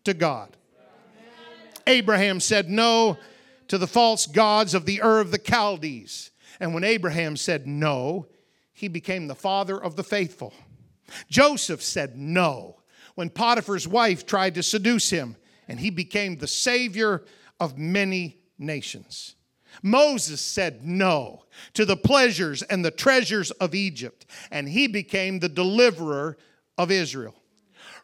to 0.04 0.13
God. 0.13 0.56
Abraham 1.86 2.39
said 2.39 2.69
no 2.69 3.17
to 3.67 3.78
the 3.78 3.88
false 3.88 4.26
gods 4.26 4.73
of 4.73 4.86
the 4.86 5.02
Ur 5.04 5.19
of 5.19 5.32
the 5.32 5.38
Chaldees. 5.39 6.32
And 6.60 6.73
when 6.73 6.84
Abraham 6.84 7.36
said 7.36 7.67
no, 7.67 8.28
he 8.71 8.88
became 8.88 9.28
the 9.28 9.36
father 9.36 9.82
of 9.82 9.95
the 9.95 10.04
faithful. 10.04 10.54
Joseph 11.30 11.82
said 11.84 12.17
no 12.17 12.78
when 13.15 13.30
Potiphar's 13.30 13.88
wife 13.88 14.26
tried 14.26 14.56
to 14.56 14.63
seduce 14.63 15.10
him, 15.10 15.36
and 15.67 15.80
he 15.80 15.89
became 15.89 16.38
the 16.38 16.47
savior 16.47 17.23
of 17.60 17.78
many 17.78 18.39
nations. 18.58 19.36
Moses 19.82 20.41
said 20.41 20.86
no 20.86 21.45
to 21.73 21.86
the 21.86 21.97
pleasures 21.97 22.62
and 22.62 22.84
the 22.84 22.91
treasures 22.91 23.52
of 23.52 23.73
Egypt, 23.73 24.26
and 24.52 24.69
he 24.69 24.88
became 24.88 25.39
the 25.39 25.49
deliverer 25.49 26.38
of 26.78 26.91
Israel. 26.91 27.36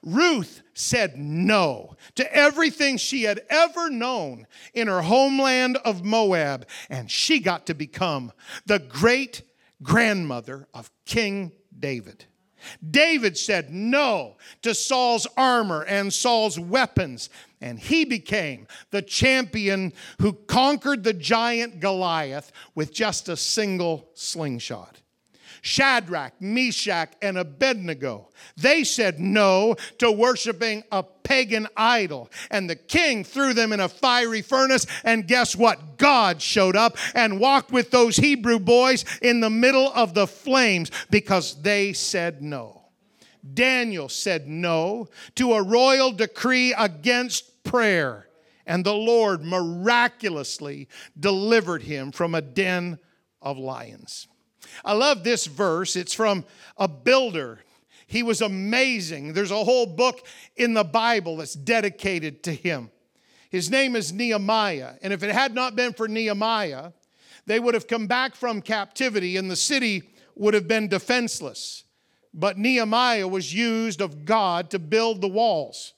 Ruth 0.01 0.61
said 0.73 1.17
no 1.17 1.95
to 2.15 2.33
everything 2.33 2.97
she 2.97 3.23
had 3.23 3.41
ever 3.49 3.89
known 3.89 4.47
in 4.73 4.87
her 4.87 5.01
homeland 5.01 5.77
of 5.77 6.05
Moab, 6.05 6.67
and 6.89 7.11
she 7.11 7.39
got 7.39 7.65
to 7.67 7.73
become 7.73 8.31
the 8.65 8.79
great 8.79 9.41
grandmother 9.83 10.67
of 10.73 10.89
King 11.05 11.51
David. 11.77 12.25
David 12.89 13.37
said 13.37 13.71
no 13.71 14.37
to 14.61 14.73
Saul's 14.73 15.27
armor 15.37 15.83
and 15.83 16.13
Saul's 16.13 16.59
weapons, 16.59 17.29
and 17.61 17.79
he 17.79 18.05
became 18.05 18.67
the 18.91 19.01
champion 19.01 19.93
who 20.21 20.33
conquered 20.33 21.03
the 21.03 21.13
giant 21.13 21.79
Goliath 21.79 22.51
with 22.75 22.93
just 22.93 23.29
a 23.29 23.37
single 23.37 24.09
slingshot. 24.13 25.01
Shadrach, 25.61 26.33
Meshach, 26.39 27.13
and 27.21 27.37
Abednego. 27.37 28.29
They 28.57 28.83
said 28.83 29.19
no 29.19 29.75
to 29.97 30.11
worshiping 30.11 30.83
a 30.91 31.03
pagan 31.03 31.67
idol. 31.75 32.29
And 32.49 32.69
the 32.69 32.75
king 32.75 33.23
threw 33.23 33.53
them 33.53 33.73
in 33.73 33.79
a 33.79 33.89
fiery 33.89 34.41
furnace. 34.41 34.85
And 35.03 35.27
guess 35.27 35.55
what? 35.55 35.97
God 35.97 36.41
showed 36.41 36.75
up 36.75 36.97
and 37.13 37.39
walked 37.39 37.71
with 37.71 37.91
those 37.91 38.17
Hebrew 38.17 38.59
boys 38.59 39.05
in 39.21 39.39
the 39.39 39.49
middle 39.49 39.91
of 39.93 40.13
the 40.13 40.27
flames 40.27 40.91
because 41.09 41.61
they 41.61 41.93
said 41.93 42.41
no. 42.41 42.79
Daniel 43.53 44.09
said 44.09 44.47
no 44.47 45.07
to 45.35 45.53
a 45.53 45.63
royal 45.63 46.11
decree 46.11 46.73
against 46.73 47.63
prayer. 47.63 48.27
And 48.65 48.85
the 48.85 48.93
Lord 48.93 49.43
miraculously 49.43 50.87
delivered 51.19 51.83
him 51.83 52.11
from 52.11 52.35
a 52.35 52.41
den 52.41 52.99
of 53.41 53.57
lions. 53.57 54.27
I 54.83 54.93
love 54.93 55.23
this 55.23 55.45
verse. 55.45 55.95
It's 55.95 56.13
from 56.13 56.45
a 56.77 56.87
builder. 56.87 57.59
He 58.07 58.23
was 58.23 58.41
amazing. 58.41 59.33
There's 59.33 59.51
a 59.51 59.63
whole 59.63 59.85
book 59.85 60.25
in 60.55 60.73
the 60.73 60.83
Bible 60.83 61.37
that's 61.37 61.53
dedicated 61.53 62.43
to 62.43 62.53
him. 62.53 62.89
His 63.51 63.69
name 63.69 63.95
is 63.95 64.11
Nehemiah. 64.13 64.93
And 65.01 65.13
if 65.13 65.23
it 65.23 65.31
had 65.31 65.53
not 65.53 65.75
been 65.75 65.93
for 65.93 66.07
Nehemiah, 66.07 66.91
they 67.45 67.59
would 67.59 67.73
have 67.73 67.87
come 67.87 68.07
back 68.07 68.35
from 68.35 68.61
captivity 68.61 69.37
and 69.37 69.49
the 69.49 69.55
city 69.55 70.03
would 70.35 70.53
have 70.53 70.67
been 70.67 70.87
defenseless. 70.87 71.83
but 72.33 72.57
Nehemiah 72.57 73.27
was 73.27 73.53
used 73.53 74.01
of 74.01 74.25
God 74.25 74.69
to 74.71 74.79
build 74.79 75.21
the 75.21 75.27
walls. 75.27 75.93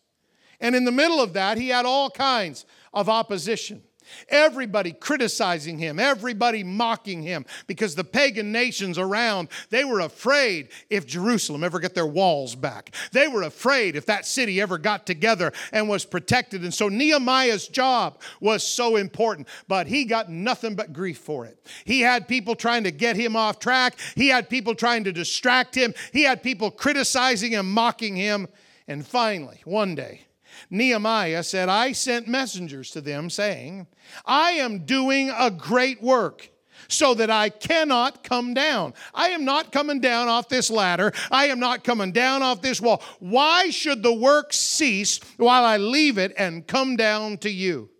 And 0.59 0.75
in 0.75 0.85
the 0.85 0.91
middle 0.91 1.19
of 1.19 1.33
that, 1.33 1.57
he 1.57 1.69
had 1.69 1.85
all 1.85 2.09
kinds 2.09 2.65
of 2.93 3.09
opposition. 3.09 3.83
Everybody 4.29 4.91
criticizing 4.91 5.77
him, 5.77 5.99
everybody 5.99 6.63
mocking 6.63 7.21
him 7.21 7.45
because 7.67 7.95
the 7.95 8.03
pagan 8.03 8.51
nations 8.51 8.97
around, 8.97 9.49
they 9.69 9.83
were 9.83 10.01
afraid 10.01 10.69
if 10.89 11.05
Jerusalem 11.05 11.63
ever 11.63 11.79
got 11.79 11.93
their 11.93 12.05
walls 12.05 12.55
back. 12.55 12.93
They 13.11 13.27
were 13.27 13.43
afraid 13.43 13.95
if 13.95 14.05
that 14.07 14.25
city 14.25 14.61
ever 14.61 14.77
got 14.77 15.05
together 15.05 15.53
and 15.71 15.89
was 15.89 16.05
protected. 16.05 16.63
And 16.63 16.73
so 16.73 16.89
Nehemiah's 16.89 17.67
job 17.67 18.19
was 18.39 18.63
so 18.63 18.95
important, 18.95 19.47
but 19.67 19.87
he 19.87 20.05
got 20.05 20.29
nothing 20.29 20.75
but 20.75 20.93
grief 20.93 21.17
for 21.17 21.45
it. 21.45 21.57
He 21.85 22.01
had 22.01 22.27
people 22.27 22.55
trying 22.55 22.83
to 22.83 22.91
get 22.91 23.15
him 23.15 23.35
off 23.35 23.59
track, 23.59 23.97
he 24.15 24.27
had 24.27 24.49
people 24.49 24.75
trying 24.75 25.03
to 25.05 25.11
distract 25.11 25.75
him, 25.75 25.93
he 26.11 26.23
had 26.23 26.43
people 26.43 26.71
criticizing 26.71 27.51
him, 27.51 27.71
mocking 27.71 28.15
him. 28.15 28.47
And 28.87 29.05
finally, 29.05 29.61
one 29.63 29.95
day, 29.95 30.21
Nehemiah 30.69 31.43
said, 31.43 31.69
I 31.69 31.91
sent 31.91 32.27
messengers 32.27 32.91
to 32.91 33.01
them 33.01 33.29
saying, 33.29 33.87
I 34.25 34.51
am 34.51 34.85
doing 34.85 35.31
a 35.37 35.51
great 35.51 36.01
work 36.01 36.49
so 36.87 37.13
that 37.13 37.29
I 37.29 37.49
cannot 37.49 38.23
come 38.23 38.53
down. 38.53 38.93
I 39.13 39.29
am 39.29 39.45
not 39.45 39.71
coming 39.71 40.01
down 40.01 40.27
off 40.27 40.49
this 40.49 40.69
ladder. 40.71 41.13
I 41.29 41.45
am 41.47 41.59
not 41.59 41.83
coming 41.83 42.11
down 42.11 42.41
off 42.41 42.61
this 42.61 42.81
wall. 42.81 43.03
Why 43.19 43.69
should 43.69 44.03
the 44.03 44.13
work 44.13 44.51
cease 44.51 45.19
while 45.37 45.63
I 45.63 45.77
leave 45.77 46.17
it 46.17 46.33
and 46.37 46.65
come 46.65 46.95
down 46.95 47.37
to 47.39 47.49
you? 47.49 47.90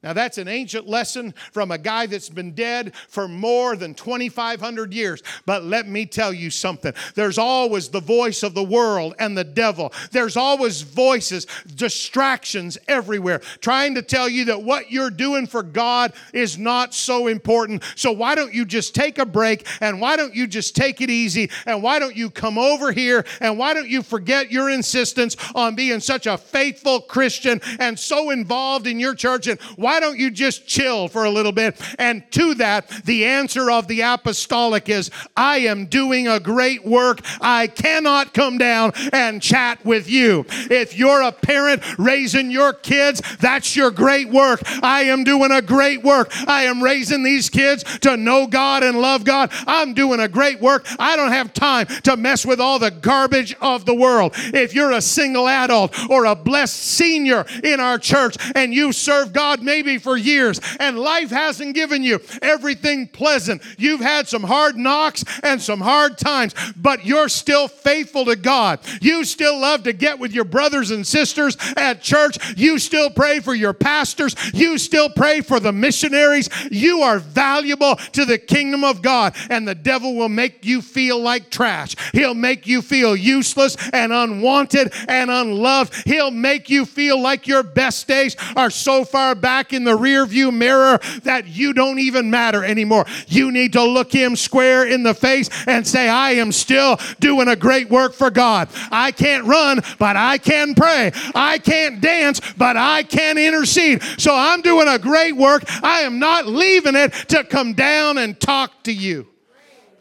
Now, 0.00 0.12
that's 0.12 0.38
an 0.38 0.46
ancient 0.46 0.86
lesson 0.86 1.34
from 1.50 1.72
a 1.72 1.78
guy 1.78 2.06
that's 2.06 2.28
been 2.28 2.52
dead 2.52 2.94
for 3.08 3.26
more 3.26 3.74
than 3.74 3.94
2,500 3.94 4.94
years. 4.94 5.24
But 5.44 5.64
let 5.64 5.88
me 5.88 6.06
tell 6.06 6.32
you 6.32 6.50
something 6.50 6.92
there's 7.16 7.36
always 7.36 7.88
the 7.88 8.00
voice 8.00 8.44
of 8.44 8.54
the 8.54 8.62
world 8.62 9.16
and 9.18 9.36
the 9.36 9.42
devil. 9.42 9.92
There's 10.12 10.36
always 10.36 10.82
voices, 10.82 11.48
distractions 11.74 12.78
everywhere, 12.86 13.40
trying 13.60 13.96
to 13.96 14.02
tell 14.02 14.28
you 14.28 14.44
that 14.46 14.62
what 14.62 14.92
you're 14.92 15.10
doing 15.10 15.48
for 15.48 15.64
God 15.64 16.12
is 16.32 16.56
not 16.56 16.94
so 16.94 17.26
important. 17.26 17.82
So, 17.96 18.12
why 18.12 18.36
don't 18.36 18.54
you 18.54 18.64
just 18.64 18.94
take 18.94 19.18
a 19.18 19.26
break 19.26 19.66
and 19.80 20.00
why 20.00 20.14
don't 20.14 20.34
you 20.34 20.46
just 20.46 20.76
take 20.76 21.00
it 21.00 21.10
easy 21.10 21.50
and 21.66 21.82
why 21.82 21.98
don't 21.98 22.14
you 22.14 22.30
come 22.30 22.56
over 22.56 22.92
here 22.92 23.26
and 23.40 23.58
why 23.58 23.74
don't 23.74 23.88
you 23.88 24.04
forget 24.04 24.52
your 24.52 24.70
insistence 24.70 25.36
on 25.56 25.74
being 25.74 25.98
such 25.98 26.28
a 26.28 26.38
faithful 26.38 27.00
Christian 27.00 27.60
and 27.80 27.98
so 27.98 28.30
involved 28.30 28.86
in 28.86 29.00
your 29.00 29.16
church 29.16 29.48
and 29.48 29.60
why 29.74 29.87
why 29.88 30.00
don't 30.00 30.18
you 30.18 30.30
just 30.30 30.66
chill 30.66 31.08
for 31.08 31.24
a 31.24 31.30
little 31.30 31.50
bit? 31.50 31.80
And 31.98 32.22
to 32.32 32.52
that, 32.56 32.90
the 33.06 33.24
answer 33.24 33.70
of 33.70 33.88
the 33.88 34.02
apostolic 34.02 34.90
is 34.90 35.10
I 35.34 35.60
am 35.60 35.86
doing 35.86 36.28
a 36.28 36.38
great 36.38 36.84
work. 36.84 37.22
I 37.40 37.68
cannot 37.68 38.34
come 38.34 38.58
down 38.58 38.92
and 39.14 39.40
chat 39.40 39.82
with 39.86 40.06
you. 40.10 40.44
If 40.50 40.94
you're 40.94 41.22
a 41.22 41.32
parent 41.32 41.82
raising 41.98 42.50
your 42.50 42.74
kids, 42.74 43.22
that's 43.40 43.76
your 43.76 43.90
great 43.90 44.28
work. 44.28 44.60
I 44.82 45.04
am 45.04 45.24
doing 45.24 45.52
a 45.52 45.62
great 45.62 46.02
work. 46.02 46.32
I 46.46 46.64
am 46.64 46.82
raising 46.82 47.22
these 47.22 47.48
kids 47.48 47.82
to 48.00 48.18
know 48.18 48.46
God 48.46 48.82
and 48.82 49.00
love 49.00 49.24
God. 49.24 49.50
I'm 49.66 49.94
doing 49.94 50.20
a 50.20 50.28
great 50.28 50.60
work. 50.60 50.84
I 50.98 51.16
don't 51.16 51.32
have 51.32 51.54
time 51.54 51.86
to 52.02 52.14
mess 52.18 52.44
with 52.44 52.60
all 52.60 52.78
the 52.78 52.90
garbage 52.90 53.56
of 53.62 53.86
the 53.86 53.94
world. 53.94 54.34
If 54.36 54.74
you're 54.74 54.92
a 54.92 55.00
single 55.00 55.48
adult 55.48 55.98
or 56.10 56.26
a 56.26 56.34
blessed 56.34 56.76
senior 56.76 57.46
in 57.64 57.80
our 57.80 57.98
church 57.98 58.36
and 58.54 58.74
you 58.74 58.92
serve 58.92 59.32
God, 59.32 59.62
maybe 59.62 59.77
maybe 59.78 59.98
for 59.98 60.16
years, 60.16 60.60
and 60.80 60.98
life 60.98 61.30
hasn't 61.30 61.72
given 61.72 62.02
you 62.02 62.20
everything 62.42 63.06
pleasant. 63.06 63.62
You've 63.78 64.00
had 64.00 64.26
some 64.26 64.42
hard 64.42 64.76
knocks 64.76 65.24
and 65.44 65.62
some 65.62 65.80
hard 65.80 66.18
times, 66.18 66.52
but 66.76 67.06
you're 67.06 67.28
still 67.28 67.68
faithful 67.68 68.24
to 68.24 68.34
God. 68.34 68.80
You 69.00 69.24
still 69.24 69.60
love 69.60 69.84
to 69.84 69.92
get 69.92 70.18
with 70.18 70.32
your 70.32 70.44
brothers 70.44 70.90
and 70.90 71.06
sisters 71.06 71.56
at 71.76 72.02
church. 72.02 72.58
You 72.58 72.80
still 72.80 73.08
pray 73.08 73.38
for 73.38 73.54
your 73.54 73.72
pastors. 73.72 74.34
You 74.52 74.78
still 74.78 75.10
pray 75.10 75.42
for 75.42 75.60
the 75.60 75.72
missionaries. 75.72 76.48
You 76.72 77.02
are 77.02 77.20
valuable 77.20 77.94
to 77.94 78.24
the 78.24 78.38
kingdom 78.38 78.82
of 78.82 79.00
God, 79.00 79.36
and 79.48 79.66
the 79.66 79.76
devil 79.76 80.16
will 80.16 80.28
make 80.28 80.64
you 80.64 80.82
feel 80.82 81.20
like 81.20 81.50
trash. 81.50 81.94
He'll 82.12 82.34
make 82.34 82.66
you 82.66 82.82
feel 82.82 83.14
useless 83.14 83.76
and 83.92 84.12
unwanted 84.12 84.92
and 85.06 85.30
unloved. 85.30 85.94
He'll 86.04 86.32
make 86.32 86.68
you 86.68 86.84
feel 86.84 87.20
like 87.20 87.46
your 87.46 87.62
best 87.62 88.08
days 88.08 88.34
are 88.56 88.70
so 88.70 89.04
far 89.04 89.36
back 89.36 89.67
in 89.72 89.84
the 89.84 89.96
rear 89.96 90.26
view 90.26 90.50
mirror 90.50 90.98
that 91.22 91.46
you 91.46 91.72
don't 91.72 91.98
even 91.98 92.30
matter 92.30 92.64
anymore. 92.64 93.06
You 93.26 93.50
need 93.50 93.72
to 93.74 93.82
look 93.84 94.12
him 94.12 94.36
square 94.36 94.86
in 94.86 95.02
the 95.02 95.14
face 95.14 95.48
and 95.66 95.86
say, 95.86 96.08
I 96.08 96.32
am 96.32 96.52
still 96.52 96.98
doing 97.20 97.48
a 97.48 97.56
great 97.56 97.90
work 97.90 98.14
for 98.14 98.30
God. 98.30 98.68
I 98.90 99.12
can't 99.12 99.44
run, 99.44 99.80
but 99.98 100.16
I 100.16 100.38
can 100.38 100.74
pray. 100.74 101.12
I 101.34 101.58
can't 101.58 102.00
dance, 102.00 102.40
but 102.56 102.76
I 102.76 103.02
can 103.02 103.38
intercede. 103.38 104.02
So 104.18 104.34
I'm 104.34 104.62
doing 104.62 104.88
a 104.88 104.98
great 104.98 105.36
work. 105.36 105.64
I 105.82 106.00
am 106.00 106.18
not 106.18 106.46
leaving 106.46 106.94
it 106.94 107.12
to 107.28 107.44
come 107.44 107.74
down 107.74 108.18
and 108.18 108.38
talk 108.38 108.82
to 108.84 108.92
you. 108.92 109.28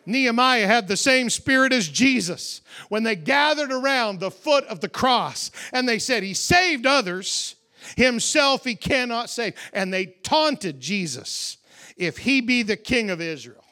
Nehemiah 0.08 0.67
had 0.67 0.88
the 0.88 0.95
same 0.95 1.30
spirit 1.30 1.73
as 1.73 1.89
Jesus 1.89 2.62
when 2.88 3.03
they 3.03 3.15
gathered 3.15 3.73
around 3.73 4.19
the 4.19 4.32
foot 4.32 4.63
of 4.65 4.80
the 4.80 4.88
cross 4.88 5.51
and 5.73 5.88
they 5.88 5.99
said, 5.99 6.23
He 6.23 6.34
saved 6.34 6.86
others, 6.86 7.57
Himself 7.95 8.63
he 8.63 8.76
cannot 8.76 9.30
save. 9.30 9.56
And 9.73 9.93
they 9.93 10.08
taunted 10.23 10.80
Jesus. 10.80 11.58
If 11.95 12.19
he 12.19 12.41
be 12.41 12.63
the 12.63 12.78
king 12.78 13.10
of 13.10 13.21
Israel, 13.21 13.63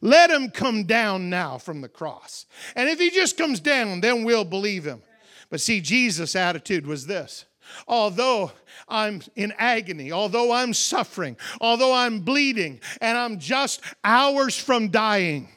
let 0.00 0.30
him 0.30 0.50
come 0.50 0.84
down 0.84 1.28
now 1.28 1.58
from 1.58 1.80
the 1.80 1.88
cross. 1.88 2.46
And 2.76 2.88
if 2.88 2.98
he 2.98 3.10
just 3.10 3.36
comes 3.36 3.60
down, 3.60 4.00
then 4.00 4.24
we'll 4.24 4.44
believe 4.44 4.84
him. 4.84 5.02
But 5.50 5.60
see, 5.60 5.80
Jesus' 5.80 6.36
attitude 6.36 6.86
was 6.86 7.06
this 7.06 7.44
although 7.88 8.52
I'm 8.88 9.22
in 9.36 9.52
agony, 9.58 10.12
although 10.12 10.52
I'm 10.52 10.74
suffering, 10.74 11.36
although 11.60 11.94
I'm 11.94 12.20
bleeding, 12.20 12.80
and 13.00 13.16
I'm 13.16 13.38
just 13.38 13.80
hours 14.04 14.58
from 14.58 14.88
dying, 14.88 15.48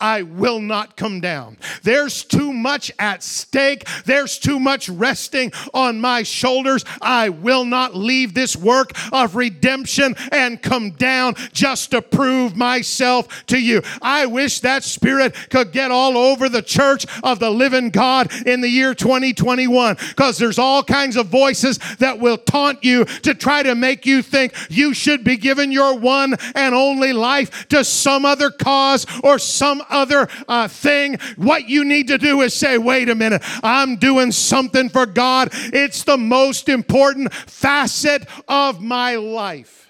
I 0.00 0.22
will 0.22 0.60
not 0.60 0.96
come 0.96 1.20
down. 1.20 1.56
There's 1.82 2.24
too 2.24 2.52
much 2.52 2.92
at 2.98 3.22
stake. 3.22 3.86
There's 4.04 4.38
too 4.38 4.58
much 4.58 4.88
resting 4.88 5.52
on 5.72 6.00
my 6.00 6.22
shoulders. 6.22 6.84
I 7.00 7.28
will 7.28 7.64
not 7.64 7.94
leave 7.94 8.34
this 8.34 8.56
work 8.56 8.92
of 9.12 9.36
redemption 9.36 10.16
and 10.32 10.60
come 10.60 10.90
down 10.90 11.34
just 11.52 11.90
to 11.92 12.02
prove 12.02 12.56
myself 12.56 13.46
to 13.46 13.58
you. 13.58 13.82
I 14.02 14.26
wish 14.26 14.60
that 14.60 14.84
spirit 14.84 15.34
could 15.50 15.72
get 15.72 15.90
all 15.90 16.16
over 16.16 16.48
the 16.48 16.62
church 16.62 17.06
of 17.22 17.38
the 17.38 17.50
living 17.50 17.90
God 17.90 18.32
in 18.46 18.60
the 18.60 18.68
year 18.68 18.94
2021 18.94 19.96
because 20.08 20.38
there's 20.38 20.58
all 20.58 20.82
kinds 20.82 21.16
of 21.16 21.26
voices 21.26 21.78
that 21.98 22.18
will 22.18 22.38
taunt 22.38 22.84
you 22.84 23.04
to 23.04 23.34
try 23.34 23.62
to 23.62 23.74
make 23.74 24.06
you 24.06 24.22
think 24.22 24.54
you 24.70 24.94
should 24.94 25.24
be 25.24 25.36
given 25.36 25.72
your 25.72 25.98
one 25.98 26.34
and 26.54 26.74
only 26.74 27.12
life 27.12 27.68
to 27.68 27.84
some 27.84 28.24
other 28.24 28.50
cause 28.50 29.06
or 29.22 29.38
some 29.38 29.75
some 29.76 29.86
other 29.90 30.28
uh, 30.48 30.68
thing, 30.68 31.18
what 31.36 31.68
you 31.68 31.84
need 31.84 32.08
to 32.08 32.18
do 32.18 32.40
is 32.42 32.54
say, 32.54 32.78
wait 32.78 33.08
a 33.08 33.14
minute, 33.14 33.42
I'm 33.62 33.96
doing 33.96 34.32
something 34.32 34.88
for 34.88 35.06
God. 35.06 35.48
It's 35.52 36.04
the 36.04 36.16
most 36.16 36.68
important 36.68 37.32
facet 37.32 38.26
of 38.48 38.80
my 38.80 39.16
life. 39.16 39.85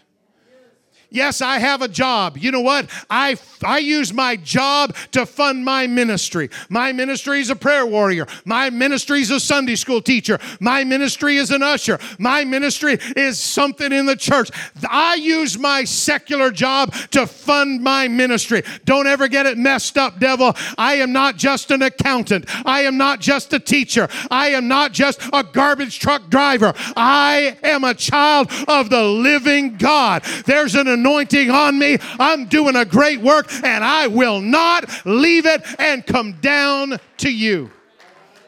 Yes, 1.10 1.40
I 1.40 1.58
have 1.58 1.82
a 1.82 1.88
job. 1.88 2.36
You 2.36 2.50
know 2.50 2.60
what? 2.60 2.90
I, 3.08 3.36
I 3.62 3.78
use 3.78 4.12
my 4.12 4.36
job 4.36 4.94
to 5.12 5.24
fund 5.24 5.64
my 5.64 5.86
ministry. 5.86 6.50
My 6.68 6.92
ministry 6.92 7.40
is 7.40 7.48
a 7.48 7.56
prayer 7.56 7.86
warrior. 7.86 8.26
My 8.44 8.70
ministry 8.70 9.20
is 9.20 9.30
a 9.30 9.38
Sunday 9.38 9.76
school 9.76 10.02
teacher. 10.02 10.38
My 10.60 10.82
ministry 10.82 11.36
is 11.36 11.52
an 11.52 11.62
usher. 11.62 12.00
My 12.18 12.44
ministry 12.44 12.98
is 13.16 13.38
something 13.38 13.92
in 13.92 14.06
the 14.06 14.16
church. 14.16 14.50
I 14.88 15.14
use 15.14 15.58
my 15.58 15.84
secular 15.84 16.50
job 16.50 16.92
to 17.12 17.26
fund 17.26 17.82
my 17.82 18.08
ministry. 18.08 18.62
Don't 18.84 19.06
ever 19.06 19.28
get 19.28 19.46
it 19.46 19.58
messed 19.58 19.96
up, 19.96 20.18
devil. 20.18 20.54
I 20.76 20.94
am 20.94 21.12
not 21.12 21.36
just 21.36 21.70
an 21.70 21.82
accountant. 21.82 22.46
I 22.66 22.80
am 22.80 22.96
not 22.96 23.20
just 23.20 23.52
a 23.52 23.60
teacher. 23.60 24.08
I 24.30 24.48
am 24.48 24.66
not 24.66 24.92
just 24.92 25.20
a 25.32 25.44
garbage 25.44 26.00
truck 26.00 26.28
driver. 26.30 26.74
I 26.96 27.56
am 27.62 27.84
a 27.84 27.94
child 27.94 28.50
of 28.66 28.90
the 28.90 29.04
living 29.04 29.76
God. 29.76 30.24
There's 30.46 30.74
an 30.74 30.95
anointing 30.96 31.50
on 31.50 31.78
me. 31.78 31.98
I'm 32.18 32.46
doing 32.46 32.76
a 32.76 32.84
great 32.84 33.20
work 33.20 33.52
and 33.62 33.84
I 33.84 34.06
will 34.06 34.40
not 34.40 34.90
leave 35.04 35.46
it 35.46 35.62
and 35.78 36.06
come 36.06 36.32
down 36.40 36.98
to 37.18 37.30
you. 37.30 37.70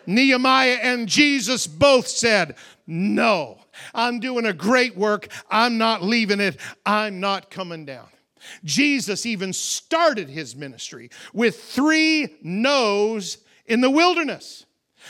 Nehemiah 0.07 0.79
and 0.83 1.07
Jesus 1.07 1.67
both 1.67 2.09
said, 2.09 2.57
No, 2.87 3.59
I'm 3.95 4.21
doing 4.21 4.47
a 4.47 4.53
great 4.53 4.97
work. 4.97 5.29
I'm 5.51 5.77
not 5.79 6.03
leaving 6.03 6.41
it. 6.41 6.59
I'm 6.87 7.21
not 7.21 7.51
coming 7.51 7.85
down. 7.85 8.09
Jesus 8.65 9.27
even 9.27 9.53
started 9.53 10.31
his 10.31 10.57
ministry 10.57 11.11
with 11.35 11.63
three 11.63 12.37
no's 12.43 13.39
in 13.67 13.83
the 13.83 13.91
wilderness. 13.91 14.65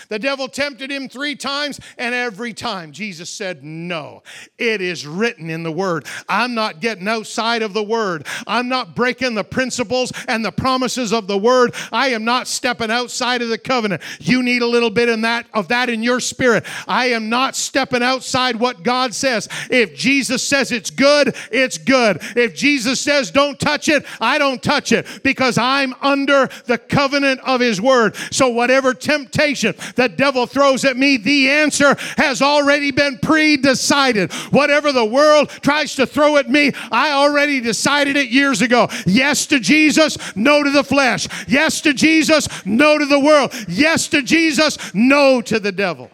The 0.09 0.19
devil 0.19 0.49
tempted 0.49 0.91
him 0.91 1.09
three 1.09 1.37
times, 1.37 1.81
and 1.97 2.15
every 2.15 2.53
time 2.53 2.93
Jesus 2.93 3.31
said, 3.31 3.65
No. 3.65 4.23
It 4.59 4.81
is 4.81 5.07
written 5.07 5.51
in 5.51 5.63
the 5.63 5.73
Word. 5.73 6.07
I'm 6.29 6.55
not 6.55 6.81
getting 6.81 7.09
outside 7.09 7.63
of 7.63 7.73
the 7.73 7.83
Word. 7.83 8.27
I'm 8.47 8.69
not 8.69 8.95
breaking 8.95 9.35
the 9.35 9.45
principles 9.45 10.13
and 10.27 10.45
the 10.45 10.53
promises 10.53 11.13
of 11.13 11.27
the 11.27 11.39
Word. 11.39 11.75
I 11.93 12.09
am 12.09 12.25
not 12.25 12.49
stepping 12.49 12.91
outside 12.91 13.43
of 13.43 13.49
the 13.49 13.59
covenant. 13.59 14.03
You 14.21 14.43
need 14.43 14.63
a 14.63 14.67
little 14.67 14.91
bit 14.91 15.09
in 15.09 15.23
that, 15.23 15.47
of 15.55 15.69
that 15.69 15.89
in 15.89 16.03
your 16.03 16.21
spirit. 16.21 16.65
I 16.87 17.07
am 17.07 17.29
not 17.29 17.57
stepping 17.57 18.03
outside 18.03 18.57
what 18.57 18.83
God 18.83 19.15
says. 19.15 19.49
If 19.71 19.95
Jesus 19.95 20.43
says 20.43 20.73
it's 20.73 20.91
good, 20.91 21.35
it's 21.51 21.79
good. 21.79 22.19
If 22.37 22.55
Jesus 22.55 23.01
says 23.01 23.31
don't 23.31 23.59
touch 23.59 23.89
it, 23.89 24.05
I 24.21 24.39
don't 24.39 24.63
touch 24.63 24.93
it 24.93 25.07
because 25.23 25.59
I'm 25.59 25.95
under 26.01 26.49
the 26.67 26.79
covenant 26.79 27.41
of 27.41 27.61
His 27.61 27.81
Word. 27.81 28.17
So, 28.31 28.49
whatever 28.49 28.95
temptation, 28.95 29.75
the 29.97 30.09
devil 30.09 30.47
throws 30.47 30.85
at 30.85 30.97
me, 30.97 31.17
the 31.17 31.51
answer 31.51 31.97
has 32.17 32.43
already 32.43 32.91
been 32.91 33.19
pre 33.19 33.57
decided. 33.57 34.33
Whatever 34.51 34.93
the 34.93 35.05
world 35.05 35.49
tries 35.49 35.95
to 35.97 36.07
throw 36.07 36.37
at 36.37 36.49
me, 36.49 36.73
I 36.91 37.13
already 37.13 37.61
decided 37.61 38.17
it 38.17 38.31
years 38.31 38.63
ago. 38.63 38.89
Yes 39.07 39.47
to 39.47 39.61
Jesus, 39.61 40.17
no 40.37 40.63
to 40.63 40.71
the 40.71 40.85
flesh. 40.85 41.29
Yes 41.49 41.81
to 41.83 41.93
Jesus, 41.93 42.49
no 42.67 42.99
to 42.99 43.07
the 43.07 43.21
world. 43.21 43.53
Yes 43.69 44.09
to 44.09 44.23
Jesus, 44.23 44.95
no 44.95 45.41
to 45.43 45.61
the 45.61 45.73
devil. 45.73 46.11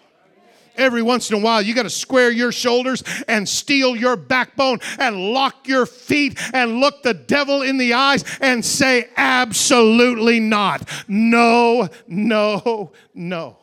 Every 0.76 1.02
once 1.02 1.30
in 1.30 1.36
a 1.36 1.40
while, 1.40 1.62
you 1.62 1.74
got 1.74 1.84
to 1.84 1.90
square 1.90 2.30
your 2.30 2.50
shoulders 2.50 3.04
and 3.28 3.48
steel 3.48 3.94
your 3.94 4.16
backbone 4.16 4.80
and 4.98 5.32
lock 5.32 5.68
your 5.68 5.86
feet 5.86 6.38
and 6.52 6.80
look 6.80 7.02
the 7.02 7.14
devil 7.14 7.62
in 7.62 7.78
the 7.78 7.94
eyes 7.94 8.24
and 8.40 8.64
say, 8.64 9.08
Absolutely 9.16 10.40
not. 10.40 10.88
No, 11.06 11.88
no, 12.08 12.92
no. 13.14 13.58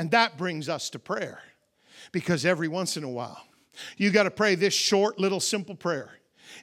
And 0.00 0.10
that 0.12 0.38
brings 0.38 0.70
us 0.70 0.88
to 0.90 0.98
prayer 0.98 1.42
because 2.10 2.46
every 2.46 2.68
once 2.68 2.96
in 2.96 3.04
a 3.04 3.08
while, 3.08 3.44
you 3.98 4.10
got 4.10 4.22
to 4.22 4.30
pray 4.30 4.54
this 4.54 4.72
short, 4.72 5.18
little, 5.18 5.40
simple 5.40 5.74
prayer. 5.74 6.08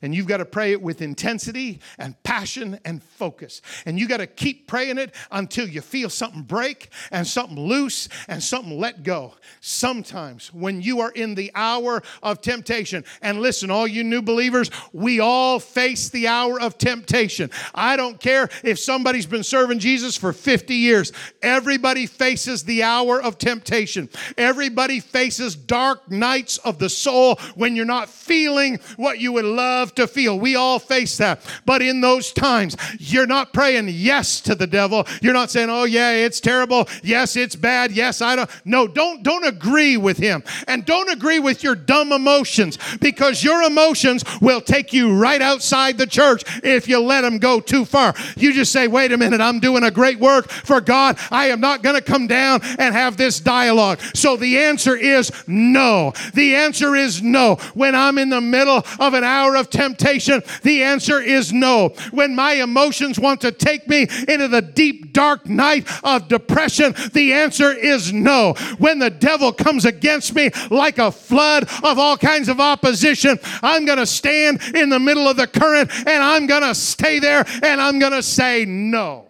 And 0.01 0.13
you've 0.13 0.27
got 0.27 0.37
to 0.37 0.45
pray 0.45 0.71
it 0.71 0.81
with 0.81 1.01
intensity 1.01 1.79
and 1.97 2.21
passion 2.23 2.79
and 2.85 3.01
focus. 3.03 3.61
And 3.85 3.99
you 3.99 4.07
got 4.07 4.17
to 4.17 4.27
keep 4.27 4.67
praying 4.67 4.97
it 4.97 5.13
until 5.31 5.67
you 5.67 5.81
feel 5.81 6.09
something 6.09 6.43
break 6.43 6.89
and 7.11 7.25
something 7.25 7.59
loose 7.59 8.09
and 8.27 8.41
something 8.41 8.79
let 8.79 9.03
go. 9.03 9.35
Sometimes 9.61 10.53
when 10.53 10.81
you 10.81 11.01
are 11.01 11.11
in 11.11 11.35
the 11.35 11.51
hour 11.55 12.03
of 12.23 12.41
temptation, 12.41 13.03
and 13.21 13.41
listen, 13.41 13.71
all 13.71 13.87
you 13.87 14.03
new 14.03 14.21
believers, 14.21 14.69
we 14.93 15.19
all 15.19 15.59
face 15.59 16.09
the 16.09 16.27
hour 16.27 16.59
of 16.59 16.77
temptation. 16.77 17.49
I 17.73 17.97
don't 17.97 18.19
care 18.19 18.49
if 18.63 18.79
somebody's 18.79 19.25
been 19.25 19.43
serving 19.43 19.79
Jesus 19.79 20.15
for 20.15 20.33
50 20.33 20.73
years, 20.73 21.11
everybody 21.41 22.05
faces 22.05 22.63
the 22.63 22.83
hour 22.83 23.21
of 23.21 23.37
temptation. 23.37 24.09
Everybody 24.37 24.99
faces 24.99 25.55
dark 25.55 26.09
nights 26.09 26.57
of 26.59 26.79
the 26.79 26.89
soul 26.89 27.35
when 27.55 27.75
you're 27.75 27.85
not 27.85 28.09
feeling 28.09 28.79
what 28.97 29.19
you 29.19 29.33
would 29.33 29.45
love 29.45 29.86
love 29.87 29.95
to 29.95 30.07
feel. 30.07 30.37
We 30.37 30.55
all 30.55 30.79
face 30.79 31.15
that. 31.17 31.39
But 31.65 31.81
in 31.81 32.01
those 32.01 32.33
times, 32.33 32.75
you're 32.99 33.25
not 33.25 33.53
praying 33.53 33.87
yes 33.89 34.41
to 34.41 34.53
the 34.53 34.67
devil. 34.67 35.07
You're 35.21 35.33
not 35.33 35.49
saying, 35.49 35.69
"Oh 35.69 35.85
yeah, 35.85 36.11
it's 36.11 36.41
terrible. 36.41 36.89
Yes, 37.03 37.37
it's 37.37 37.55
bad. 37.55 37.91
Yes, 37.91 38.21
I 38.21 38.35
don't." 38.35 38.49
No, 38.65 38.85
don't 38.87 39.23
don't 39.23 39.45
agree 39.45 39.95
with 39.95 40.17
him. 40.17 40.43
And 40.67 40.83
don't 40.83 41.09
agree 41.09 41.39
with 41.39 41.63
your 41.63 41.75
dumb 41.75 42.11
emotions 42.11 42.77
because 42.99 43.43
your 43.43 43.61
emotions 43.61 44.25
will 44.41 44.59
take 44.59 44.91
you 44.91 45.15
right 45.15 45.41
outside 45.41 45.97
the 45.97 46.07
church 46.07 46.43
if 46.63 46.87
you 46.89 46.99
let 46.99 47.21
them 47.21 47.37
go 47.37 47.61
too 47.61 47.85
far. 47.85 48.13
You 48.35 48.51
just 48.51 48.73
say, 48.73 48.87
"Wait 48.87 49.13
a 49.13 49.17
minute, 49.17 49.39
I'm 49.39 49.59
doing 49.59 49.83
a 49.83 49.91
great 49.91 50.19
work 50.19 50.49
for 50.49 50.81
God. 50.81 51.17
I 51.31 51.47
am 51.47 51.61
not 51.61 51.81
going 51.81 51.95
to 51.95 52.01
come 52.01 52.27
down 52.27 52.59
and 52.77 52.93
have 52.93 53.15
this 53.15 53.39
dialogue." 53.39 53.99
So 54.13 54.35
the 54.35 54.59
answer 54.59 54.97
is 54.97 55.31
no. 55.47 56.13
The 56.33 56.55
answer 56.55 56.93
is 56.95 57.21
no. 57.21 57.55
When 57.73 57.95
I'm 57.95 58.17
in 58.17 58.29
the 58.29 58.41
middle 58.41 58.83
of 58.99 59.13
an 59.13 59.23
hour 59.23 59.55
of 59.55 59.69
temptation? 59.77 60.41
The 60.63 60.81
answer 60.83 61.21
is 61.21 61.53
no. 61.53 61.89
When 62.11 62.35
my 62.35 62.53
emotions 62.53 63.19
want 63.19 63.41
to 63.41 63.51
take 63.51 63.87
me 63.87 64.07
into 64.27 64.47
the 64.47 64.61
deep, 64.61 65.13
dark 65.13 65.47
night 65.47 65.87
of 66.03 66.27
depression, 66.27 66.95
the 67.13 67.33
answer 67.33 67.71
is 67.71 68.11
no. 68.11 68.53
When 68.79 68.97
the 68.97 69.11
devil 69.11 69.53
comes 69.53 69.85
against 69.85 70.33
me 70.33 70.49
like 70.71 70.97
a 70.97 71.11
flood 71.11 71.69
of 71.83 71.99
all 71.99 72.17
kinds 72.17 72.49
of 72.49 72.59
opposition, 72.59 73.39
I'm 73.61 73.85
going 73.85 73.99
to 73.99 74.07
stand 74.07 74.61
in 74.73 74.89
the 74.89 74.99
middle 74.99 75.27
of 75.27 75.37
the 75.37 75.47
current 75.47 75.91
and 76.07 76.23
I'm 76.23 76.47
going 76.47 76.63
to 76.63 76.73
stay 76.73 77.19
there 77.19 77.45
and 77.63 77.79
I'm 77.79 77.99
going 77.99 78.13
to 78.13 78.23
say 78.23 78.65
no. 78.65 79.27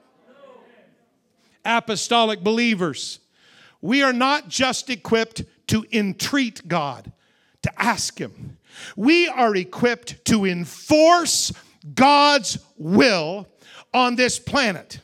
Apostolic 1.66 2.42
believers, 2.42 3.20
we 3.82 4.02
are 4.02 4.14
not 4.14 4.48
just 4.48 4.90
equipped 4.90 5.44
to 5.68 5.86
entreat 5.92 6.66
God, 6.70 7.12
to 7.64 7.82
ask 7.82 8.18
Him. 8.18 8.57
We 8.96 9.28
are 9.28 9.56
equipped 9.56 10.26
to 10.26 10.46
enforce 10.46 11.52
God's 11.94 12.60
will 12.78 13.48
on 13.94 14.16
this 14.16 14.40
planet. 14.40 15.00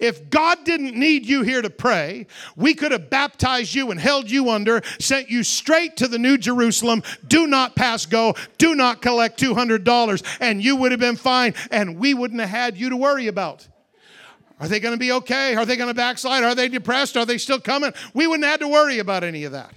If 0.00 0.30
God 0.30 0.64
didn't 0.64 0.94
need 0.94 1.26
you 1.26 1.42
here 1.42 1.62
to 1.62 1.70
pray, 1.70 2.26
we 2.56 2.74
could 2.74 2.92
have 2.92 3.10
baptized 3.10 3.74
you 3.74 3.90
and 3.90 4.00
held 4.00 4.30
you 4.30 4.50
under, 4.50 4.82
sent 4.98 5.30
you 5.30 5.42
straight 5.42 5.96
to 5.98 6.08
the 6.08 6.18
New 6.18 6.38
Jerusalem, 6.38 7.02
do 7.26 7.46
not 7.46 7.76
pass 7.76 8.06
go, 8.06 8.34
do 8.58 8.74
not 8.74 9.02
collect 9.02 9.38
$200, 9.40 10.38
and 10.40 10.62
you 10.62 10.76
would 10.76 10.92
have 10.92 11.00
been 11.00 11.16
fine, 11.16 11.54
and 11.70 11.98
we 11.98 12.14
wouldn't 12.14 12.40
have 12.40 12.50
had 12.50 12.78
you 12.78 12.90
to 12.90 12.96
worry 12.96 13.26
about. 13.26 13.68
Are 14.60 14.68
they 14.68 14.80
going 14.80 14.94
to 14.94 14.98
be 14.98 15.12
okay? 15.12 15.56
Are 15.56 15.66
they 15.66 15.76
going 15.76 15.90
to 15.90 15.94
backslide? 15.94 16.44
Are 16.44 16.54
they 16.54 16.68
depressed? 16.68 17.16
Are 17.16 17.26
they 17.26 17.38
still 17.38 17.60
coming? 17.60 17.92
We 18.14 18.26
wouldn't 18.26 18.44
have 18.44 18.52
had 18.52 18.60
to 18.60 18.68
worry 18.68 19.00
about 19.00 19.24
any 19.24 19.44
of 19.44 19.52
that. 19.52 19.74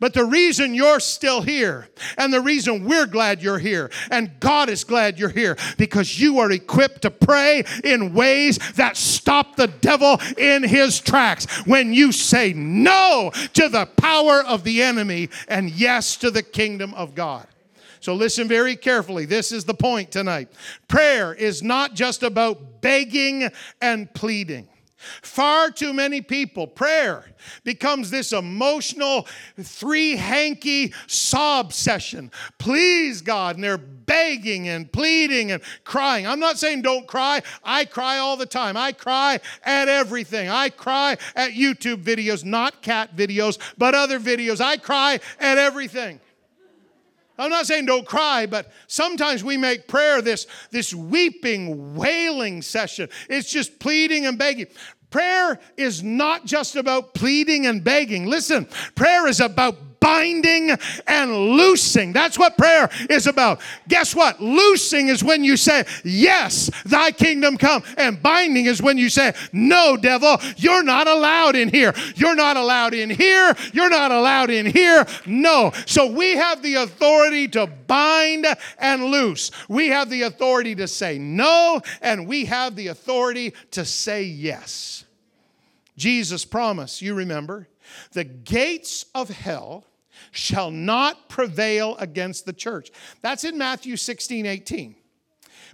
But 0.00 0.14
the 0.14 0.24
reason 0.24 0.74
you're 0.74 1.00
still 1.00 1.42
here, 1.42 1.88
and 2.18 2.32
the 2.32 2.40
reason 2.40 2.84
we're 2.84 3.06
glad 3.06 3.42
you're 3.42 3.58
here, 3.58 3.90
and 4.10 4.30
God 4.40 4.68
is 4.68 4.84
glad 4.84 5.18
you're 5.18 5.28
here, 5.28 5.56
because 5.78 6.18
you 6.18 6.38
are 6.40 6.50
equipped 6.50 7.02
to 7.02 7.10
pray 7.10 7.64
in 7.82 8.14
ways 8.14 8.58
that 8.74 8.96
stop 8.96 9.56
the 9.56 9.68
devil 9.68 10.20
in 10.36 10.62
his 10.62 11.00
tracks. 11.00 11.46
When 11.66 11.92
you 11.92 12.12
say 12.12 12.52
no 12.52 13.30
to 13.54 13.68
the 13.68 13.86
power 13.96 14.42
of 14.42 14.64
the 14.64 14.82
enemy 14.82 15.30
and 15.48 15.70
yes 15.70 16.16
to 16.16 16.30
the 16.30 16.42
kingdom 16.42 16.94
of 16.94 17.14
God. 17.14 17.46
So 18.00 18.14
listen 18.14 18.48
very 18.48 18.76
carefully. 18.76 19.24
This 19.24 19.50
is 19.50 19.64
the 19.64 19.72
point 19.72 20.10
tonight. 20.10 20.50
Prayer 20.88 21.32
is 21.32 21.62
not 21.62 21.94
just 21.94 22.22
about 22.22 22.82
begging 22.82 23.50
and 23.80 24.12
pleading. 24.12 24.68
Far 25.22 25.70
too 25.70 25.92
many 25.92 26.20
people, 26.20 26.66
prayer 26.66 27.26
becomes 27.62 28.10
this 28.10 28.32
emotional, 28.32 29.26
three 29.60 30.16
hanky 30.16 30.92
sob 31.06 31.72
session. 31.72 32.30
Please, 32.58 33.22
God. 33.22 33.56
And 33.56 33.64
they're 33.64 33.78
begging 33.78 34.68
and 34.68 34.90
pleading 34.90 35.52
and 35.52 35.62
crying. 35.84 36.26
I'm 36.26 36.40
not 36.40 36.58
saying 36.58 36.82
don't 36.82 37.06
cry. 37.06 37.42
I 37.62 37.84
cry 37.84 38.18
all 38.18 38.36
the 38.36 38.46
time. 38.46 38.76
I 38.76 38.92
cry 38.92 39.40
at 39.62 39.88
everything. 39.88 40.48
I 40.48 40.68
cry 40.68 41.16
at 41.34 41.52
YouTube 41.52 42.02
videos, 42.02 42.44
not 42.44 42.82
cat 42.82 43.16
videos, 43.16 43.58
but 43.78 43.94
other 43.94 44.20
videos. 44.20 44.60
I 44.60 44.76
cry 44.76 45.20
at 45.38 45.58
everything. 45.58 46.20
I'm 47.36 47.50
not 47.50 47.66
saying 47.66 47.86
don't 47.86 48.06
cry, 48.06 48.46
but 48.46 48.70
sometimes 48.86 49.42
we 49.42 49.56
make 49.56 49.88
prayer 49.88 50.22
this, 50.22 50.46
this 50.70 50.94
weeping, 50.94 51.96
wailing 51.96 52.62
session. 52.62 53.08
It's 53.28 53.50
just 53.50 53.80
pleading 53.80 54.26
and 54.26 54.38
begging. 54.38 54.66
Prayer 55.14 55.60
is 55.76 56.02
not 56.02 56.44
just 56.44 56.74
about 56.74 57.14
pleading 57.14 57.66
and 57.66 57.84
begging. 57.84 58.26
Listen, 58.26 58.66
prayer 58.96 59.28
is 59.28 59.38
about 59.38 59.76
binding 60.04 60.70
and 61.06 61.32
loosing. 61.56 62.12
That's 62.12 62.38
what 62.38 62.58
prayer 62.58 62.90
is 63.08 63.26
about. 63.26 63.62
Guess 63.88 64.14
what? 64.14 64.38
Loosing 64.42 65.08
is 65.08 65.24
when 65.24 65.42
you 65.42 65.56
say, 65.56 65.84
Yes, 66.04 66.68
thy 66.84 67.10
kingdom 67.10 67.56
come. 67.56 67.82
And 67.96 68.22
binding 68.22 68.66
is 68.66 68.82
when 68.82 68.98
you 68.98 69.08
say, 69.08 69.32
No, 69.52 69.96
devil, 69.96 70.36
you're 70.56 70.82
not 70.82 71.06
allowed 71.06 71.56
in 71.56 71.68
here. 71.68 71.94
You're 72.16 72.34
not 72.34 72.56
allowed 72.56 72.92
in 72.92 73.08
here. 73.08 73.54
You're 73.72 73.90
not 73.90 74.10
allowed 74.10 74.50
in 74.50 74.66
here. 74.66 75.06
No. 75.26 75.72
So 75.86 76.10
we 76.10 76.32
have 76.32 76.60
the 76.60 76.74
authority 76.74 77.48
to 77.48 77.66
bind 77.68 78.46
and 78.78 79.04
loose. 79.04 79.52
We 79.68 79.88
have 79.88 80.10
the 80.10 80.22
authority 80.22 80.74
to 80.74 80.88
say 80.88 81.18
no, 81.18 81.80
and 82.02 82.26
we 82.26 82.44
have 82.46 82.76
the 82.76 82.88
authority 82.88 83.54
to 83.70 83.84
say 83.84 84.24
yes. 84.24 85.03
Jesus 85.96 86.44
promised, 86.44 87.02
you 87.02 87.14
remember, 87.14 87.68
the 88.12 88.24
gates 88.24 89.06
of 89.14 89.28
hell 89.28 89.84
shall 90.30 90.70
not 90.70 91.28
prevail 91.28 91.96
against 91.96 92.46
the 92.46 92.52
church. 92.52 92.90
That's 93.20 93.44
in 93.44 93.58
Matthew 93.58 93.96
16, 93.96 94.46
18. 94.46 94.96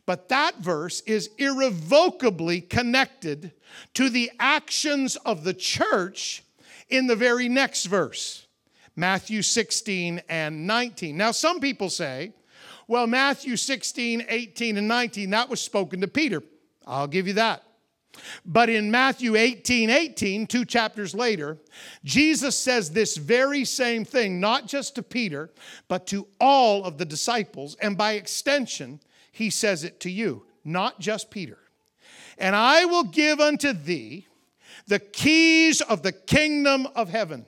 But 0.07 0.29
that 0.29 0.57
verse 0.57 1.03
is 1.03 1.31
irrevocably 1.39 2.61
connected 2.63 3.53
to 3.95 4.09
the 4.09 4.31
actions 4.39 5.17
of 5.17 5.45
the 5.45 5.55
church 5.55 6.43
in 6.89 7.07
the 7.07 7.17
very 7.17 7.49
next 7.49 7.87
verse, 7.87 8.47
Matthew 8.97 9.43
16 9.43 10.23
and 10.29 10.67
19. 10.67 11.17
Now, 11.17 11.31
some 11.31 11.61
people 11.61 11.89
say, 11.89 12.33
well, 12.89 13.07
Matthew 13.07 13.57
16, 13.57 14.27
18, 14.29 14.77
and 14.77 14.89
19, 14.89 15.31
that 15.31 15.49
was 15.49 15.61
spoken 15.61 16.01
to 16.01 16.09
Peter. 16.09 16.43
I'll 16.87 17.07
give 17.07 17.29
you 17.29 17.35
that. 17.35 17.63
But 18.45 18.69
in 18.69 18.91
Matthew 18.91 19.37
18 19.37 19.91
18, 19.91 20.47
two 20.47 20.65
chapters 20.65 21.15
later, 21.15 21.59
Jesus 22.05 22.57
says 22.57 22.91
this 22.91 23.17
very 23.17 23.65
same 23.65 24.05
thing, 24.05 24.41
not 24.41 24.67
just 24.67 24.95
to 24.97 25.03
Peter, 25.03 25.51
but 25.89 26.07
to 26.09 26.27
all 26.41 26.85
of 26.85 26.99
the 26.99 27.05
disciples. 27.05 27.77
And 27.81 27.97
by 27.97 28.13
extension, 28.13 29.01
he 29.33 29.51
says 29.51 29.85
it 29.85 30.01
to 30.01 30.11
you, 30.11 30.45
not 30.65 31.01
just 31.01 31.31
Peter. 31.31 31.59
And 32.39 32.57
I 32.57 32.87
will 32.87 33.05
give 33.05 33.41
unto 33.41 33.73
thee 33.73 34.27
the 34.87 34.99
keys 34.99 35.81
of 35.81 36.03
the 36.03 36.13
kingdom 36.13 36.89
of 36.95 37.11
heaven. 37.11 37.47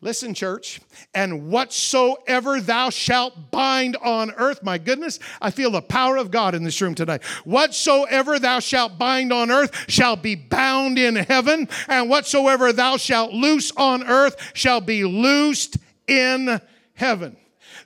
Listen, 0.00 0.32
church, 0.32 0.80
and 1.12 1.50
whatsoever 1.50 2.60
thou 2.60 2.88
shalt 2.88 3.50
bind 3.50 3.96
on 3.96 4.30
earth, 4.36 4.62
my 4.62 4.78
goodness, 4.78 5.18
I 5.42 5.50
feel 5.50 5.72
the 5.72 5.82
power 5.82 6.16
of 6.16 6.30
God 6.30 6.54
in 6.54 6.62
this 6.62 6.80
room 6.80 6.94
tonight. 6.94 7.24
Whatsoever 7.44 8.38
thou 8.38 8.60
shalt 8.60 8.96
bind 8.96 9.32
on 9.32 9.50
earth 9.50 9.90
shall 9.90 10.14
be 10.14 10.36
bound 10.36 10.98
in 10.98 11.16
heaven, 11.16 11.68
and 11.88 12.08
whatsoever 12.08 12.72
thou 12.72 12.96
shalt 12.96 13.32
loose 13.32 13.72
on 13.76 14.04
earth 14.04 14.36
shall 14.54 14.80
be 14.80 15.02
loosed 15.04 15.78
in 16.06 16.60
heaven. 16.94 17.36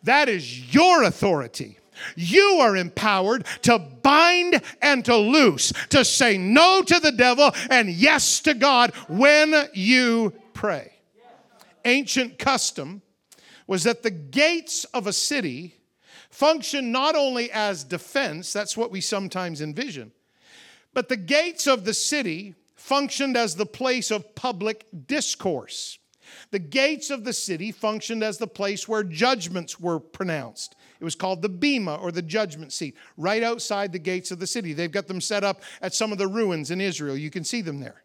That 0.02 0.28
is 0.28 0.74
your 0.74 1.04
authority. 1.04 1.78
You 2.16 2.58
are 2.60 2.76
empowered 2.76 3.46
to 3.62 3.78
bind 3.78 4.60
and 4.82 5.02
to 5.06 5.16
loose, 5.16 5.72
to 5.90 6.04
say 6.04 6.36
no 6.36 6.82
to 6.82 7.00
the 7.00 7.12
devil 7.12 7.52
and 7.70 7.88
yes 7.88 8.40
to 8.40 8.52
God 8.52 8.90
when 9.08 9.54
you 9.72 10.34
pray 10.52 10.91
ancient 11.84 12.38
custom 12.38 13.02
was 13.66 13.84
that 13.84 14.02
the 14.02 14.10
gates 14.10 14.84
of 14.86 15.06
a 15.06 15.12
city 15.12 15.74
functioned 16.30 16.92
not 16.92 17.14
only 17.14 17.50
as 17.52 17.84
defense, 17.84 18.52
that's 18.52 18.76
what 18.76 18.90
we 18.90 19.00
sometimes 19.00 19.60
envision, 19.60 20.12
but 20.94 21.08
the 21.08 21.16
gates 21.16 21.66
of 21.66 21.84
the 21.84 21.94
city 21.94 22.54
functioned 22.74 23.36
as 23.36 23.54
the 23.54 23.66
place 23.66 24.10
of 24.10 24.34
public 24.34 24.86
discourse. 25.06 25.98
The 26.50 26.58
gates 26.58 27.10
of 27.10 27.24
the 27.24 27.32
city 27.32 27.70
functioned 27.70 28.22
as 28.22 28.38
the 28.38 28.46
place 28.46 28.88
where 28.88 29.04
judgments 29.04 29.78
were 29.78 30.00
pronounced. 30.00 30.74
It 31.00 31.04
was 31.04 31.14
called 31.14 31.42
the 31.42 31.48
Bema 31.48 31.96
or 31.96 32.12
the 32.12 32.22
judgment 32.22 32.72
seat, 32.72 32.96
right 33.16 33.42
outside 33.42 33.92
the 33.92 33.98
gates 33.98 34.30
of 34.30 34.38
the 34.38 34.46
city. 34.46 34.72
They've 34.72 34.90
got 34.90 35.08
them 35.08 35.20
set 35.20 35.44
up 35.44 35.62
at 35.80 35.94
some 35.94 36.12
of 36.12 36.18
the 36.18 36.28
ruins 36.28 36.70
in 36.70 36.80
Israel. 36.80 37.16
You 37.16 37.30
can 37.30 37.44
see 37.44 37.60
them 37.60 37.80
there. 37.80 38.01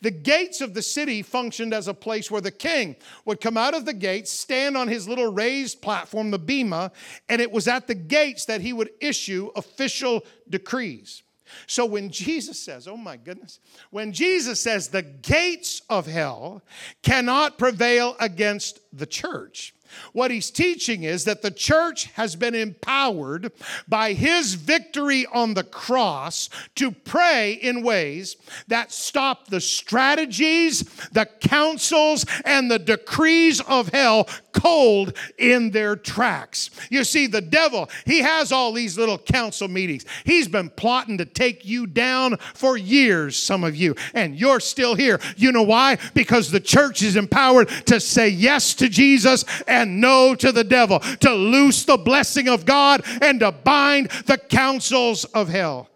The 0.00 0.10
gates 0.10 0.60
of 0.60 0.74
the 0.74 0.82
city 0.82 1.22
functioned 1.22 1.74
as 1.74 1.88
a 1.88 1.94
place 1.94 2.30
where 2.30 2.40
the 2.40 2.50
king 2.50 2.96
would 3.24 3.40
come 3.40 3.56
out 3.56 3.74
of 3.74 3.84
the 3.84 3.94
gates, 3.94 4.30
stand 4.30 4.76
on 4.76 4.88
his 4.88 5.08
little 5.08 5.32
raised 5.32 5.82
platform, 5.82 6.30
the 6.30 6.38
bema, 6.38 6.92
and 7.28 7.40
it 7.40 7.50
was 7.50 7.68
at 7.68 7.86
the 7.86 7.94
gates 7.94 8.44
that 8.46 8.60
he 8.60 8.72
would 8.72 8.90
issue 9.00 9.50
official 9.56 10.24
decrees. 10.48 11.22
So 11.66 11.84
when 11.86 12.10
Jesus 12.10 12.58
says, 12.58 12.88
oh 12.88 12.96
my 12.96 13.16
goodness, 13.16 13.60
when 13.90 14.12
Jesus 14.12 14.60
says 14.60 14.88
the 14.88 15.02
gates 15.02 15.82
of 15.88 16.06
hell 16.06 16.62
cannot 17.02 17.58
prevail 17.58 18.16
against 18.18 18.80
the 18.92 19.06
church, 19.06 19.74
what 20.12 20.30
he's 20.30 20.50
teaching 20.50 21.02
is 21.02 21.24
that 21.24 21.42
the 21.42 21.50
church 21.50 22.06
has 22.14 22.36
been 22.36 22.54
empowered 22.54 23.52
by 23.88 24.12
his 24.12 24.54
victory 24.54 25.26
on 25.26 25.54
the 25.54 25.64
cross 25.64 26.48
to 26.76 26.90
pray 26.90 27.52
in 27.52 27.82
ways 27.82 28.36
that 28.68 28.92
stop 28.92 29.48
the 29.48 29.60
strategies, 29.60 30.82
the 31.12 31.26
counsels, 31.40 32.24
and 32.44 32.70
the 32.70 32.78
decrees 32.78 33.60
of 33.62 33.88
hell 33.88 34.28
cold 34.52 35.16
in 35.36 35.70
their 35.70 35.96
tracks. 35.96 36.70
You 36.88 37.04
see, 37.04 37.26
the 37.26 37.40
devil, 37.40 37.90
he 38.06 38.20
has 38.20 38.52
all 38.52 38.72
these 38.72 38.96
little 38.96 39.18
council 39.18 39.68
meetings. 39.68 40.06
He's 40.24 40.48
been 40.48 40.70
plotting 40.70 41.18
to 41.18 41.26
take 41.26 41.64
you 41.64 41.86
down 41.86 42.38
for 42.54 42.76
years, 42.76 43.36
some 43.36 43.64
of 43.64 43.76
you, 43.76 43.94
and 44.14 44.36
you're 44.36 44.60
still 44.60 44.94
here. 44.94 45.20
You 45.36 45.52
know 45.52 45.62
why? 45.62 45.98
Because 46.14 46.50
the 46.50 46.60
church 46.60 47.02
is 47.02 47.16
empowered 47.16 47.68
to 47.86 48.00
say 48.00 48.28
yes 48.28 48.74
to 48.74 48.88
Jesus 48.88 49.44
and 49.66 49.83
no 49.86 50.34
to 50.34 50.52
the 50.52 50.64
devil, 50.64 51.00
to 51.00 51.30
loose 51.32 51.84
the 51.84 51.96
blessing 51.96 52.48
of 52.48 52.64
God 52.64 53.02
and 53.22 53.40
to 53.40 53.52
bind 53.52 54.10
the 54.26 54.38
counsels 54.38 55.24
of 55.24 55.48
hell. 55.48 55.88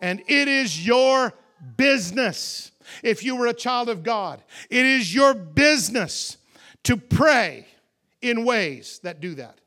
And 0.00 0.20
it 0.26 0.48
is 0.48 0.84
your 0.84 1.32
business. 1.76 2.72
If 3.02 3.24
you 3.24 3.36
were 3.36 3.46
a 3.46 3.54
child 3.54 3.88
of 3.88 4.02
God, 4.02 4.42
it 4.68 4.84
is 4.84 5.14
your 5.14 5.34
business 5.34 6.36
to 6.84 6.96
pray 6.96 7.66
in 8.20 8.44
ways 8.44 9.00
that 9.02 9.20
do 9.20 9.34
that. 9.36 9.58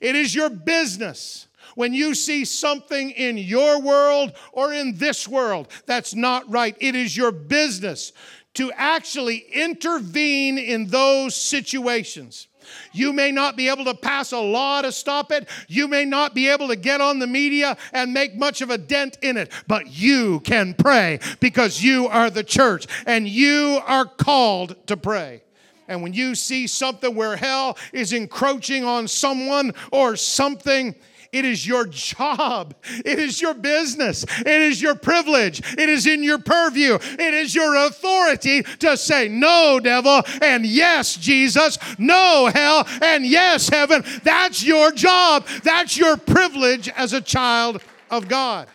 It 0.00 0.16
is 0.16 0.34
your 0.34 0.50
business 0.50 1.46
when 1.74 1.94
you 1.94 2.14
see 2.14 2.44
something 2.44 3.10
in 3.10 3.38
your 3.38 3.80
world 3.80 4.32
or 4.52 4.72
in 4.72 4.96
this 4.96 5.26
world 5.26 5.68
that's 5.86 6.14
not 6.14 6.48
right. 6.50 6.76
It 6.80 6.94
is 6.94 7.16
your 7.16 7.32
business 7.32 8.12
to 8.54 8.70
actually 8.72 9.38
intervene 9.52 10.58
in 10.58 10.86
those 10.86 11.34
situations. 11.34 12.46
You 12.92 13.12
may 13.12 13.30
not 13.30 13.56
be 13.56 13.68
able 13.68 13.84
to 13.84 13.94
pass 13.94 14.32
a 14.32 14.40
law 14.40 14.82
to 14.82 14.92
stop 14.92 15.32
it. 15.32 15.48
You 15.68 15.88
may 15.88 16.04
not 16.04 16.34
be 16.34 16.48
able 16.48 16.68
to 16.68 16.76
get 16.76 17.00
on 17.00 17.18
the 17.18 17.26
media 17.26 17.76
and 17.92 18.12
make 18.12 18.34
much 18.34 18.60
of 18.60 18.70
a 18.70 18.78
dent 18.78 19.18
in 19.22 19.36
it, 19.36 19.50
but 19.66 19.88
you 19.88 20.40
can 20.40 20.74
pray 20.74 21.20
because 21.40 21.82
you 21.82 22.06
are 22.08 22.30
the 22.30 22.44
church 22.44 22.86
and 23.06 23.28
you 23.28 23.80
are 23.86 24.06
called 24.06 24.76
to 24.86 24.96
pray. 24.96 25.42
And 25.88 26.02
when 26.02 26.12
you 26.12 26.34
see 26.34 26.66
something 26.66 27.14
where 27.14 27.36
hell 27.36 27.76
is 27.92 28.12
encroaching 28.12 28.84
on 28.84 29.06
someone 29.06 29.72
or 29.92 30.16
something, 30.16 30.94
it 31.34 31.44
is 31.44 31.66
your 31.66 31.84
job. 31.86 32.76
It 33.04 33.18
is 33.18 33.42
your 33.42 33.54
business. 33.54 34.24
It 34.38 34.46
is 34.46 34.80
your 34.80 34.94
privilege. 34.94 35.60
It 35.76 35.88
is 35.88 36.06
in 36.06 36.22
your 36.22 36.38
purview. 36.38 36.94
It 36.94 37.34
is 37.34 37.56
your 37.56 37.74
authority 37.86 38.62
to 38.62 38.96
say 38.96 39.26
no, 39.26 39.80
devil, 39.82 40.22
and 40.40 40.64
yes, 40.64 41.16
Jesus, 41.16 41.76
no, 41.98 42.50
hell, 42.54 42.86
and 43.02 43.26
yes, 43.26 43.68
heaven. 43.68 44.04
That's 44.22 44.64
your 44.64 44.92
job. 44.92 45.44
That's 45.64 45.96
your 45.96 46.16
privilege 46.16 46.88
as 46.90 47.12
a 47.12 47.20
child 47.20 47.82
of 48.10 48.28
God. 48.28 48.68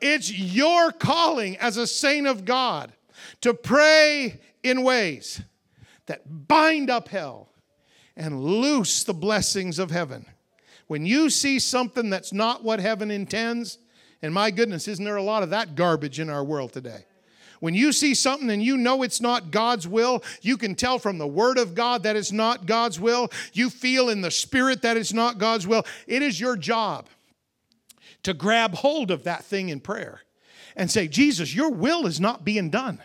It's 0.00 0.32
your 0.32 0.90
calling 0.90 1.56
as 1.58 1.76
a 1.76 1.86
saint 1.86 2.26
of 2.26 2.44
God 2.44 2.92
to 3.42 3.54
pray 3.54 4.40
in 4.64 4.82
ways 4.82 5.40
that 6.06 6.48
bind 6.48 6.90
up 6.90 7.08
hell 7.08 7.48
and 8.16 8.42
loose 8.42 9.04
the 9.04 9.14
blessings 9.14 9.78
of 9.78 9.92
heaven. 9.92 10.26
When 10.90 11.06
you 11.06 11.30
see 11.30 11.60
something 11.60 12.10
that's 12.10 12.32
not 12.32 12.64
what 12.64 12.80
heaven 12.80 13.12
intends, 13.12 13.78
and 14.22 14.34
my 14.34 14.50
goodness, 14.50 14.88
isn't 14.88 15.04
there 15.04 15.14
a 15.14 15.22
lot 15.22 15.44
of 15.44 15.50
that 15.50 15.76
garbage 15.76 16.18
in 16.18 16.28
our 16.28 16.42
world 16.42 16.72
today? 16.72 17.04
When 17.60 17.74
you 17.74 17.92
see 17.92 18.12
something 18.12 18.50
and 18.50 18.60
you 18.60 18.76
know 18.76 19.04
it's 19.04 19.20
not 19.20 19.52
God's 19.52 19.86
will, 19.86 20.24
you 20.42 20.56
can 20.56 20.74
tell 20.74 20.98
from 20.98 21.18
the 21.18 21.28
Word 21.28 21.58
of 21.58 21.76
God 21.76 22.02
that 22.02 22.16
it's 22.16 22.32
not 22.32 22.66
God's 22.66 22.98
will. 22.98 23.30
You 23.52 23.70
feel 23.70 24.08
in 24.08 24.20
the 24.20 24.32
Spirit 24.32 24.82
that 24.82 24.96
it's 24.96 25.12
not 25.12 25.38
God's 25.38 25.64
will. 25.64 25.84
It 26.08 26.22
is 26.22 26.40
your 26.40 26.56
job 26.56 27.06
to 28.24 28.34
grab 28.34 28.74
hold 28.74 29.12
of 29.12 29.22
that 29.22 29.44
thing 29.44 29.68
in 29.68 29.78
prayer 29.78 30.22
and 30.74 30.90
say, 30.90 31.06
Jesus, 31.06 31.54
your 31.54 31.70
will 31.70 32.04
is 32.04 32.18
not 32.18 32.44
being 32.44 32.68
done. 32.68 32.98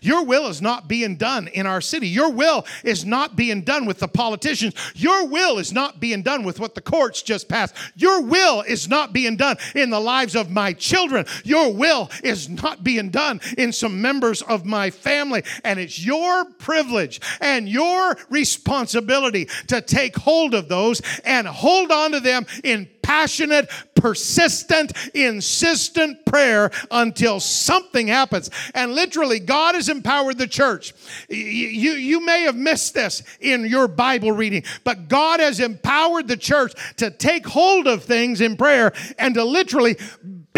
Your 0.00 0.24
will 0.24 0.48
is 0.48 0.62
not 0.62 0.88
being 0.88 1.16
done 1.16 1.48
in 1.48 1.66
our 1.66 1.80
city. 1.80 2.08
Your 2.08 2.30
will 2.30 2.66
is 2.84 3.04
not 3.04 3.36
being 3.36 3.62
done 3.62 3.86
with 3.86 3.98
the 3.98 4.08
politicians. 4.08 4.74
Your 4.94 5.26
will 5.26 5.58
is 5.58 5.72
not 5.72 6.00
being 6.00 6.22
done 6.22 6.44
with 6.44 6.60
what 6.60 6.74
the 6.74 6.80
courts 6.80 7.22
just 7.22 7.48
passed. 7.48 7.74
Your 7.96 8.22
will 8.22 8.62
is 8.62 8.88
not 8.88 9.12
being 9.12 9.36
done 9.36 9.56
in 9.74 9.90
the 9.90 10.00
lives 10.00 10.34
of 10.34 10.50
my 10.50 10.72
children. 10.72 11.26
Your 11.44 11.72
will 11.72 12.10
is 12.22 12.48
not 12.48 12.84
being 12.84 13.10
done 13.10 13.40
in 13.56 13.72
some 13.72 14.00
members 14.00 14.42
of 14.42 14.64
my 14.64 14.90
family. 14.90 15.42
And 15.64 15.78
it's 15.78 16.04
your 16.04 16.44
privilege 16.58 17.20
and 17.40 17.68
your 17.68 18.16
responsibility 18.30 19.48
to 19.68 19.80
take 19.80 20.16
hold 20.16 20.54
of 20.54 20.68
those 20.68 21.02
and 21.24 21.46
hold 21.46 21.90
on 21.90 22.12
to 22.12 22.20
them 22.20 22.46
in 22.64 22.88
passionate, 23.08 23.70
persistent, 23.94 24.92
insistent 25.14 26.26
prayer 26.26 26.70
until 26.90 27.40
something 27.40 28.06
happens. 28.06 28.50
And 28.74 28.92
literally, 28.92 29.38
God 29.38 29.74
has 29.74 29.88
empowered 29.88 30.36
the 30.36 30.46
church. 30.46 30.92
You, 31.30 31.92
you 31.92 32.24
may 32.24 32.42
have 32.42 32.54
missed 32.54 32.92
this 32.92 33.22
in 33.40 33.64
your 33.64 33.88
Bible 33.88 34.32
reading, 34.32 34.62
but 34.84 35.08
God 35.08 35.40
has 35.40 35.58
empowered 35.58 36.28
the 36.28 36.36
church 36.36 36.74
to 36.98 37.10
take 37.10 37.46
hold 37.46 37.86
of 37.86 38.04
things 38.04 38.42
in 38.42 38.58
prayer 38.58 38.92
and 39.18 39.34
to 39.36 39.42
literally 39.42 39.96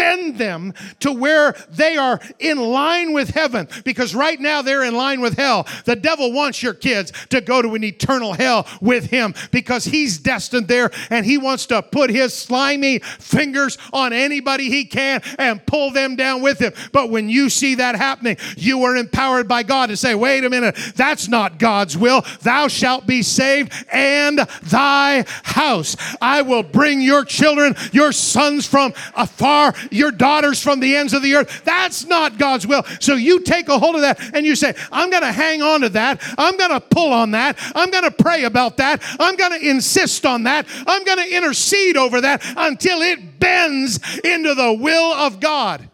bend 0.01 0.37
them 0.37 0.73
to 0.99 1.11
where 1.11 1.55
they 1.69 1.95
are 1.95 2.19
in 2.39 2.57
line 2.57 3.13
with 3.13 3.29
heaven 3.29 3.67
because 3.83 4.15
right 4.15 4.39
now 4.39 4.61
they're 4.63 4.83
in 4.83 4.95
line 4.95 5.21
with 5.21 5.37
hell. 5.37 5.67
The 5.85 5.95
devil 5.95 6.33
wants 6.33 6.63
your 6.63 6.73
kids 6.73 7.11
to 7.29 7.39
go 7.39 7.61
to 7.61 7.75
an 7.75 7.83
eternal 7.83 8.33
hell 8.33 8.67
with 8.81 9.11
him 9.11 9.35
because 9.51 9.85
he's 9.85 10.17
destined 10.17 10.67
there 10.67 10.89
and 11.11 11.23
he 11.25 11.37
wants 11.37 11.67
to 11.67 11.83
put 11.83 12.09
his 12.09 12.33
slimy 12.33 12.99
fingers 12.99 13.77
on 13.93 14.11
anybody 14.11 14.69
he 14.69 14.85
can 14.85 15.21
and 15.37 15.63
pull 15.67 15.91
them 15.91 16.15
down 16.15 16.41
with 16.41 16.59
him. 16.59 16.73
But 16.91 17.11
when 17.11 17.29
you 17.29 17.49
see 17.49 17.75
that 17.75 17.95
happening, 17.95 18.37
you 18.57 18.83
are 18.83 18.95
empowered 18.95 19.47
by 19.47 19.61
God 19.61 19.87
to 19.87 19.97
say, 19.97 20.15
wait 20.15 20.43
a 20.43 20.49
minute, 20.49 20.75
that's 20.95 21.27
not 21.27 21.59
God's 21.59 21.95
will. 21.95 22.25
Thou 22.41 22.67
shalt 22.67 23.05
be 23.05 23.21
saved 23.21 23.71
and 23.91 24.39
thy 24.63 25.25
house. 25.43 25.95
I 26.19 26.41
will 26.41 26.63
bring 26.63 27.01
your 27.01 27.23
children, 27.23 27.75
your 27.91 28.11
sons 28.11 28.65
from 28.65 28.93
afar 29.15 29.75
your 29.91 30.11
daughters 30.11 30.61
from 30.61 30.79
the 30.79 30.95
ends 30.95 31.13
of 31.13 31.21
the 31.21 31.35
earth. 31.35 31.63
That's 31.63 32.05
not 32.05 32.37
God's 32.37 32.65
will. 32.65 32.83
So 32.99 33.15
you 33.15 33.41
take 33.41 33.69
a 33.69 33.77
hold 33.77 33.95
of 33.95 34.01
that 34.01 34.19
and 34.33 34.45
you 34.45 34.55
say, 34.55 34.73
I'm 34.91 35.09
going 35.09 35.23
to 35.23 35.31
hang 35.31 35.61
on 35.61 35.81
to 35.81 35.89
that. 35.89 36.21
I'm 36.37 36.57
going 36.57 36.71
to 36.71 36.79
pull 36.81 37.13
on 37.13 37.31
that. 37.31 37.57
I'm 37.75 37.91
going 37.91 38.03
to 38.03 38.11
pray 38.11 38.45
about 38.45 38.77
that. 38.77 39.03
I'm 39.19 39.35
going 39.35 39.59
to 39.59 39.69
insist 39.69 40.25
on 40.25 40.43
that. 40.43 40.67
I'm 40.87 41.03
going 41.03 41.17
to 41.17 41.35
intercede 41.35 41.97
over 41.97 42.21
that 42.21 42.41
until 42.57 43.01
it 43.01 43.39
bends 43.39 43.99
into 44.19 44.55
the 44.55 44.73
will 44.73 45.13
of 45.13 45.39
God. 45.39 45.89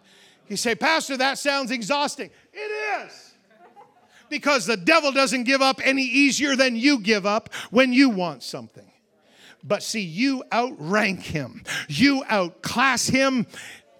You 0.47 0.57
say, 0.57 0.75
Pastor, 0.75 1.17
that 1.17 1.37
sounds 1.37 1.71
exhausting. 1.71 2.29
It 2.53 3.05
is 3.05 3.27
because 4.29 4.65
the 4.65 4.77
devil 4.77 5.11
doesn't 5.11 5.43
give 5.43 5.61
up 5.61 5.79
any 5.83 6.03
easier 6.03 6.55
than 6.55 6.75
you 6.75 6.99
give 6.99 7.25
up 7.25 7.53
when 7.71 7.93
you 7.93 8.09
want 8.09 8.43
something. 8.43 8.83
But 9.63 9.83
see, 9.83 10.01
you 10.01 10.43
outrank 10.53 11.21
him, 11.21 11.63
you 11.89 12.23
outclass 12.29 13.07
him. 13.07 13.47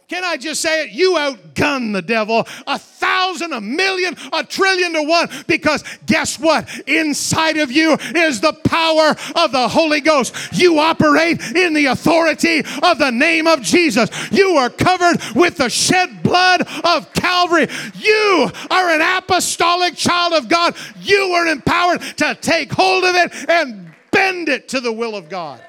Can 0.08 0.24
I 0.24 0.38
just 0.38 0.62
say 0.62 0.86
it? 0.86 0.92
You 0.92 1.16
outgun 1.16 1.92
the 1.92 2.02
devil 2.02 2.48
a 2.66 2.80
thousand, 2.80 3.52
a 3.52 3.60
million, 3.60 4.16
a 4.32 4.42
trillion 4.42 4.94
to 4.94 5.04
one. 5.04 5.28
Because 5.48 5.84
guess 6.06 6.40
what? 6.40 6.70
Inside 6.88 7.58
of 7.58 7.72
you 7.74 7.98
is 8.16 8.40
the 8.40 8.54
power 8.54 9.10
of 9.36 9.52
the 9.52 9.68
Holy 9.68 10.00
Ghost. 10.00 10.34
You 10.54 10.80
operate 10.80 11.42
in 11.54 11.74
the 11.74 11.88
authority 11.88 12.60
of 12.82 13.00
the 13.00 13.12
name 13.12 13.48
of 13.48 13.62
Jesus. 13.62 14.10
You 14.32 14.52
are 14.56 14.70
covered 14.70 15.18
with 15.36 15.58
the 15.58 15.70
shed 15.70 16.24
blood 16.24 16.62
of 16.86 17.12
Calvary. 17.12 17.68
You 17.96 18.50
are 18.72 18.90
an 18.90 19.02
apostolic 19.02 19.96
child 19.96 20.32
of 20.32 20.48
God. 20.48 20.78
You 21.02 21.34
are 21.34 21.48
empowered 21.48 22.00
to 22.18 22.34
take 22.36 22.72
hold 22.72 23.04
of 23.04 23.16
it 23.16 23.50
and 23.50 23.94
bend 24.12 24.48
it 24.48 24.70
to 24.70 24.80
the 24.80 24.92
will 24.92 25.18
of 25.18 25.28
God. 25.28 25.62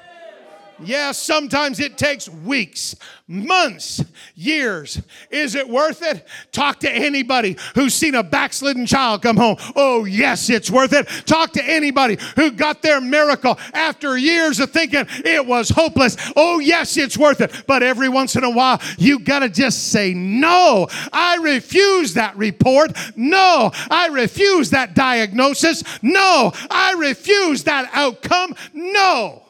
Yes, 0.81 1.17
sometimes 1.17 1.79
it 1.79 1.97
takes 1.97 2.29
weeks, 2.29 2.95
months, 3.27 4.03
years. 4.35 5.01
Is 5.29 5.55
it 5.55 5.67
worth 5.67 6.01
it? 6.01 6.25
Talk 6.51 6.79
to 6.81 6.91
anybody 6.91 7.57
who's 7.75 7.93
seen 7.93 8.15
a 8.15 8.23
backslidden 8.23 8.85
child 8.85 9.21
come 9.21 9.37
home. 9.37 9.57
Oh, 9.75 10.05
yes, 10.05 10.49
it's 10.49 10.71
worth 10.71 10.93
it. 10.93 11.07
Talk 11.25 11.53
to 11.53 11.63
anybody 11.63 12.17
who 12.35 12.51
got 12.51 12.81
their 12.81 13.01
miracle 13.01 13.59
after 13.73 14.17
years 14.17 14.59
of 14.59 14.71
thinking 14.71 15.05
it 15.25 15.45
was 15.45 15.69
hopeless. 15.69 16.15
Oh, 16.35 16.59
yes, 16.59 16.97
it's 16.97 17.17
worth 17.17 17.41
it. 17.41 17.63
But 17.67 17.83
every 17.83 18.09
once 18.09 18.35
in 18.35 18.43
a 18.43 18.49
while, 18.49 18.81
you 18.97 19.19
got 19.19 19.39
to 19.39 19.49
just 19.49 19.91
say, 19.91 20.13
No, 20.13 20.87
I 21.11 21.37
refuse 21.37 22.13
that 22.13 22.37
report. 22.37 22.97
No, 23.15 23.71
I 23.91 24.07
refuse 24.07 24.69
that 24.71 24.93
diagnosis. 24.93 25.83
No, 26.01 26.53
I 26.69 26.93
refuse 26.93 27.63
that 27.65 27.89
outcome. 27.93 28.55
No 28.73 29.43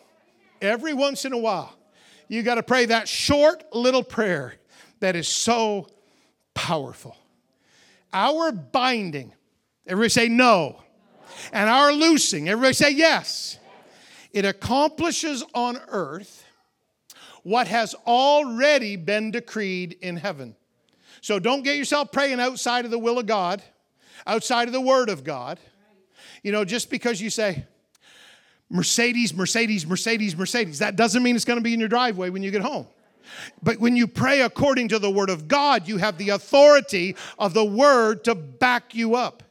every 0.61 0.93
once 0.93 1.25
in 1.25 1.33
a 1.33 1.37
while, 1.37 1.73
you 2.27 2.43
got 2.43 2.55
to 2.55 2.63
pray 2.63 2.85
that 2.85 3.07
short 3.07 3.63
little 3.73 4.03
prayer 4.03 4.55
that 4.99 5.15
is 5.15 5.27
so 5.27 5.87
powerful. 6.53 7.17
Our 8.13 8.51
binding, 8.51 9.33
everybody 9.87 10.09
say 10.09 10.29
no. 10.29 10.81
And 11.53 11.69
our 11.69 11.91
loosing, 11.91 12.49
everybody 12.49 12.73
say 12.73 12.91
yes. 12.91 13.57
It 14.31 14.45
accomplishes 14.45 15.43
on 15.53 15.79
earth 15.87 16.45
what 17.43 17.67
has 17.67 17.95
already 18.05 18.95
been 18.95 19.31
decreed 19.31 19.97
in 20.01 20.17
heaven. 20.17 20.55
So 21.21 21.39
don't 21.39 21.63
get 21.63 21.77
yourself 21.77 22.11
praying 22.11 22.39
outside 22.39 22.85
of 22.85 22.91
the 22.91 22.99
will 22.99 23.19
of 23.19 23.25
God, 23.25 23.61
outside 24.27 24.67
of 24.67 24.73
the 24.73 24.81
word 24.81 25.09
of 25.09 25.23
God. 25.23 25.59
You 26.43 26.51
know, 26.51 26.63
just 26.63 26.89
because 26.89 27.21
you 27.21 27.29
say, 27.29 27.65
Mercedes, 28.69 29.33
Mercedes, 29.33 29.85
Mercedes, 29.85 30.37
Mercedes. 30.37 30.79
That 30.79 30.95
doesn't 30.95 31.23
mean 31.23 31.35
it's 31.35 31.45
going 31.45 31.59
to 31.59 31.63
be 31.63 31.73
in 31.73 31.79
your 31.79 31.89
driveway 31.89 32.29
when 32.29 32.43
you 32.43 32.51
get 32.51 32.61
home. 32.61 32.87
But 33.61 33.79
when 33.79 33.95
you 33.95 34.07
pray 34.07 34.41
according 34.41 34.89
to 34.89 34.99
the 34.99 35.09
Word 35.09 35.29
of 35.29 35.47
God, 35.47 35.87
you 35.87 35.97
have 35.97 36.17
the 36.17 36.29
authority 36.29 37.15
of 37.37 37.53
the 37.53 37.65
Word 37.65 38.23
to 38.25 38.35
back 38.35 38.95
you 38.95 39.15
up. 39.15 39.43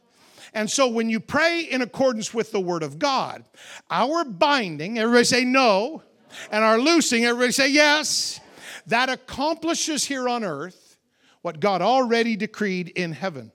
And 0.53 0.69
so 0.69 0.87
when 0.87 1.09
you 1.09 1.19
pray 1.19 1.61
in 1.61 1.81
accordance 1.81 2.33
with 2.33 2.51
the 2.51 2.59
Word 2.59 2.83
of 2.83 2.99
God, 2.99 3.43
our 3.89 4.23
binding, 4.23 4.97
everybody 4.97 5.25
say 5.25 5.45
no, 5.45 6.03
and 6.51 6.63
our 6.63 6.79
loosing, 6.79 7.25
everybody 7.25 7.51
say 7.51 7.69
yes, 7.69 8.39
that 8.87 9.09
accomplishes 9.09 10.05
here 10.05 10.27
on 10.27 10.43
earth 10.43 10.97
what 11.41 11.59
God 11.59 11.81
already 11.81 12.35
decreed 12.35 12.89
in 12.89 13.13
heaven. 13.13 13.51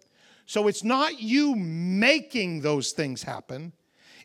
So 0.47 0.69
it's 0.69 0.85
not 0.85 1.21
you 1.21 1.55
making 1.57 2.61
those 2.61 2.93
things 2.93 3.23
happen 3.23 3.73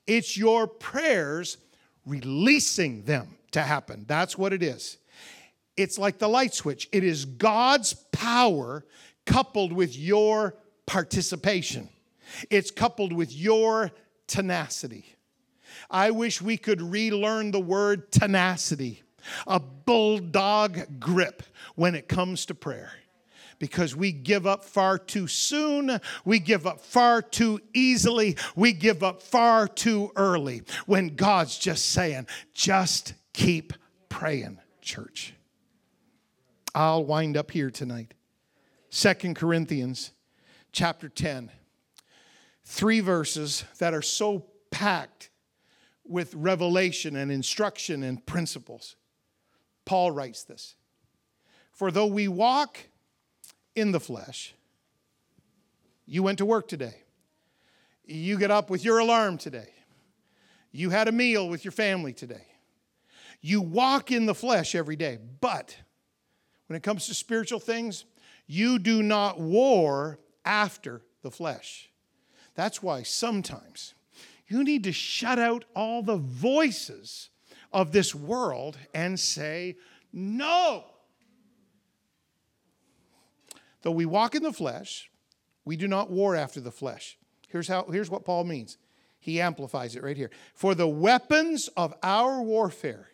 it's 0.10 0.36
your 0.36 0.66
prayers 0.66 1.57
releasing 2.03 3.03
them 3.03 3.38
to 3.51 3.62
happen. 3.62 4.05
That's 4.07 4.38
what 4.38 4.53
it 4.53 4.64
is. 4.64 4.97
It's 5.78 5.99
like 5.99 6.18
the 6.18 6.28
light 6.28 6.53
switch, 6.53 6.89
it 6.91 7.03
is 7.03 7.24
God's 7.26 7.93
power 8.12 8.84
coupled 9.26 9.72
with 9.72 9.95
your 9.95 10.55
participation, 10.86 11.89
it's 12.49 12.72
coupled 12.72 13.14
with 13.14 13.32
your 13.32 13.91
tenacity. 14.28 15.05
I 15.91 16.12
wish 16.12 16.41
we 16.41 16.57
could 16.57 16.82
relearn 16.82 17.51
the 17.51 17.60
word 17.60 18.12
tenacity, 18.12 19.03
a 19.45 19.60
bulldog 19.60 20.99
grip 20.99 21.43
when 21.76 21.93
it 21.93 22.07
comes 22.07 22.47
to 22.47 22.55
prayer 22.55 22.91
because 23.60 23.95
we 23.95 24.12
give 24.12 24.47
up 24.47 24.64
far 24.64 24.97
too 24.97 25.28
soon, 25.28 25.99
we 26.26 26.39
give 26.39 26.66
up 26.66 26.80
far 26.80 27.22
too 27.22 27.60
easily, 27.74 28.38
we 28.55 28.74
give 28.74 29.03
up 29.03 29.22
far 29.22 29.68
too 29.68 30.12
early 30.16 30.64
when 30.86 31.16
God's 31.16 31.57
just 31.57 31.91
saying, 31.91 32.28
just 32.53 33.14
keep 33.34 33.74
praying, 34.07 34.60
church. 34.82 35.34
I'll 36.74 37.03
wind 37.03 37.36
up 37.36 37.51
here 37.51 37.70
tonight. 37.70 38.14
Second 38.89 39.36
Corinthians 39.36 40.12
chapter 40.72 41.10
10. 41.10 41.51
Three 42.64 42.99
verses 42.99 43.66
that 43.80 43.93
are 43.93 44.01
so 44.01 44.45
packed 44.72 45.30
with 46.05 46.34
revelation 46.34 47.16
and 47.16 47.32
instruction 47.32 48.03
and 48.03 48.26
principles. 48.26 48.95
Paul 49.86 50.12
writes 50.12 50.43
this 50.43 50.76
For 51.72 51.91
though 51.91 52.07
we 52.07 52.28
walk 52.28 52.78
in 53.80 53.92
the 53.92 54.00
flesh. 54.00 54.54
You 56.06 56.24
went 56.24 56.40
to 56.40 56.46
work 56.46 56.68
today. 56.68 57.04
You 58.06 58.38
get 58.38 58.52
up 58.52 58.70
with 58.70 58.84
your 58.84 59.00
alarm 59.00 59.38
today. 59.38 59.70
You 60.72 60.90
had 60.90 61.08
a 61.08 61.12
meal 61.12 61.48
with 61.48 61.64
your 61.64 61.72
family 61.72 62.14
today. 62.14 62.46
You 63.42 63.62
walk 63.62 64.12
in 64.12 64.26
the 64.26 64.36
flesh 64.36 64.76
every 64.76 64.96
day. 64.96 65.18
But 65.40 65.78
when 66.68 66.78
it 66.78 66.84
comes 66.84 67.08
to 67.08 67.14
spiritual 67.14 67.60
things, 67.60 68.06
you 68.48 68.80
do 68.80 69.02
not 69.04 69.40
war 69.40 70.20
after 70.44 71.02
the 71.22 71.32
flesh. 71.32 71.90
That's 72.56 72.82
why 72.82 73.04
sometimes 73.04 73.94
you 74.48 74.64
need 74.64 74.84
to 74.84 74.92
shut 74.92 75.40
out 75.40 75.66
all 75.76 76.02
the 76.02 76.18
voices 76.18 77.30
of 77.72 77.92
this 77.92 78.16
world 78.16 78.78
and 78.94 79.20
say, 79.20 79.78
No. 80.12 80.86
Though 83.82 83.92
we 83.92 84.06
walk 84.06 84.36
in 84.36 84.44
the 84.44 84.54
flesh, 84.54 85.10
we 85.66 85.76
do 85.76 85.88
not 85.88 86.10
war 86.10 86.36
after 86.36 86.60
the 86.60 86.72
flesh. 86.72 87.18
Here's, 87.48 87.68
how, 87.68 87.86
here's 87.92 88.10
what 88.10 88.26
Paul 88.26 88.44
means. 88.44 88.78
He 89.20 89.42
amplifies 89.42 89.96
it 89.96 90.04
right 90.04 90.18
here. 90.18 90.32
For 90.54 90.76
the 90.76 90.88
weapons 90.88 91.68
of 91.76 91.94
our 92.04 92.42
warfare, 92.42 93.10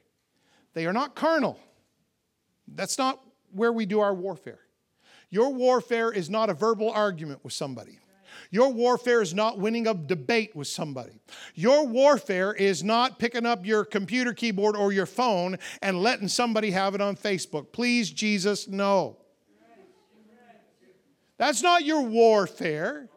they 0.73 0.85
are 0.85 0.93
not 0.93 1.15
carnal. 1.15 1.59
That's 2.67 2.97
not 2.97 3.21
where 3.51 3.71
we 3.71 3.85
do 3.85 3.99
our 3.99 4.13
warfare. 4.13 4.59
Your 5.29 5.53
warfare 5.53 6.11
is 6.11 6.29
not 6.29 6.49
a 6.49 6.53
verbal 6.53 6.91
argument 6.91 7.43
with 7.43 7.53
somebody. 7.53 7.99
Your 8.51 8.69
warfare 8.69 9.21
is 9.21 9.33
not 9.33 9.59
winning 9.59 9.87
a 9.87 9.93
debate 9.93 10.55
with 10.55 10.67
somebody. 10.67 11.19
Your 11.55 11.87
warfare 11.87 12.53
is 12.53 12.83
not 12.83 13.17
picking 13.17 13.45
up 13.45 13.65
your 13.65 13.85
computer 13.85 14.33
keyboard 14.33 14.75
or 14.75 14.91
your 14.91 15.05
phone 15.05 15.57
and 15.81 16.01
letting 16.01 16.27
somebody 16.27 16.71
have 16.71 16.95
it 16.95 17.01
on 17.01 17.15
Facebook. 17.15 17.71
Please, 17.71 18.11
Jesus, 18.11 18.67
no. 18.67 19.17
That's 21.37 21.61
not 21.61 21.83
your 21.83 22.01
warfare. 22.01 23.09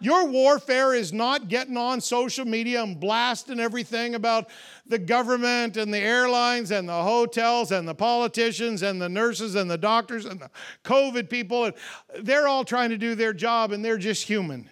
Your 0.00 0.26
warfare 0.26 0.94
is 0.94 1.12
not 1.12 1.48
getting 1.48 1.76
on 1.76 2.00
social 2.00 2.44
media 2.44 2.82
and 2.84 3.00
blasting 3.00 3.58
everything 3.58 4.14
about 4.14 4.48
the 4.86 4.98
government 4.98 5.76
and 5.76 5.92
the 5.92 5.98
airlines 5.98 6.70
and 6.70 6.88
the 6.88 7.02
hotels 7.02 7.72
and 7.72 7.88
the 7.88 7.96
politicians 7.96 8.82
and 8.82 9.02
the 9.02 9.08
nurses 9.08 9.56
and 9.56 9.68
the 9.68 9.78
doctors 9.78 10.24
and 10.24 10.38
the 10.38 10.50
COVID 10.84 11.28
people. 11.28 11.72
They're 12.20 12.46
all 12.46 12.64
trying 12.64 12.90
to 12.90 12.98
do 12.98 13.16
their 13.16 13.32
job 13.32 13.72
and 13.72 13.84
they're 13.84 13.98
just 13.98 14.22
human. 14.22 14.70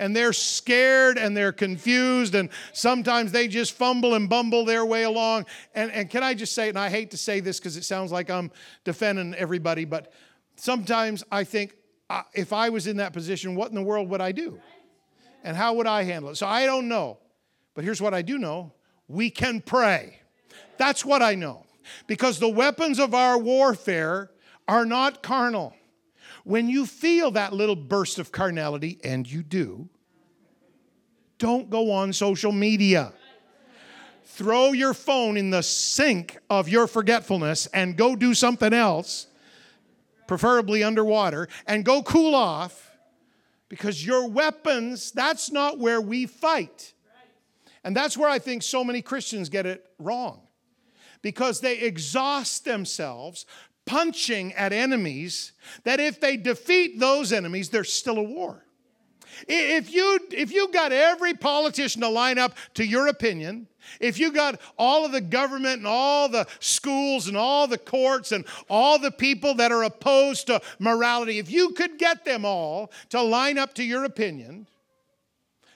And 0.00 0.14
they're 0.14 0.32
scared 0.32 1.18
and 1.18 1.36
they're 1.36 1.50
confused, 1.50 2.36
and 2.36 2.50
sometimes 2.72 3.32
they 3.32 3.48
just 3.48 3.72
fumble 3.72 4.14
and 4.14 4.28
bumble 4.28 4.64
their 4.64 4.86
way 4.86 5.02
along. 5.02 5.46
And, 5.74 5.90
and 5.90 6.08
can 6.08 6.22
I 6.22 6.34
just 6.34 6.54
say, 6.54 6.68
and 6.68 6.78
I 6.78 6.88
hate 6.88 7.10
to 7.10 7.16
say 7.16 7.40
this 7.40 7.58
because 7.58 7.76
it 7.76 7.82
sounds 7.82 8.12
like 8.12 8.30
I'm 8.30 8.52
defending 8.84 9.34
everybody, 9.34 9.84
but 9.84 10.12
sometimes 10.54 11.24
I 11.32 11.42
think, 11.42 11.74
if 12.32 12.52
I 12.52 12.70
was 12.70 12.86
in 12.86 12.98
that 12.98 13.12
position, 13.12 13.54
what 13.54 13.68
in 13.68 13.74
the 13.74 13.82
world 13.82 14.08
would 14.10 14.20
I 14.20 14.32
do? 14.32 14.60
And 15.44 15.56
how 15.56 15.74
would 15.74 15.86
I 15.86 16.02
handle 16.02 16.30
it? 16.30 16.36
So 16.36 16.46
I 16.46 16.66
don't 16.66 16.88
know. 16.88 17.18
But 17.74 17.84
here's 17.84 18.00
what 18.00 18.14
I 18.14 18.22
do 18.22 18.38
know 18.38 18.72
we 19.06 19.30
can 19.30 19.60
pray. 19.60 20.20
That's 20.76 21.04
what 21.04 21.22
I 21.22 21.34
know. 21.34 21.64
Because 22.06 22.38
the 22.38 22.48
weapons 22.48 22.98
of 22.98 23.14
our 23.14 23.38
warfare 23.38 24.30
are 24.66 24.84
not 24.84 25.22
carnal. 25.22 25.74
When 26.44 26.68
you 26.68 26.86
feel 26.86 27.30
that 27.32 27.52
little 27.52 27.76
burst 27.76 28.18
of 28.18 28.32
carnality, 28.32 28.98
and 29.02 29.30
you 29.30 29.42
do, 29.42 29.88
don't 31.38 31.70
go 31.70 31.90
on 31.92 32.12
social 32.12 32.52
media. 32.52 33.12
Throw 34.24 34.72
your 34.72 34.94
phone 34.94 35.36
in 35.36 35.50
the 35.50 35.62
sink 35.62 36.38
of 36.50 36.68
your 36.68 36.86
forgetfulness 36.86 37.66
and 37.66 37.96
go 37.96 38.14
do 38.14 38.34
something 38.34 38.72
else, 38.72 39.26
preferably 40.28 40.84
underwater, 40.84 41.48
and 41.66 41.84
go 41.84 42.02
cool 42.04 42.36
off 42.36 42.96
because 43.68 44.06
your 44.06 44.28
weapons, 44.28 45.10
that's 45.10 45.50
not 45.50 45.80
where 45.80 46.00
we 46.00 46.26
fight. 46.26 46.94
And 47.82 47.96
that's 47.96 48.16
where 48.16 48.28
I 48.28 48.38
think 48.38 48.62
so 48.62 48.84
many 48.84 49.02
Christians 49.02 49.48
get 49.48 49.66
it 49.66 49.84
wrong 49.98 50.42
because 51.22 51.60
they 51.60 51.78
exhaust 51.78 52.64
themselves 52.64 53.46
punching 53.86 54.52
at 54.52 54.72
enemies 54.72 55.52
that 55.84 55.98
if 55.98 56.20
they 56.20 56.36
defeat 56.36 57.00
those 57.00 57.32
enemies, 57.32 57.70
there's 57.70 57.92
still 57.92 58.18
a 58.18 58.22
war. 58.22 58.64
If 59.46 59.92
you 59.92 60.18
if 60.30 60.52
you 60.52 60.72
got 60.72 60.92
every 60.92 61.34
politician 61.34 62.00
to 62.02 62.08
line 62.08 62.38
up 62.38 62.56
to 62.74 62.84
your 62.84 63.06
opinion, 63.08 63.68
if 64.00 64.18
you 64.18 64.32
got 64.32 64.60
all 64.78 65.04
of 65.04 65.12
the 65.12 65.20
government 65.20 65.78
and 65.78 65.86
all 65.86 66.28
the 66.28 66.46
schools 66.60 67.28
and 67.28 67.36
all 67.36 67.66
the 67.66 67.78
courts 67.78 68.32
and 68.32 68.44
all 68.68 68.98
the 68.98 69.10
people 69.10 69.54
that 69.54 69.72
are 69.72 69.82
opposed 69.82 70.46
to 70.48 70.60
morality, 70.78 71.38
if 71.38 71.50
you 71.50 71.70
could 71.70 71.98
get 71.98 72.24
them 72.24 72.44
all 72.44 72.90
to 73.10 73.22
line 73.22 73.58
up 73.58 73.74
to 73.74 73.84
your 73.84 74.04
opinion, 74.04 74.66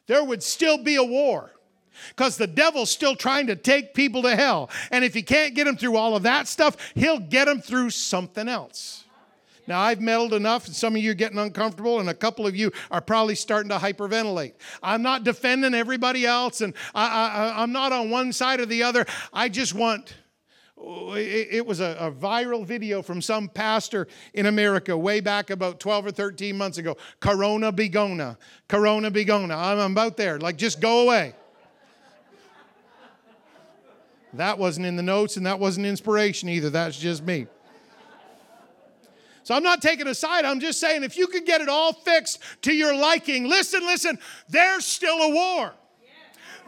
there 0.06 0.24
would 0.24 0.42
still 0.42 0.78
be 0.82 0.96
a 0.96 1.04
war 1.04 1.50
because 2.08 2.36
the 2.36 2.46
devil's 2.46 2.90
still 2.90 3.14
trying 3.14 3.46
to 3.46 3.56
take 3.56 3.94
people 3.94 4.22
to 4.22 4.34
hell. 4.34 4.70
And 4.90 5.04
if 5.04 5.14
he 5.14 5.22
can't 5.22 5.54
get 5.54 5.64
them 5.64 5.76
through 5.76 5.96
all 5.96 6.16
of 6.16 6.22
that 6.24 6.48
stuff, 6.48 6.76
he'll 6.94 7.18
get 7.18 7.46
them 7.46 7.60
through 7.60 7.90
something 7.90 8.48
else. 8.48 9.01
Now, 9.66 9.80
I've 9.80 10.00
meddled 10.00 10.34
enough, 10.34 10.66
and 10.66 10.74
some 10.74 10.96
of 10.96 11.02
you 11.02 11.12
are 11.12 11.14
getting 11.14 11.38
uncomfortable, 11.38 12.00
and 12.00 12.08
a 12.08 12.14
couple 12.14 12.46
of 12.46 12.56
you 12.56 12.72
are 12.90 13.00
probably 13.00 13.36
starting 13.36 13.68
to 13.68 13.76
hyperventilate. 13.76 14.54
I'm 14.82 15.02
not 15.02 15.24
defending 15.24 15.74
everybody 15.74 16.26
else, 16.26 16.60
and 16.60 16.74
I, 16.94 17.62
am 17.62 17.72
not 17.72 17.92
on 17.92 18.10
one 18.10 18.32
side 18.32 18.60
or 18.60 18.66
the 18.66 18.82
other. 18.82 19.06
I 19.32 19.48
just 19.48 19.74
want. 19.74 20.14
It 21.14 21.64
was 21.64 21.78
a, 21.78 22.12
viral 22.18 22.66
video 22.66 23.02
from 23.02 23.22
some 23.22 23.48
pastor 23.48 24.08
in 24.34 24.46
America 24.46 24.98
way 24.98 25.20
back 25.20 25.50
about 25.50 25.78
12 25.78 26.06
or 26.06 26.10
13 26.10 26.58
months 26.58 26.76
ago. 26.76 26.96
Corona 27.20 27.72
begona. 27.72 28.36
Corona 28.66 29.08
begona. 29.12 29.56
I'm 29.56 29.92
about 29.92 30.16
there. 30.16 30.40
Like, 30.40 30.56
just 30.56 30.80
go 30.80 31.02
away. 31.02 31.36
That 34.32 34.58
wasn't 34.58 34.86
in 34.86 34.96
the 34.96 35.04
notes 35.04 35.36
and 35.36 35.46
that 35.46 35.60
wasn't 35.60 35.86
inspiration 35.86 36.48
either. 36.48 36.70
That's 36.70 36.98
just 36.98 37.22
me. 37.22 37.46
So 39.45 39.55
I'm 39.55 39.62
not 39.62 39.82
taking 39.82 40.07
a 40.07 40.14
side. 40.14 40.45
I'm 40.45 40.61
just 40.61 40.78
saying 40.78 41.03
if 41.03 41.16
you 41.16 41.26
could 41.26 41.47
get 41.47 41.61
it 41.61 41.68
all 41.68 41.93
fixed 41.93 42.38
to 42.62 42.72
your 42.72 42.95
liking, 42.95 43.49
listen, 43.49 43.82
listen, 43.82 44.18
there's 44.49 44.84
still 44.84 45.20
a 45.20 45.30
war. 45.30 45.74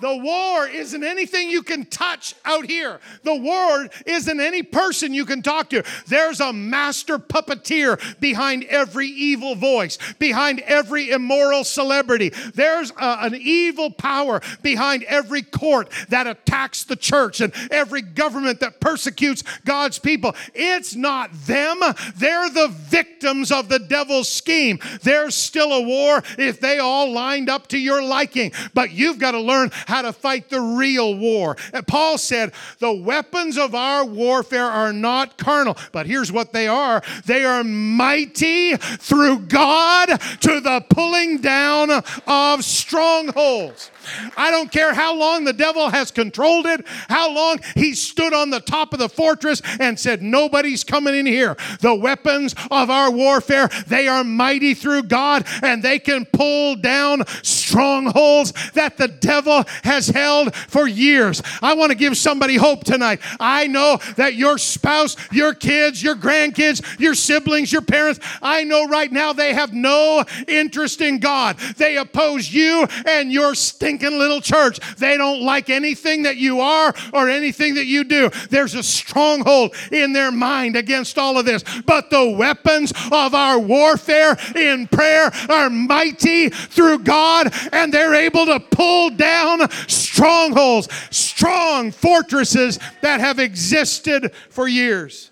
The 0.00 0.16
war 0.16 0.66
isn't 0.66 1.04
anything 1.04 1.50
you 1.50 1.62
can 1.62 1.86
touch 1.86 2.34
out 2.44 2.66
here. 2.66 3.00
The 3.22 3.34
war 3.34 3.88
isn't 4.06 4.40
any 4.40 4.62
person 4.62 5.14
you 5.14 5.24
can 5.24 5.42
talk 5.42 5.70
to. 5.70 5.82
There's 6.06 6.40
a 6.40 6.52
master 6.52 7.18
puppeteer 7.18 8.20
behind 8.20 8.64
every 8.64 9.08
evil 9.08 9.54
voice, 9.54 9.98
behind 10.18 10.60
every 10.60 11.10
immoral 11.10 11.64
celebrity. 11.64 12.32
There's 12.54 12.90
a, 12.90 13.18
an 13.20 13.34
evil 13.34 13.90
power 13.90 14.40
behind 14.62 15.04
every 15.04 15.42
court 15.42 15.90
that 16.08 16.26
attacks 16.26 16.84
the 16.84 16.96
church 16.96 17.40
and 17.40 17.52
every 17.70 18.02
government 18.02 18.60
that 18.60 18.80
persecutes 18.80 19.42
God's 19.64 19.98
people. 19.98 20.34
It's 20.54 20.94
not 20.94 21.30
them, 21.46 21.80
they're 22.16 22.50
the 22.50 22.68
victims 22.68 23.50
of 23.50 23.68
the 23.68 23.78
devil's 23.78 24.28
scheme. 24.28 24.78
There's 25.02 25.34
still 25.34 25.72
a 25.72 25.82
war 25.82 26.22
if 26.38 26.60
they 26.60 26.78
all 26.78 27.12
lined 27.12 27.48
up 27.48 27.68
to 27.68 27.78
your 27.78 28.02
liking, 28.02 28.52
but 28.72 28.92
you've 28.92 29.18
got 29.18 29.32
to 29.32 29.40
learn 29.40 29.70
how 29.86 30.02
to 30.02 30.12
fight 30.12 30.48
the 30.48 30.60
real 30.60 31.16
war. 31.16 31.56
And 31.72 31.86
Paul 31.86 32.18
said, 32.18 32.52
The 32.78 32.92
weapons 32.92 33.58
of 33.58 33.74
our 33.74 34.04
warfare 34.04 34.66
are 34.66 34.92
not 34.92 35.38
carnal, 35.38 35.76
but 35.92 36.06
here's 36.06 36.32
what 36.32 36.52
they 36.52 36.68
are 36.68 37.02
they 37.26 37.44
are 37.44 37.64
mighty 37.64 38.76
through 38.76 39.40
God 39.40 40.08
to 40.40 40.60
the 40.60 40.84
pulling 40.88 41.38
down 41.38 41.90
of 42.26 42.64
strongholds. 42.64 43.90
I 44.36 44.50
don't 44.50 44.70
care 44.70 44.92
how 44.92 45.14
long 45.14 45.44
the 45.44 45.52
devil 45.52 45.88
has 45.88 46.10
controlled 46.10 46.66
it, 46.66 46.86
how 47.08 47.32
long 47.32 47.60
he 47.74 47.94
stood 47.94 48.34
on 48.34 48.50
the 48.50 48.60
top 48.60 48.92
of 48.92 48.98
the 48.98 49.08
fortress 49.08 49.62
and 49.80 49.98
said, 49.98 50.22
Nobody's 50.22 50.84
coming 50.84 51.14
in 51.14 51.26
here. 51.26 51.56
The 51.80 51.94
weapons 51.94 52.54
of 52.70 52.90
our 52.90 53.10
warfare, 53.10 53.68
they 53.86 54.08
are 54.08 54.24
mighty 54.24 54.74
through 54.74 55.04
God 55.04 55.46
and 55.62 55.82
they 55.82 55.98
can 55.98 56.26
pull 56.26 56.76
down 56.76 57.24
strongholds 57.42 58.52
that 58.72 58.96
the 58.96 59.08
devil 59.08 59.64
has 59.82 60.08
held 60.08 60.54
for 60.54 60.86
years. 60.86 61.42
I 61.62 61.74
want 61.74 61.90
to 61.90 61.96
give 61.96 62.16
somebody 62.16 62.56
hope 62.56 62.84
tonight. 62.84 63.20
I 63.40 63.66
know 63.66 63.98
that 64.16 64.34
your 64.34 64.58
spouse, 64.58 65.16
your 65.32 65.54
kids, 65.54 66.02
your 66.02 66.14
grandkids, 66.16 66.98
your 66.98 67.14
siblings, 67.14 67.72
your 67.72 67.82
parents, 67.82 68.20
I 68.42 68.64
know 68.64 68.86
right 68.86 69.10
now 69.10 69.32
they 69.32 69.54
have 69.54 69.72
no 69.72 70.24
interest 70.46 71.00
in 71.00 71.18
God. 71.18 71.56
They 71.76 71.96
oppose 71.96 72.52
you 72.52 72.86
and 73.06 73.32
your 73.32 73.54
stinking 73.54 74.18
little 74.18 74.40
church. 74.40 74.78
They 74.96 75.16
don't 75.16 75.42
like 75.42 75.70
anything 75.70 76.22
that 76.24 76.36
you 76.36 76.60
are 76.60 76.94
or 77.12 77.28
anything 77.28 77.74
that 77.74 77.86
you 77.86 78.04
do. 78.04 78.30
There's 78.50 78.74
a 78.74 78.82
stronghold 78.82 79.74
in 79.90 80.12
their 80.12 80.32
mind 80.32 80.76
against 80.76 81.18
all 81.18 81.38
of 81.38 81.44
this. 81.44 81.64
But 81.86 82.10
the 82.10 82.30
weapons 82.30 82.92
of 83.10 83.34
our 83.34 83.58
warfare 83.58 84.36
in 84.54 84.86
prayer 84.88 85.30
are 85.48 85.70
mighty 85.70 86.48
through 86.50 87.00
God, 87.00 87.52
and 87.72 87.92
they're 87.92 88.14
able 88.14 88.46
to 88.46 88.60
pull 88.60 89.10
down 89.10 89.63
strongholds, 89.86 90.88
strong 91.10 91.90
fortresses 91.90 92.78
that 93.02 93.20
have 93.20 93.38
existed 93.38 94.32
for 94.50 94.68
years. 94.68 95.30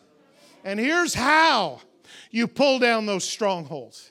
And 0.65 0.79
here's 0.79 1.15
how 1.15 1.81
you 2.31 2.47
pull 2.47 2.79
down 2.79 3.07
those 3.07 3.25
strongholds 3.25 4.11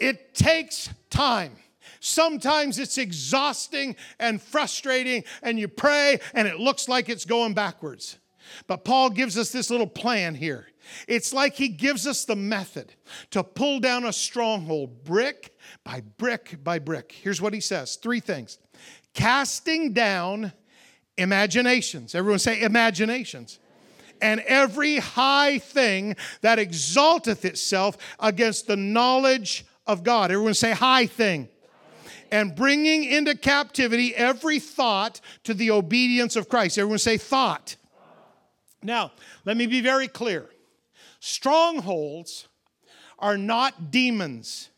it 0.00 0.34
takes 0.34 0.90
time. 1.10 1.56
Sometimes 2.00 2.78
it's 2.78 2.96
exhausting 2.96 3.94
and 4.18 4.40
frustrating, 4.40 5.24
and 5.42 5.58
you 5.58 5.68
pray 5.68 6.18
and 6.32 6.48
it 6.48 6.58
looks 6.58 6.88
like 6.88 7.10
it's 7.10 7.26
going 7.26 7.52
backwards. 7.52 8.18
But 8.66 8.84
Paul 8.84 9.10
gives 9.10 9.36
us 9.36 9.52
this 9.52 9.70
little 9.70 9.86
plan 9.86 10.34
here. 10.34 10.66
It's 11.06 11.32
like 11.32 11.54
he 11.54 11.68
gives 11.68 12.06
us 12.06 12.24
the 12.24 12.34
method 12.36 12.94
to 13.30 13.44
pull 13.44 13.80
down 13.80 14.04
a 14.04 14.12
stronghold 14.12 15.04
brick 15.04 15.56
by 15.84 16.02
brick 16.16 16.64
by 16.64 16.78
brick. 16.78 17.12
Here's 17.12 17.40
what 17.40 17.54
he 17.54 17.60
says 17.60 17.96
three 17.96 18.20
things 18.20 18.58
casting 19.14 19.92
down 19.92 20.52
imaginations. 21.16 22.14
Everyone 22.14 22.38
say 22.38 22.62
imaginations. 22.62 23.58
And 24.22 24.40
every 24.40 24.96
high 24.98 25.58
thing 25.58 26.16
that 26.42 26.58
exalteth 26.58 27.44
itself 27.44 27.96
against 28.18 28.66
the 28.66 28.76
knowledge 28.76 29.64
of 29.86 30.02
God. 30.02 30.30
Everyone 30.30 30.54
say 30.54 30.72
high 30.72 31.06
thing 31.06 31.48
and 32.30 32.54
bringing 32.54 33.04
into 33.04 33.36
captivity 33.36 34.14
every 34.14 34.58
thought 34.58 35.20
to 35.44 35.54
the 35.54 35.70
obedience 35.70 36.36
of 36.36 36.48
Christ. 36.48 36.78
Everyone 36.78 36.98
say 36.98 37.16
thought. 37.16 37.76
Now, 38.82 39.12
let 39.44 39.56
me 39.56 39.66
be 39.66 39.80
very 39.80 40.08
clear. 40.08 40.48
Strongholds 41.18 42.48
are 43.18 43.36
not 43.36 43.90
demons, 43.90 44.70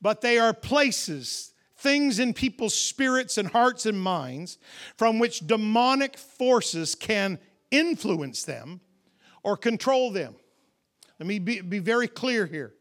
but 0.00 0.20
they 0.20 0.38
are 0.38 0.52
places, 0.52 1.51
things 1.82 2.18
in 2.18 2.32
people's 2.32 2.74
spirits 2.74 3.38
and 3.38 3.48
hearts 3.48 3.86
and 3.86 4.00
minds 4.00 4.58
from 4.96 5.18
which 5.18 5.46
demonic 5.46 6.16
forces 6.16 6.94
can 6.94 7.38
influence 7.70 8.44
them 8.44 8.80
or 9.42 9.56
control 9.56 10.10
them. 10.10 10.36
Let 11.18 11.26
me 11.26 11.38
be, 11.38 11.60
be 11.60 11.78
very 11.78 12.08
clear 12.08 12.46
here. 12.46 12.74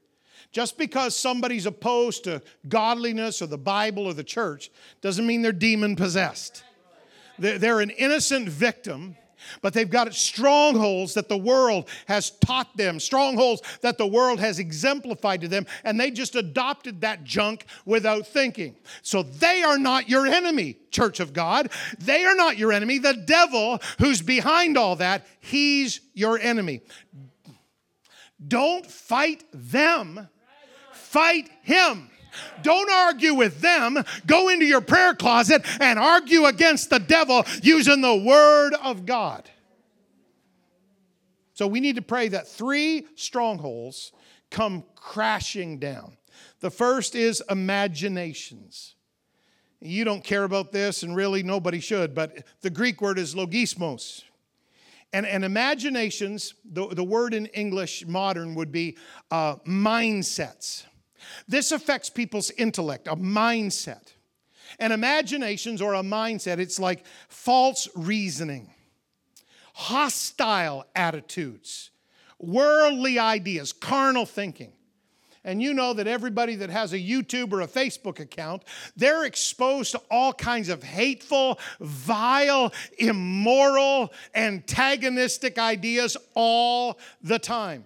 Just 0.52 0.78
because 0.78 1.16
somebody's 1.16 1.66
opposed 1.66 2.26
to 2.26 2.42
godliness 2.68 3.42
or 3.42 3.48
the 3.48 3.58
Bible 3.58 4.06
or 4.06 4.14
the 4.14 4.24
church 4.24 4.70
doesn't 5.02 5.26
mean 5.26 5.42
they're 5.42 5.52
demon 5.52 5.96
possessed. 5.96 6.64
They're 7.40 7.80
an 7.80 7.90
innocent 7.92 8.50
victim, 8.50 9.16
but 9.62 9.74
they've 9.74 9.90
got 9.90 10.14
strongholds 10.14 11.14
that 11.14 11.30
the 11.30 11.38
world 11.38 11.90
has 12.08 12.32
taught 12.32 12.76
them, 12.78 13.00
strongholds 13.00 13.62
that 13.82 13.98
the 13.98 14.08
world 14.08 14.40
has 14.40 14.60
exemplified 14.60 15.42
to 15.42 15.48
them, 15.48 15.66
and 15.84 16.00
they 16.00 16.12
just 16.12 16.36
adopted 16.36 17.02
that 17.02 17.24
junk 17.24 17.66
without 17.86 18.28
thinking. 18.28 18.76
So 19.02 19.24
they 19.24 19.64
are 19.64 19.78
not 19.78 20.10
your 20.10 20.28
enemy, 20.28 20.78
church 20.92 21.20
of 21.20 21.34
God. 21.34 21.72
They 22.00 22.24
are 22.24 22.36
not 22.36 22.58
your 22.58 22.72
enemy. 22.72 23.00
The 23.00 23.14
devil, 23.14 23.80
who's 24.00 24.22
behind 24.22 24.78
all 24.78 24.96
that, 24.98 25.26
he's 25.40 26.02
your 26.14 26.38
enemy. 26.40 26.82
Don't 28.48 28.86
fight 28.86 29.44
them 29.54 30.28
fight 31.12 31.50
him. 31.64 32.10
Don't 32.62 32.90
argue 32.90 33.34
with 33.34 33.62
them. 33.62 34.04
Go 34.26 34.50
into 34.50 34.66
your 34.66 34.82
prayer 34.82 35.14
closet 35.14 35.64
and 35.80 36.00
argue 36.00 36.46
against 36.46 36.90
the 36.90 37.00
devil 37.00 37.46
using 37.62 38.02
the 38.02 38.16
word 38.16 38.74
of 38.84 39.06
God. 39.06 39.50
So 41.54 41.68
we 41.68 41.80
need 41.80 41.98
to 41.98 42.02
pray 42.02 42.30
that 42.30 42.48
three 42.48 43.06
strongholds 43.16 44.12
come 44.50 44.84
crashing 44.96 45.80
down. 45.80 46.18
The 46.60 46.72
first 46.72 47.16
is 47.16 47.44
imaginations. 47.50 48.96
You 49.80 50.04
don't 50.04 50.24
care 50.24 50.44
about 50.44 50.72
this, 50.72 51.02
and 51.02 51.16
really 51.16 51.42
nobody 51.42 51.80
should, 51.80 52.14
but 52.14 52.44
the 52.62 52.70
Greek 52.70 53.02
word 53.02 53.18
is 53.18 53.34
logismos. 53.34 54.24
And, 55.14 55.26
and 55.26 55.44
imaginations, 55.44 56.54
the, 56.64 56.88
the 56.88 57.04
word 57.04 57.34
in 57.34 57.48
English 57.48 58.06
modern 58.06 58.56
would 58.56 58.72
be 58.72 58.98
uh, 59.32 59.56
mindsets. 59.68 60.86
This 61.48 61.72
affects 61.72 62.10
people's 62.10 62.52
intellect, 62.52 63.08
a 63.08 63.16
mindset. 63.16 64.14
And 64.80 64.94
imaginations 64.94 65.82
or 65.82 65.94
a 65.94 66.02
mindset, 66.02 66.60
it's 66.60 66.80
like 66.80 67.06
false 67.28 67.90
reasoning, 67.96 68.74
hostile 69.74 70.86
attitudes, 70.96 71.92
worldly 72.40 73.20
ideas, 73.20 73.74
carnal 73.74 74.26
thinking. 74.26 74.72
And 75.44 75.62
you 75.62 75.74
know 75.74 75.94
that 75.94 76.06
everybody 76.06 76.56
that 76.56 76.70
has 76.70 76.94
a 76.94 77.00
YouTube 77.00 77.52
or 77.52 77.62
a 77.62 77.68
Facebook 77.68 78.20
account, 78.20 78.64
they're 78.96 79.26
exposed 79.26 79.92
to 79.94 80.02
all 80.12 80.34
kinds 80.34 80.70
of 80.70 80.84
hateful, 80.84 81.60
vile, 81.80 82.72
immoral, 83.00 84.14
antagonistic 84.36 85.58
ideas 85.58 86.16
all 86.36 87.00
the 87.24 87.40
time 87.40 87.86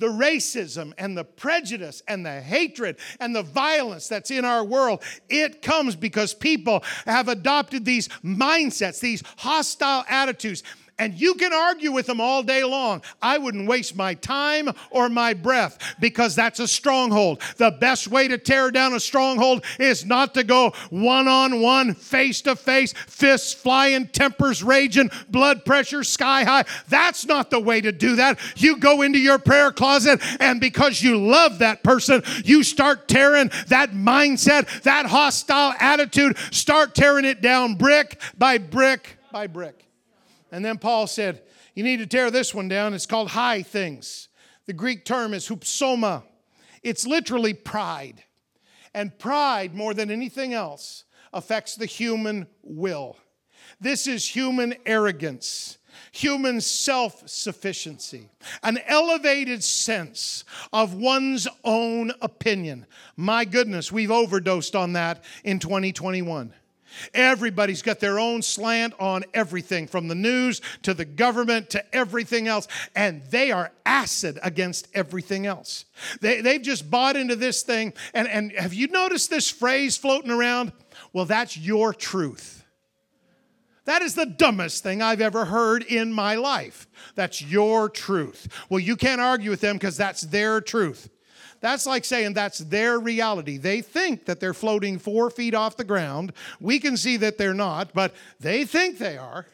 the 0.00 0.08
racism 0.08 0.92
and 0.98 1.16
the 1.16 1.24
prejudice 1.24 2.02
and 2.08 2.26
the 2.26 2.40
hatred 2.40 2.96
and 3.20 3.36
the 3.36 3.42
violence 3.42 4.08
that's 4.08 4.30
in 4.30 4.44
our 4.44 4.64
world, 4.64 5.02
it 5.28 5.62
comes 5.62 5.94
because 5.94 6.34
people 6.34 6.82
have 7.04 7.28
adopted 7.28 7.84
these 7.84 8.08
mindsets, 8.24 8.98
these 8.98 9.22
hostile 9.36 10.04
attitudes. 10.08 10.62
And 11.00 11.18
you 11.18 11.32
can 11.32 11.54
argue 11.54 11.92
with 11.92 12.04
them 12.04 12.20
all 12.20 12.42
day 12.42 12.62
long. 12.62 13.02
I 13.22 13.38
wouldn't 13.38 13.66
waste 13.66 13.96
my 13.96 14.12
time 14.12 14.68
or 14.90 15.08
my 15.08 15.32
breath 15.32 15.78
because 15.98 16.36
that's 16.36 16.60
a 16.60 16.68
stronghold. 16.68 17.40
The 17.56 17.70
best 17.70 18.08
way 18.08 18.28
to 18.28 18.36
tear 18.36 18.70
down 18.70 18.92
a 18.92 19.00
stronghold 19.00 19.64
is 19.78 20.04
not 20.04 20.34
to 20.34 20.44
go 20.44 20.74
one 20.90 21.26
on 21.26 21.62
one, 21.62 21.94
face 21.94 22.42
to 22.42 22.54
face, 22.54 22.92
fists 22.92 23.54
flying, 23.54 24.08
tempers 24.08 24.62
raging, 24.62 25.10
blood 25.30 25.64
pressure 25.64 26.04
sky 26.04 26.44
high. 26.44 26.66
That's 26.90 27.24
not 27.24 27.48
the 27.48 27.60
way 27.60 27.80
to 27.80 27.92
do 27.92 28.16
that. 28.16 28.38
You 28.56 28.76
go 28.76 29.00
into 29.00 29.18
your 29.18 29.38
prayer 29.38 29.72
closet, 29.72 30.20
and 30.38 30.60
because 30.60 31.00
you 31.00 31.16
love 31.16 31.60
that 31.60 31.82
person, 31.82 32.22
you 32.44 32.62
start 32.62 33.08
tearing 33.08 33.50
that 33.68 33.92
mindset, 33.92 34.82
that 34.82 35.06
hostile 35.06 35.72
attitude, 35.80 36.36
start 36.50 36.94
tearing 36.94 37.24
it 37.24 37.40
down 37.40 37.76
brick 37.76 38.20
by 38.36 38.58
brick 38.58 39.16
by 39.32 39.46
brick. 39.46 39.89
And 40.52 40.64
then 40.64 40.78
Paul 40.78 41.06
said, 41.06 41.42
You 41.74 41.84
need 41.84 41.98
to 41.98 42.06
tear 42.06 42.30
this 42.30 42.54
one 42.54 42.68
down. 42.68 42.94
It's 42.94 43.06
called 43.06 43.30
high 43.30 43.62
things. 43.62 44.28
The 44.66 44.72
Greek 44.72 45.04
term 45.04 45.34
is 45.34 45.48
hupsoma, 45.48 46.22
it's 46.82 47.06
literally 47.06 47.54
pride. 47.54 48.24
And 48.92 49.16
pride, 49.20 49.72
more 49.72 49.94
than 49.94 50.10
anything 50.10 50.52
else, 50.52 51.04
affects 51.32 51.76
the 51.76 51.86
human 51.86 52.48
will. 52.64 53.16
This 53.80 54.08
is 54.08 54.26
human 54.26 54.74
arrogance 54.84 55.78
human 56.12 56.60
self 56.60 57.28
sufficiency, 57.28 58.28
an 58.62 58.78
elevated 58.86 59.62
sense 59.62 60.44
of 60.72 60.94
one's 60.94 61.46
own 61.64 62.12
opinion. 62.20 62.86
My 63.16 63.44
goodness, 63.44 63.92
we've 63.92 64.10
overdosed 64.10 64.74
on 64.74 64.94
that 64.94 65.24
in 65.44 65.58
2021. 65.58 66.52
Everybody's 67.14 67.82
got 67.82 68.00
their 68.00 68.18
own 68.18 68.42
slant 68.42 68.94
on 68.98 69.24
everything 69.34 69.86
from 69.86 70.08
the 70.08 70.14
news 70.14 70.60
to 70.82 70.94
the 70.94 71.04
government 71.04 71.70
to 71.70 71.94
everything 71.94 72.48
else, 72.48 72.68
and 72.94 73.22
they 73.30 73.52
are 73.52 73.72
acid 73.86 74.38
against 74.42 74.88
everything 74.94 75.46
else. 75.46 75.84
They, 76.20 76.40
they've 76.40 76.62
just 76.62 76.90
bought 76.90 77.16
into 77.16 77.36
this 77.36 77.62
thing. 77.62 77.92
And, 78.14 78.28
and 78.28 78.52
have 78.52 78.74
you 78.74 78.88
noticed 78.88 79.30
this 79.30 79.50
phrase 79.50 79.96
floating 79.96 80.30
around? 80.30 80.72
Well, 81.12 81.24
that's 81.24 81.56
your 81.56 81.92
truth. 81.94 82.64
That 83.84 84.02
is 84.02 84.14
the 84.14 84.26
dumbest 84.26 84.82
thing 84.82 85.02
I've 85.02 85.20
ever 85.20 85.46
heard 85.46 85.82
in 85.82 86.12
my 86.12 86.36
life. 86.36 86.86
That's 87.14 87.42
your 87.42 87.88
truth. 87.88 88.46
Well, 88.68 88.80
you 88.80 88.94
can't 88.94 89.20
argue 89.20 89.50
with 89.50 89.60
them 89.60 89.76
because 89.76 89.96
that's 89.96 90.22
their 90.22 90.60
truth. 90.60 91.08
That's 91.60 91.86
like 91.86 92.04
saying 92.04 92.34
that's 92.34 92.58
their 92.58 92.98
reality. 92.98 93.58
They 93.58 93.82
think 93.82 94.24
that 94.24 94.40
they're 94.40 94.54
floating 94.54 94.98
four 94.98 95.30
feet 95.30 95.54
off 95.54 95.76
the 95.76 95.84
ground. 95.84 96.32
We 96.58 96.78
can 96.78 96.96
see 96.96 97.18
that 97.18 97.38
they're 97.38 97.54
not, 97.54 97.92
but 97.92 98.14
they 98.38 98.64
think 98.64 98.98
they 98.98 99.18
are. 99.18 99.46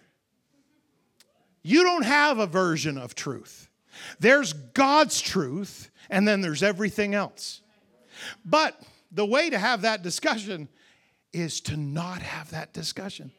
You 1.62 1.82
don't 1.82 2.04
have 2.04 2.38
a 2.38 2.46
version 2.46 2.96
of 2.96 3.16
truth. 3.16 3.68
There's 4.20 4.52
God's 4.52 5.20
truth, 5.20 5.90
and 6.09 6.28
then 6.28 6.40
there's 6.40 6.62
everything 6.62 7.14
else. 7.14 7.61
But 8.44 8.80
the 9.11 9.26
way 9.26 9.50
to 9.50 9.59
have 9.59 9.82
that 9.82 10.02
discussion 10.02 10.68
is 11.32 11.61
to 11.62 11.76
not 11.76 12.22
have 12.22 12.50
that 12.50 12.72
discussion 12.72 13.32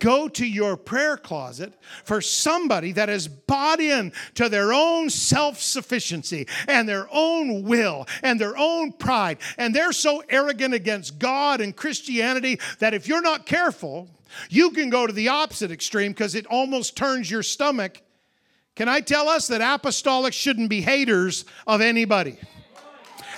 go 0.00 0.28
to 0.28 0.44
your 0.44 0.76
prayer 0.76 1.16
closet 1.16 1.72
for 2.02 2.20
somebody 2.20 2.90
that 2.92 3.08
has 3.08 3.28
bought 3.28 3.78
in 3.78 4.12
to 4.34 4.48
their 4.48 4.72
own 4.72 5.08
self 5.08 5.60
sufficiency 5.60 6.48
and 6.66 6.88
their 6.88 7.06
own 7.12 7.62
will 7.62 8.08
and 8.22 8.40
their 8.40 8.56
own 8.56 8.92
pride. 8.92 9.38
And 9.56 9.72
they're 9.72 9.92
so 9.92 10.24
arrogant 10.28 10.74
against 10.74 11.20
God 11.20 11.60
and 11.60 11.76
Christianity 11.76 12.58
that 12.80 12.94
if 12.94 13.06
you're 13.06 13.22
not 13.22 13.46
careful, 13.46 14.08
you 14.48 14.70
can 14.70 14.90
go 14.90 15.06
to 15.06 15.12
the 15.12 15.28
opposite 15.28 15.70
extreme 15.70 16.12
because 16.12 16.34
it 16.34 16.46
almost 16.46 16.96
turns 16.96 17.30
your 17.30 17.42
stomach. 17.42 18.02
Can 18.74 18.88
I 18.88 19.00
tell 19.00 19.28
us 19.28 19.48
that 19.48 19.60
apostolics 19.60 20.32
shouldn't 20.32 20.70
be 20.70 20.80
haters 20.80 21.44
of 21.66 21.80
anybody? 21.80 22.38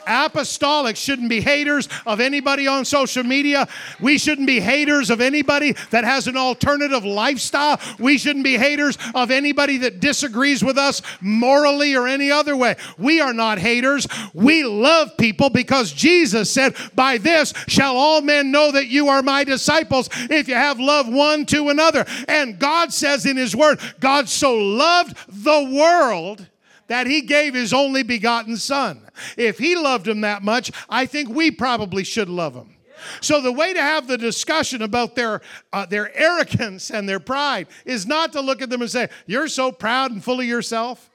Apostolics 0.06 0.96
shouldn't 0.96 1.28
be 1.28 1.40
haters 1.40 1.88
of 2.06 2.20
anybody 2.20 2.66
on 2.66 2.84
social 2.84 3.24
media. 3.24 3.68
We 4.00 4.18
shouldn't 4.18 4.46
be 4.46 4.60
haters 4.60 5.10
of 5.10 5.20
anybody 5.20 5.74
that 5.90 6.04
has 6.04 6.26
an 6.26 6.36
alternative 6.36 7.04
lifestyle. 7.04 7.80
We 7.98 8.18
shouldn't 8.18 8.44
be 8.44 8.56
haters 8.56 8.98
of 9.14 9.30
anybody 9.30 9.78
that 9.78 10.00
disagrees 10.00 10.62
with 10.64 10.78
us 10.78 11.02
morally 11.20 11.94
or 11.94 12.06
any 12.06 12.30
other 12.30 12.56
way. 12.56 12.76
We 12.98 13.20
are 13.20 13.32
not 13.32 13.58
haters. 13.58 14.06
We 14.34 14.64
love 14.64 15.16
people 15.16 15.50
because 15.50 15.92
Jesus 15.92 16.50
said, 16.50 16.74
By 16.94 17.18
this 17.18 17.52
shall 17.68 17.96
all 17.96 18.20
men 18.20 18.50
know 18.50 18.72
that 18.72 18.88
you 18.88 19.08
are 19.08 19.22
my 19.22 19.44
disciples 19.44 20.08
if 20.30 20.48
you 20.48 20.54
have 20.54 20.78
love 20.78 21.08
one 21.08 21.46
to 21.46 21.68
another. 21.68 22.04
And 22.28 22.58
God 22.58 22.92
says 22.92 23.26
in 23.26 23.36
His 23.36 23.54
Word, 23.54 23.80
God 24.00 24.28
so 24.28 24.54
loved 24.54 25.16
the 25.28 25.70
world 25.72 26.46
that 26.92 27.06
he 27.06 27.22
gave 27.22 27.54
his 27.54 27.72
only 27.72 28.02
begotten 28.02 28.54
son. 28.54 29.00
If 29.38 29.56
he 29.56 29.76
loved 29.76 30.06
him 30.06 30.20
that 30.20 30.42
much, 30.42 30.70
I 30.90 31.06
think 31.06 31.30
we 31.30 31.50
probably 31.50 32.04
should 32.04 32.28
love 32.28 32.52
him. 32.52 32.76
So 33.22 33.40
the 33.40 33.50
way 33.50 33.72
to 33.72 33.80
have 33.80 34.06
the 34.06 34.18
discussion 34.18 34.82
about 34.82 35.14
their 35.14 35.40
uh, 35.72 35.86
their 35.86 36.14
arrogance 36.14 36.90
and 36.90 37.08
their 37.08 37.18
pride 37.18 37.68
is 37.86 38.06
not 38.06 38.34
to 38.34 38.42
look 38.42 38.60
at 38.60 38.68
them 38.68 38.82
and 38.82 38.90
say, 38.90 39.08
"You're 39.24 39.48
so 39.48 39.72
proud 39.72 40.12
and 40.12 40.22
full 40.22 40.40
of 40.40 40.44
yourself." 40.44 41.08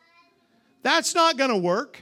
That's 0.82 1.13
not 1.13 1.38
going 1.38 1.51
to 1.51 1.57
work. 1.57 2.01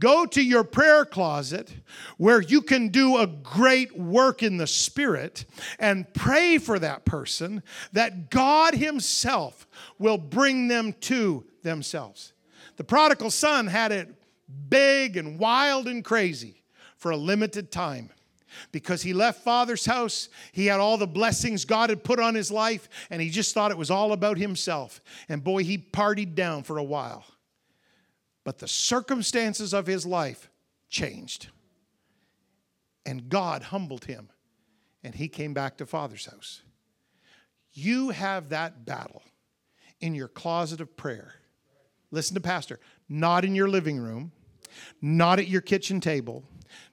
Go 0.00 0.26
to 0.26 0.42
your 0.42 0.62
prayer 0.62 1.06
closet 1.06 1.74
where 2.18 2.42
you 2.42 2.60
can 2.60 2.88
do 2.88 3.16
a 3.16 3.26
great 3.26 3.98
work 3.98 4.42
in 4.42 4.58
the 4.58 4.66
spirit 4.66 5.46
and 5.78 6.12
pray 6.12 6.58
for 6.58 6.78
that 6.78 7.06
person 7.06 7.62
that 7.92 8.28
God 8.28 8.74
himself 8.74 9.66
will 9.98 10.18
bring 10.18 10.68
them 10.68 10.92
to 11.00 11.46
themselves. 11.62 12.33
The 12.76 12.84
prodigal 12.84 13.30
son 13.30 13.66
had 13.66 13.92
it 13.92 14.08
big 14.68 15.16
and 15.16 15.38
wild 15.38 15.88
and 15.88 16.04
crazy 16.04 16.62
for 16.96 17.10
a 17.10 17.16
limited 17.16 17.70
time 17.70 18.10
because 18.72 19.02
he 19.02 19.12
left 19.12 19.42
father's 19.42 19.86
house. 19.86 20.28
He 20.52 20.66
had 20.66 20.80
all 20.80 20.96
the 20.96 21.06
blessings 21.06 21.64
God 21.64 21.90
had 21.90 22.04
put 22.04 22.20
on 22.20 22.34
his 22.34 22.50
life, 22.50 22.88
and 23.10 23.20
he 23.20 23.30
just 23.30 23.54
thought 23.54 23.70
it 23.70 23.78
was 23.78 23.90
all 23.90 24.12
about 24.12 24.38
himself. 24.38 25.00
And 25.28 25.42
boy, 25.42 25.64
he 25.64 25.78
partied 25.78 26.34
down 26.34 26.62
for 26.62 26.78
a 26.78 26.84
while. 26.84 27.24
But 28.44 28.58
the 28.58 28.68
circumstances 28.68 29.72
of 29.72 29.86
his 29.86 30.04
life 30.04 30.50
changed. 30.88 31.48
And 33.06 33.28
God 33.28 33.64
humbled 33.64 34.04
him, 34.04 34.30
and 35.02 35.14
he 35.14 35.28
came 35.28 35.54
back 35.54 35.76
to 35.78 35.86
father's 35.86 36.26
house. 36.26 36.62
You 37.72 38.10
have 38.10 38.50
that 38.50 38.84
battle 38.86 39.22
in 40.00 40.14
your 40.14 40.28
closet 40.28 40.80
of 40.80 40.96
prayer 40.96 41.34
listen 42.14 42.34
to 42.34 42.40
Pastor, 42.40 42.80
not 43.08 43.44
in 43.44 43.54
your 43.54 43.68
living 43.68 43.98
room, 43.98 44.32
not 45.02 45.38
at 45.38 45.48
your 45.48 45.60
kitchen 45.60 46.00
table, 46.00 46.44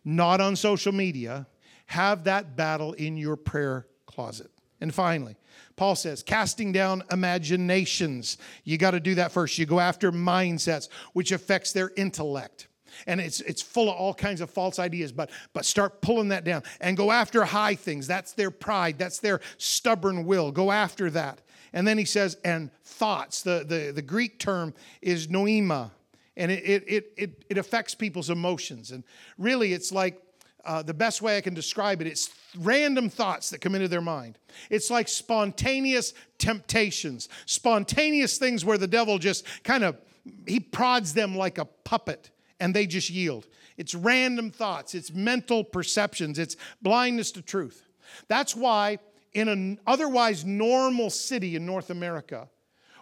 not 0.03 0.41
on 0.41 0.55
social 0.55 0.91
media. 0.91 1.47
Have 1.85 2.25
that 2.25 2.55
battle 2.55 2.93
in 2.93 3.17
your 3.17 3.35
prayer 3.35 3.87
closet. 4.05 4.49
And 4.79 4.93
finally, 4.93 5.35
Paul 5.75 5.95
says, 5.95 6.23
casting 6.23 6.71
down 6.71 7.03
imaginations. 7.11 8.37
You 8.63 8.77
got 8.77 8.91
to 8.91 8.99
do 8.99 9.15
that 9.15 9.31
first. 9.31 9.57
You 9.57 9.65
go 9.65 9.79
after 9.79 10.11
mindsets, 10.11 10.89
which 11.13 11.31
affects 11.31 11.71
their 11.71 11.91
intellect. 11.95 12.67
And 13.07 13.21
it's, 13.21 13.41
it's 13.41 13.61
full 13.61 13.89
of 13.89 13.95
all 13.95 14.13
kinds 14.13 14.41
of 14.41 14.49
false 14.49 14.79
ideas, 14.79 15.11
but, 15.11 15.29
but 15.53 15.65
start 15.65 16.01
pulling 16.01 16.29
that 16.29 16.43
down 16.43 16.63
and 16.79 16.97
go 16.97 17.11
after 17.11 17.43
high 17.43 17.75
things. 17.75 18.07
That's 18.07 18.33
their 18.33 18.51
pride, 18.51 18.97
that's 18.97 19.19
their 19.19 19.39
stubborn 19.57 20.25
will. 20.25 20.51
Go 20.51 20.71
after 20.71 21.09
that 21.11 21.41
And 21.73 21.87
then 21.87 21.97
he 21.97 22.05
says, 22.05 22.37
and 22.43 22.69
thoughts. 22.83 23.41
The, 23.41 23.65
the, 23.67 23.91
the 23.93 24.01
Greek 24.01 24.39
term 24.39 24.73
is 25.01 25.27
noema, 25.27 25.91
and 26.35 26.51
it, 26.51 26.83
it, 26.87 27.13
it, 27.17 27.45
it 27.49 27.57
affects 27.57 27.95
people's 27.95 28.29
emotions. 28.29 28.91
And 28.91 29.03
really, 29.37 29.73
it's 29.73 29.91
like 29.91 30.21
uh, 30.65 30.81
the 30.81 30.93
best 30.93 31.21
way 31.21 31.37
I 31.37 31.41
can 31.41 31.53
describe 31.53 32.01
it, 32.01 32.07
it's 32.07 32.29
random 32.59 33.09
thoughts 33.09 33.49
that 33.49 33.61
come 33.61 33.75
into 33.75 33.87
their 33.87 34.01
mind. 34.01 34.37
It's 34.69 34.89
like 34.89 35.07
spontaneous 35.07 36.13
temptations, 36.37 37.29
spontaneous 37.45 38.37
things 38.37 38.65
where 38.65 38.77
the 38.77 38.87
devil 38.87 39.17
just 39.17 39.45
kind 39.63 39.83
of 39.83 39.97
he 40.45 40.59
prods 40.59 41.13
them 41.13 41.35
like 41.35 41.57
a 41.57 41.65
puppet 41.65 42.29
and 42.59 42.75
they 42.75 42.85
just 42.85 43.09
yield. 43.09 43.47
It's 43.77 43.95
random 43.95 44.51
thoughts, 44.51 44.93
it's 44.93 45.11
mental 45.11 45.63
perceptions, 45.63 46.37
it's 46.37 46.55
blindness 46.81 47.31
to 47.31 47.41
truth. 47.41 47.87
That's 48.27 48.55
why 48.55 48.99
in 49.33 49.47
an 49.47 49.79
otherwise 49.87 50.45
normal 50.45 51.09
city 51.09 51.55
in 51.55 51.65
North 51.65 51.89
America, 51.89 52.49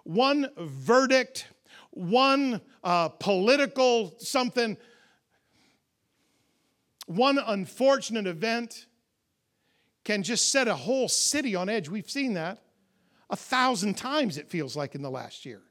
one 0.03 0.49
verdict, 0.57 1.47
one 1.91 2.61
uh, 2.83 3.09
political 3.09 4.15
something, 4.19 4.77
one 7.07 7.39
unfortunate 7.39 8.27
event 8.27 8.85
can 10.03 10.23
just 10.23 10.51
set 10.51 10.67
a 10.67 10.75
whole 10.75 11.07
city 11.07 11.55
on 11.55 11.69
edge. 11.69 11.89
We've 11.89 12.09
seen 12.09 12.33
that 12.33 12.61
a 13.29 13.35
thousand 13.35 13.95
times, 13.95 14.37
it 14.37 14.49
feels 14.49 14.75
like, 14.75 14.95
in 14.95 15.01
the 15.01 15.11
last 15.11 15.45
year. 15.45 15.61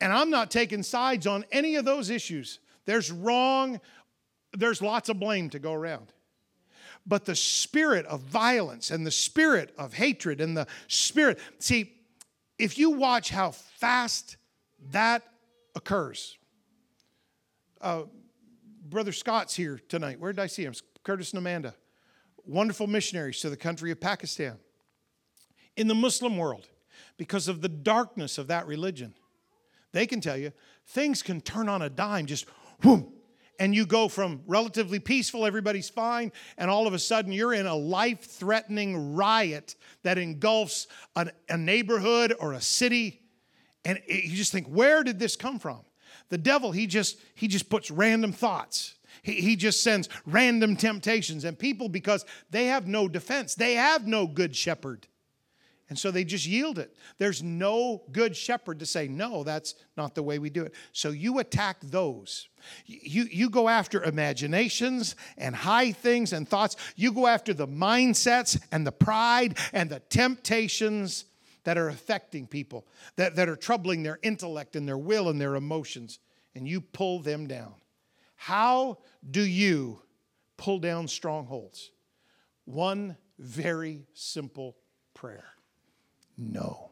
And 0.00 0.12
I'm 0.12 0.28
not 0.28 0.50
taking 0.50 0.82
sides 0.82 1.26
on 1.26 1.44
any 1.50 1.76
of 1.76 1.84
those 1.84 2.10
issues. 2.10 2.58
There's 2.84 3.10
wrong, 3.10 3.80
there's 4.52 4.82
lots 4.82 5.08
of 5.08 5.18
blame 5.18 5.48
to 5.50 5.58
go 5.58 5.72
around. 5.72 6.12
But 7.06 7.24
the 7.24 7.36
spirit 7.36 8.04
of 8.06 8.20
violence 8.22 8.90
and 8.90 9.06
the 9.06 9.10
spirit 9.10 9.72
of 9.78 9.94
hatred 9.94 10.40
and 10.40 10.56
the 10.56 10.66
spirit, 10.88 11.38
see, 11.58 11.92
if 12.58 12.78
you 12.78 12.90
watch 12.90 13.30
how 13.30 13.52
fast 13.52 14.36
that 14.90 15.22
occurs, 15.74 16.36
uh, 17.80 18.04
Brother 18.88 19.12
Scott's 19.12 19.54
here 19.54 19.80
tonight. 19.88 20.20
Where 20.20 20.32
did 20.32 20.40
I 20.40 20.46
see 20.46 20.64
him? 20.64 20.74
Curtis 21.02 21.30
and 21.30 21.38
Amanda. 21.38 21.74
Wonderful 22.44 22.86
missionaries 22.86 23.40
to 23.40 23.50
the 23.50 23.56
country 23.56 23.90
of 23.90 24.00
Pakistan. 24.00 24.58
In 25.76 25.88
the 25.88 25.94
Muslim 25.94 26.36
world, 26.36 26.68
because 27.16 27.48
of 27.48 27.60
the 27.60 27.68
darkness 27.68 28.38
of 28.38 28.46
that 28.48 28.66
religion, 28.66 29.14
they 29.92 30.06
can 30.06 30.20
tell 30.20 30.36
you 30.36 30.52
things 30.86 31.22
can 31.22 31.40
turn 31.40 31.68
on 31.68 31.82
a 31.82 31.90
dime, 31.90 32.26
just 32.26 32.46
whoom, 32.82 33.12
and 33.58 33.74
you 33.74 33.86
go 33.86 34.08
from 34.08 34.42
relatively 34.46 34.98
peaceful, 34.98 35.46
everybody's 35.46 35.88
fine, 35.88 36.32
and 36.58 36.70
all 36.70 36.86
of 36.86 36.94
a 36.94 36.98
sudden 36.98 37.32
you're 37.32 37.54
in 37.54 37.66
a 37.66 37.74
life 37.74 38.24
threatening 38.24 39.14
riot 39.14 39.74
that 40.02 40.18
engulfs 40.18 40.86
a, 41.14 41.56
neighborhood 41.56 42.34
or 42.38 42.52
a 42.52 42.60
city. 42.60 43.22
And 43.84 43.98
it, 44.06 44.24
you 44.24 44.36
just 44.36 44.52
think, 44.52 44.66
where 44.66 45.02
did 45.02 45.18
this 45.18 45.36
come 45.36 45.58
from? 45.58 45.80
The 46.28 46.38
devil, 46.38 46.72
he 46.72 46.86
just 46.86 47.18
he 47.34 47.48
just 47.48 47.68
puts 47.68 47.90
random 47.90 48.32
thoughts. 48.32 48.94
He, 49.22 49.34
he 49.34 49.56
just 49.56 49.82
sends 49.82 50.08
random 50.24 50.76
temptations. 50.76 51.44
And 51.44 51.58
people, 51.58 51.88
because 51.88 52.24
they 52.50 52.66
have 52.66 52.86
no 52.86 53.08
defense, 53.08 53.54
they 53.54 53.74
have 53.74 54.06
no 54.06 54.26
good 54.26 54.54
shepherd. 54.54 55.06
And 55.88 55.98
so 55.98 56.10
they 56.10 56.24
just 56.24 56.46
yield 56.46 56.78
it. 56.78 56.96
There's 57.18 57.42
no 57.42 58.02
good 58.10 58.36
shepherd 58.36 58.80
to 58.80 58.86
say, 58.86 59.06
no, 59.06 59.44
that's 59.44 59.76
not 59.96 60.16
the 60.16 60.22
way 60.22 60.40
we 60.40 60.50
do 60.50 60.64
it. 60.64 60.74
So 60.92 61.10
you 61.10 61.38
attack 61.38 61.78
those. 61.80 62.48
You, 62.86 63.24
you 63.30 63.48
go 63.50 63.68
after 63.68 64.02
imaginations 64.02 65.14
and 65.38 65.54
high 65.54 65.92
things 65.92 66.32
and 66.32 66.48
thoughts. 66.48 66.74
You 66.96 67.12
go 67.12 67.28
after 67.28 67.54
the 67.54 67.68
mindsets 67.68 68.60
and 68.72 68.84
the 68.84 68.92
pride 68.92 69.58
and 69.72 69.88
the 69.88 70.00
temptations 70.00 71.26
that 71.62 71.78
are 71.78 71.88
affecting 71.88 72.48
people, 72.48 72.86
that, 73.14 73.36
that 73.36 73.48
are 73.48 73.56
troubling 73.56 74.02
their 74.02 74.18
intellect 74.22 74.74
and 74.74 74.88
their 74.88 74.98
will 74.98 75.28
and 75.28 75.40
their 75.40 75.54
emotions, 75.54 76.18
and 76.56 76.66
you 76.66 76.80
pull 76.80 77.20
them 77.20 77.46
down. 77.46 77.74
How 78.34 78.98
do 79.28 79.42
you 79.42 80.00
pull 80.56 80.78
down 80.80 81.06
strongholds? 81.06 81.90
One 82.64 83.16
very 83.38 84.06
simple 84.14 84.76
prayer 85.14 85.55
no. 86.36 86.90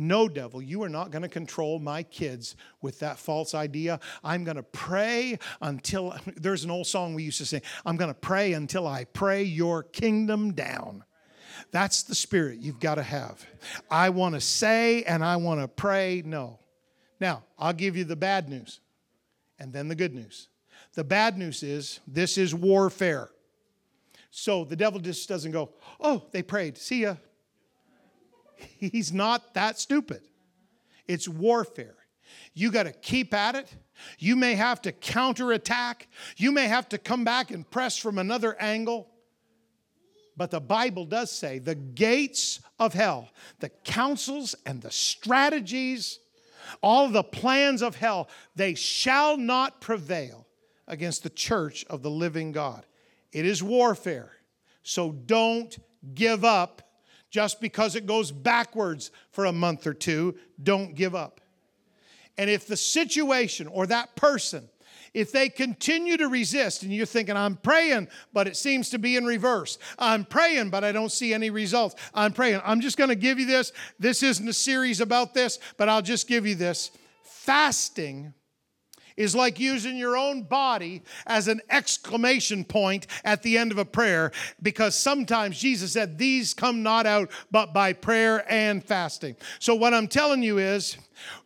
No, 0.00 0.28
devil, 0.28 0.62
you 0.62 0.84
are 0.84 0.88
not 0.88 1.10
going 1.10 1.22
to 1.22 1.28
control 1.28 1.80
my 1.80 2.04
kids 2.04 2.54
with 2.80 3.00
that 3.00 3.18
false 3.18 3.52
idea. 3.52 3.98
I'm 4.22 4.44
going 4.44 4.56
to 4.56 4.62
pray 4.62 5.40
until, 5.60 6.16
there's 6.36 6.62
an 6.62 6.70
old 6.70 6.86
song 6.86 7.14
we 7.14 7.24
used 7.24 7.38
to 7.38 7.46
sing, 7.46 7.62
I'm 7.84 7.96
going 7.96 8.10
to 8.10 8.18
pray 8.18 8.52
until 8.52 8.86
I 8.86 9.04
pray 9.04 9.42
your 9.42 9.82
kingdom 9.82 10.52
down. 10.52 11.02
That's 11.72 12.04
the 12.04 12.14
spirit 12.14 12.60
you've 12.60 12.78
got 12.78 12.94
to 12.94 13.02
have. 13.02 13.44
I 13.90 14.10
want 14.10 14.36
to 14.36 14.40
say 14.40 15.02
and 15.02 15.24
I 15.24 15.36
want 15.36 15.60
to 15.60 15.66
pray. 15.66 16.22
No. 16.24 16.60
Now, 17.20 17.42
I'll 17.58 17.72
give 17.72 17.96
you 17.96 18.04
the 18.04 18.14
bad 18.14 18.48
news 18.48 18.78
and 19.58 19.72
then 19.72 19.88
the 19.88 19.96
good 19.96 20.14
news. 20.14 20.48
The 20.94 21.02
bad 21.02 21.36
news 21.36 21.64
is 21.64 21.98
this 22.06 22.38
is 22.38 22.54
warfare. 22.54 23.30
So 24.30 24.64
the 24.64 24.76
devil 24.76 25.00
just 25.00 25.28
doesn't 25.28 25.50
go, 25.50 25.70
oh, 26.00 26.22
they 26.30 26.42
prayed. 26.42 26.78
See 26.78 27.02
ya. 27.02 27.16
He's 28.78 29.12
not 29.12 29.54
that 29.54 29.78
stupid. 29.78 30.22
It's 31.06 31.28
warfare. 31.28 31.96
You 32.54 32.70
got 32.70 32.84
to 32.84 32.92
keep 32.92 33.32
at 33.32 33.54
it. 33.54 33.72
You 34.18 34.36
may 34.36 34.54
have 34.54 34.82
to 34.82 34.92
counterattack. 34.92 36.08
You 36.36 36.52
may 36.52 36.68
have 36.68 36.88
to 36.90 36.98
come 36.98 37.24
back 37.24 37.50
and 37.50 37.68
press 37.68 37.96
from 37.96 38.18
another 38.18 38.56
angle. 38.60 39.08
But 40.36 40.50
the 40.52 40.60
Bible 40.60 41.04
does 41.04 41.32
say 41.32 41.58
the 41.58 41.74
gates 41.74 42.60
of 42.78 42.94
hell, 42.94 43.30
the 43.58 43.70
counsels 43.70 44.54
and 44.64 44.80
the 44.80 44.90
strategies, 44.90 46.20
all 46.80 47.08
the 47.08 47.24
plans 47.24 47.82
of 47.82 47.96
hell, 47.96 48.28
they 48.54 48.74
shall 48.74 49.36
not 49.36 49.80
prevail 49.80 50.46
against 50.86 51.22
the 51.22 51.30
church 51.30 51.84
of 51.90 52.02
the 52.02 52.10
living 52.10 52.52
God. 52.52 52.86
It 53.32 53.46
is 53.46 53.62
warfare. 53.62 54.30
So 54.82 55.10
don't 55.12 55.76
give 56.14 56.44
up 56.44 56.87
just 57.30 57.60
because 57.60 57.94
it 57.94 58.06
goes 58.06 58.30
backwards 58.32 59.10
for 59.30 59.44
a 59.44 59.52
month 59.52 59.86
or 59.86 59.94
two, 59.94 60.36
don't 60.62 60.94
give 60.94 61.14
up. 61.14 61.40
And 62.36 62.48
if 62.48 62.66
the 62.66 62.76
situation 62.76 63.66
or 63.66 63.86
that 63.86 64.14
person, 64.16 64.68
if 65.14 65.32
they 65.32 65.48
continue 65.48 66.16
to 66.16 66.28
resist 66.28 66.82
and 66.82 66.92
you're 66.92 67.06
thinking, 67.06 67.36
I'm 67.36 67.56
praying, 67.56 68.08
but 68.32 68.46
it 68.46 68.56
seems 68.56 68.90
to 68.90 68.98
be 68.98 69.16
in 69.16 69.24
reverse. 69.24 69.78
I'm 69.98 70.24
praying, 70.24 70.70
but 70.70 70.84
I 70.84 70.92
don't 70.92 71.10
see 71.10 71.34
any 71.34 71.50
results. 71.50 71.96
I'm 72.14 72.32
praying. 72.32 72.60
I'm 72.64 72.80
just 72.80 72.96
going 72.96 73.08
to 73.08 73.16
give 73.16 73.38
you 73.38 73.46
this. 73.46 73.72
This 73.98 74.22
isn't 74.22 74.46
a 74.46 74.52
series 74.52 75.00
about 75.00 75.34
this, 75.34 75.58
but 75.76 75.88
I'll 75.88 76.02
just 76.02 76.28
give 76.28 76.46
you 76.46 76.54
this. 76.54 76.90
Fasting 77.22 78.34
is 79.18 79.34
like 79.34 79.58
using 79.58 79.96
your 79.96 80.16
own 80.16 80.42
body 80.42 81.02
as 81.26 81.48
an 81.48 81.60
exclamation 81.68 82.64
point 82.64 83.06
at 83.24 83.42
the 83.42 83.58
end 83.58 83.72
of 83.72 83.78
a 83.78 83.84
prayer 83.84 84.30
because 84.62 84.94
sometimes 84.94 85.58
Jesus 85.58 85.92
said, 85.92 86.16
These 86.16 86.54
come 86.54 86.82
not 86.82 87.04
out 87.04 87.30
but 87.50 87.74
by 87.74 87.92
prayer 87.92 88.50
and 88.50 88.82
fasting. 88.82 89.36
So, 89.58 89.74
what 89.74 89.92
I'm 89.92 90.08
telling 90.08 90.42
you 90.42 90.58
is, 90.58 90.96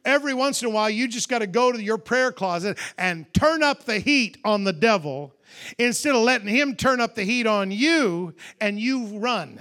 every 0.04 0.34
once 0.34 0.62
in 0.62 0.68
a 0.68 0.70
while, 0.70 0.90
you 0.90 1.08
just 1.08 1.28
got 1.28 1.38
to 1.38 1.46
go 1.46 1.72
to 1.72 1.82
your 1.82 1.98
prayer 1.98 2.30
closet 2.30 2.78
and 2.98 3.32
turn 3.32 3.62
up 3.62 3.84
the 3.84 3.98
heat 3.98 4.36
on 4.44 4.64
the 4.64 4.72
devil 4.72 5.34
instead 5.78 6.14
of 6.14 6.22
letting 6.22 6.48
him 6.48 6.76
turn 6.76 7.00
up 7.00 7.14
the 7.14 7.24
heat 7.24 7.46
on 7.46 7.70
you 7.70 8.34
and 8.60 8.78
you 8.78 9.18
run. 9.18 9.60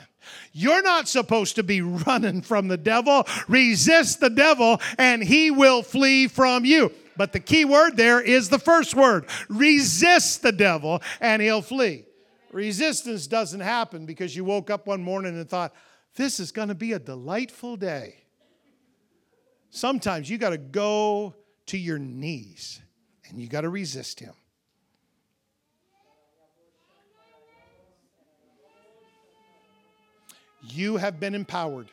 You're 0.54 0.84
not 0.84 1.08
supposed 1.08 1.56
to 1.56 1.64
be 1.64 1.82
running 1.82 2.42
from 2.42 2.68
the 2.68 2.78
devil. 2.78 3.26
Resist 3.48 4.20
the 4.20 4.30
devil 4.30 4.82
and 4.98 5.24
he 5.24 5.50
will 5.50 5.82
flee 5.82 6.28
from 6.28 6.66
you. 6.66 6.92
But 7.18 7.34
the 7.34 7.40
key 7.40 7.66
word 7.66 7.98
there 7.98 8.22
is 8.22 8.50
the 8.50 8.60
first 8.60 8.96
word 8.96 9.26
resist 9.50 10.42
the 10.42 10.52
devil 10.52 11.02
and 11.20 11.42
he'll 11.42 11.62
flee. 11.62 12.06
Resistance 12.52 13.28
doesn't 13.28 13.62
happen 13.62 14.06
because 14.06 14.36
you 14.36 14.44
woke 14.44 14.70
up 14.70 14.88
one 14.88 15.02
morning 15.02 15.38
and 15.38 15.50
thought, 15.50 15.74
this 16.16 16.40
is 16.40 16.52
going 16.52 16.68
to 16.68 16.76
be 16.76 16.94
a 16.94 17.00
delightful 17.00 17.78
day. 17.78 18.16
Sometimes 19.70 20.30
you 20.30 20.38
got 20.38 20.50
to 20.50 20.58
go 20.58 21.34
to 21.68 21.78
your 21.78 21.98
knees 21.98 22.82
and 23.30 23.40
you 23.40 23.48
got 23.48 23.62
to 23.62 23.70
resist 23.70 24.20
him. 24.20 24.34
You 30.62 30.98
have 30.98 31.20
been 31.20 31.34
empowered. 31.34 31.90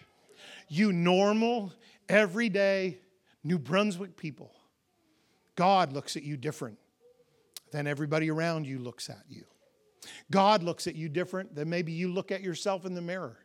You 0.68 0.92
normal, 0.92 1.72
everyday 2.08 2.98
New 3.44 3.58
Brunswick 3.58 4.16
people 4.16 4.52
God 5.58 5.92
looks 5.92 6.16
at 6.16 6.22
you 6.22 6.36
different 6.36 6.78
than 7.72 7.88
everybody 7.88 8.30
around 8.30 8.64
you 8.64 8.78
looks 8.78 9.10
at 9.10 9.24
you. 9.28 9.44
God 10.30 10.62
looks 10.62 10.86
at 10.86 10.94
you 10.94 11.08
different 11.08 11.56
than 11.56 11.68
maybe 11.68 11.90
you 11.90 12.12
look 12.12 12.30
at 12.30 12.42
yourself 12.42 12.86
in 12.86 12.94
the 12.94 13.02
mirror. 13.02 13.40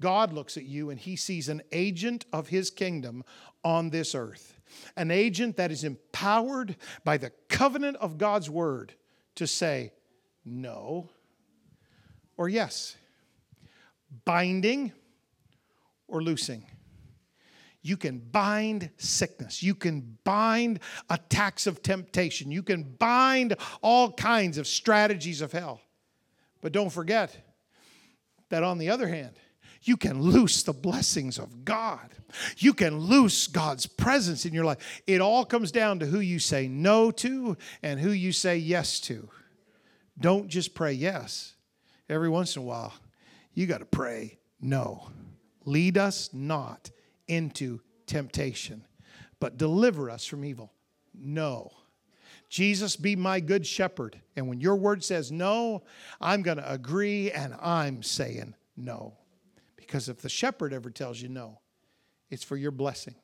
God 0.00 0.32
looks 0.32 0.56
at 0.56 0.66
you 0.66 0.90
and 0.90 1.00
he 1.00 1.16
sees 1.16 1.48
an 1.48 1.60
agent 1.72 2.26
of 2.32 2.46
his 2.46 2.70
kingdom 2.70 3.24
on 3.64 3.90
this 3.90 4.14
earth, 4.14 4.60
an 4.96 5.10
agent 5.10 5.56
that 5.56 5.72
is 5.72 5.82
empowered 5.82 6.76
by 7.02 7.16
the 7.16 7.32
covenant 7.48 7.96
of 7.96 8.18
God's 8.18 8.48
word 8.48 8.94
to 9.34 9.48
say 9.48 9.92
no 10.44 11.10
or 12.36 12.48
yes, 12.48 12.96
binding 14.24 14.92
or 16.06 16.22
loosing. 16.22 16.64
You 17.82 17.96
can 17.96 18.18
bind 18.18 18.90
sickness. 18.96 19.62
You 19.62 19.74
can 19.74 20.16
bind 20.22 20.78
attacks 21.10 21.66
of 21.66 21.82
temptation. 21.82 22.52
You 22.52 22.62
can 22.62 22.84
bind 22.84 23.56
all 23.82 24.12
kinds 24.12 24.56
of 24.56 24.68
strategies 24.68 25.40
of 25.40 25.50
hell. 25.50 25.80
But 26.60 26.72
don't 26.72 26.90
forget 26.90 27.36
that 28.50 28.62
on 28.62 28.78
the 28.78 28.90
other 28.90 29.08
hand, 29.08 29.32
you 29.82 29.96
can 29.96 30.22
loose 30.22 30.62
the 30.62 30.72
blessings 30.72 31.38
of 31.38 31.64
God. 31.64 32.14
You 32.58 32.72
can 32.72 32.98
loose 32.98 33.48
God's 33.48 33.86
presence 33.86 34.46
in 34.46 34.54
your 34.54 34.64
life. 34.64 35.02
It 35.08 35.20
all 35.20 35.44
comes 35.44 35.72
down 35.72 35.98
to 35.98 36.06
who 36.06 36.20
you 36.20 36.38
say 36.38 36.68
no 36.68 37.10
to 37.10 37.56
and 37.82 37.98
who 37.98 38.10
you 38.10 38.30
say 38.30 38.58
yes 38.58 39.00
to. 39.00 39.28
Don't 40.20 40.46
just 40.46 40.74
pray 40.74 40.92
yes. 40.92 41.54
Every 42.08 42.28
once 42.28 42.54
in 42.54 42.62
a 42.62 42.64
while, 42.64 42.92
you 43.54 43.66
got 43.66 43.78
to 43.78 43.84
pray 43.84 44.38
no. 44.60 45.08
Lead 45.64 45.98
us 45.98 46.30
not 46.32 46.90
into 47.32 47.80
temptation, 48.06 48.84
but 49.40 49.56
deliver 49.56 50.10
us 50.10 50.24
from 50.24 50.44
evil. 50.44 50.72
No. 51.14 51.70
Jesus, 52.48 52.96
be 52.96 53.16
my 53.16 53.40
good 53.40 53.66
shepherd. 53.66 54.20
And 54.36 54.48
when 54.48 54.60
your 54.60 54.76
word 54.76 55.02
says 55.02 55.32
no, 55.32 55.82
I'm 56.20 56.42
going 56.42 56.58
to 56.58 56.72
agree 56.72 57.30
and 57.30 57.54
I'm 57.60 58.02
saying 58.02 58.54
no. 58.76 59.14
Because 59.76 60.08
if 60.08 60.20
the 60.20 60.28
shepherd 60.28 60.72
ever 60.72 60.90
tells 60.90 61.20
you 61.20 61.28
no, 61.28 61.60
it's 62.30 62.44
for 62.44 62.56
your 62.56 62.70
blessing. 62.70 63.14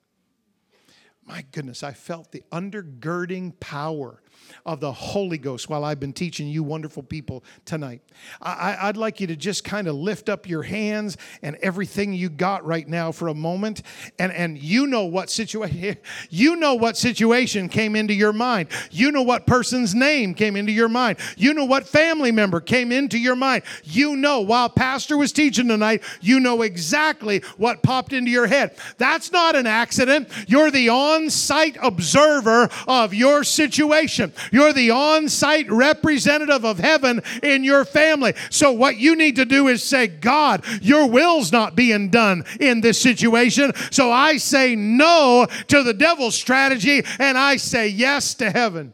My 1.24 1.44
goodness, 1.52 1.82
I 1.82 1.92
felt 1.92 2.32
the 2.32 2.42
undergirding 2.50 3.59
power 3.61 4.22
of 4.66 4.80
the 4.80 4.93
Holy 4.93 5.39
Ghost 5.39 5.68
while 5.68 5.84
I've 5.84 6.01
been 6.01 6.12
teaching 6.12 6.47
you 6.47 6.62
wonderful 6.62 7.03
people 7.03 7.43
tonight. 7.64 8.03
I, 8.43 8.86
would 8.86 8.97
like 8.97 9.20
you 9.20 9.26
to 9.28 9.36
just 9.36 9.64
kind 9.64 9.89
of 9.89 9.95
lift 9.95 10.28
up 10.28 10.49
your 10.49 10.62
hands 10.62 11.16
and 11.43 11.57
everything 11.57 12.12
you 12.12 12.28
got 12.28 12.64
right 12.66 12.86
now 12.86 13.12
for 13.12 13.28
a 13.28 13.34
moment. 13.34 13.82
And, 14.18 14.32
and 14.32 14.59
you 14.59 14.86
know 14.86 15.05
what 15.05 15.30
situation 15.30 15.97
you 16.30 16.57
know 16.57 16.74
what 16.74 16.97
situation 16.97 17.68
came 17.68 17.97
into 17.97 18.14
your 18.14 18.32
mind. 18.32 18.68
You 18.91 19.12
know 19.12 19.22
what 19.22 19.47
person's 19.47 19.95
name 19.95 20.34
came 20.34 20.57
into 20.57 20.72
your 20.72 20.89
mind. 20.89 21.18
You 21.36 21.55
know 21.55 21.64
what 21.64 21.86
family 21.86 22.32
member 22.32 22.61
came 22.61 22.93
into 22.93 23.18
your 23.18 23.36
mind. 23.36 23.62
You 23.84 24.16
know 24.16 24.41
while 24.41 24.68
Pastor 24.68 25.16
was 25.16 25.32
teaching 25.32 25.68
tonight, 25.68 26.03
you 26.20 26.41
know 26.41 26.62
exactly 26.62 27.43
what 27.57 27.82
popped 27.82 28.12
into 28.12 28.30
your 28.30 28.47
head. 28.47 28.76
That's 28.99 29.32
not 29.32 29.57
an 29.57 29.66
accident. 29.66 30.28
You're 30.47 30.70
the 30.70 30.89
on-site 30.89 31.76
observer 31.82 32.68
of 32.86 33.14
your 33.14 33.45
situation. 33.45 34.27
You're 34.52 34.72
the 34.72 34.90
on 34.90 35.28
site 35.28 35.70
representative 35.70 36.64
of 36.64 36.78
heaven 36.78 37.22
in 37.42 37.64
your 37.64 37.84
family. 37.84 38.34
So, 38.50 38.72
what 38.72 38.96
you 38.96 39.16
need 39.16 39.36
to 39.36 39.44
do 39.44 39.68
is 39.68 39.82
say, 39.82 40.06
God, 40.06 40.64
your 40.82 41.06
will's 41.06 41.52
not 41.52 41.74
being 41.74 42.10
done 42.10 42.44
in 42.60 42.80
this 42.80 43.00
situation. 43.00 43.72
So, 43.90 44.10
I 44.10 44.36
say 44.36 44.74
no 44.76 45.46
to 45.68 45.82
the 45.82 45.94
devil's 45.94 46.34
strategy 46.34 47.02
and 47.18 47.38
I 47.38 47.56
say 47.56 47.88
yes 47.88 48.34
to 48.34 48.50
heaven. 48.50 48.92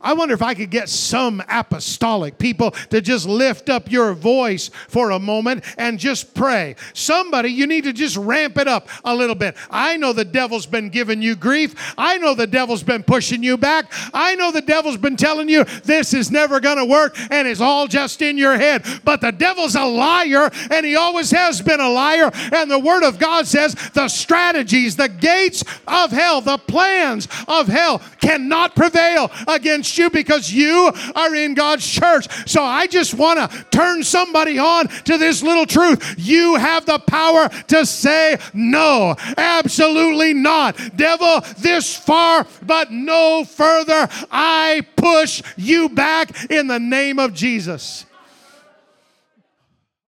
I 0.00 0.12
wonder 0.12 0.34
if 0.34 0.42
I 0.42 0.54
could 0.54 0.70
get 0.70 0.88
some 0.88 1.42
apostolic 1.48 2.38
people 2.38 2.70
to 2.90 3.00
just 3.00 3.26
lift 3.26 3.68
up 3.68 3.90
your 3.90 4.14
voice 4.14 4.70
for 4.88 5.10
a 5.10 5.18
moment 5.18 5.64
and 5.76 5.98
just 5.98 6.34
pray. 6.34 6.76
Somebody, 6.94 7.50
you 7.50 7.66
need 7.66 7.84
to 7.84 7.92
just 7.92 8.16
ramp 8.16 8.58
it 8.58 8.68
up 8.68 8.88
a 9.04 9.14
little 9.14 9.34
bit. 9.34 9.56
I 9.70 9.96
know 9.96 10.12
the 10.12 10.24
devil's 10.24 10.66
been 10.66 10.88
giving 10.88 11.20
you 11.20 11.34
grief. 11.34 11.94
I 11.98 12.18
know 12.18 12.34
the 12.34 12.46
devil's 12.46 12.82
been 12.82 13.02
pushing 13.02 13.42
you 13.42 13.56
back. 13.56 13.92
I 14.14 14.36
know 14.36 14.52
the 14.52 14.62
devil's 14.62 14.96
been 14.96 15.16
telling 15.16 15.48
you 15.48 15.64
this 15.84 16.14
is 16.14 16.30
never 16.30 16.60
going 16.60 16.78
to 16.78 16.84
work 16.84 17.16
and 17.30 17.48
it's 17.48 17.60
all 17.60 17.88
just 17.88 18.22
in 18.22 18.38
your 18.38 18.56
head. 18.56 18.84
But 19.04 19.20
the 19.20 19.32
devil's 19.32 19.74
a 19.74 19.84
liar 19.84 20.50
and 20.70 20.86
he 20.86 20.94
always 20.94 21.30
has 21.32 21.60
been 21.60 21.80
a 21.80 21.88
liar. 21.88 22.30
And 22.52 22.70
the 22.70 22.78
word 22.78 23.02
of 23.02 23.18
God 23.18 23.46
says 23.46 23.74
the 23.94 24.08
strategies, 24.08 24.96
the 24.96 25.08
gates 25.08 25.64
of 25.88 26.12
hell, 26.12 26.40
the 26.40 26.58
plans 26.58 27.26
of 27.48 27.66
hell 27.66 28.00
cannot 28.20 28.76
prevail 28.76 29.30
against 29.46 29.87
against 29.88 29.98
you 29.98 30.10
because 30.10 30.52
you 30.52 30.92
are 31.14 31.34
in 31.34 31.54
God's 31.54 31.86
church. 31.86 32.28
So 32.48 32.62
I 32.62 32.86
just 32.86 33.14
want 33.14 33.38
to 33.38 33.64
turn 33.70 34.02
somebody 34.02 34.58
on 34.58 34.88
to 35.04 35.18
this 35.18 35.42
little 35.42 35.66
truth. 35.66 36.14
You 36.18 36.56
have 36.56 36.86
the 36.86 36.98
power 36.98 37.48
to 37.68 37.86
say 37.86 38.38
no. 38.52 39.16
Absolutely 39.36 40.34
not. 40.34 40.76
Devil, 40.96 41.40
this 41.58 41.96
far, 41.96 42.46
but 42.62 42.90
no 42.90 43.44
further. 43.44 44.08
I 44.30 44.86
push 44.96 45.42
you 45.56 45.88
back 45.88 46.50
in 46.50 46.66
the 46.66 46.80
name 46.80 47.18
of 47.18 47.34
Jesus. 47.34 48.04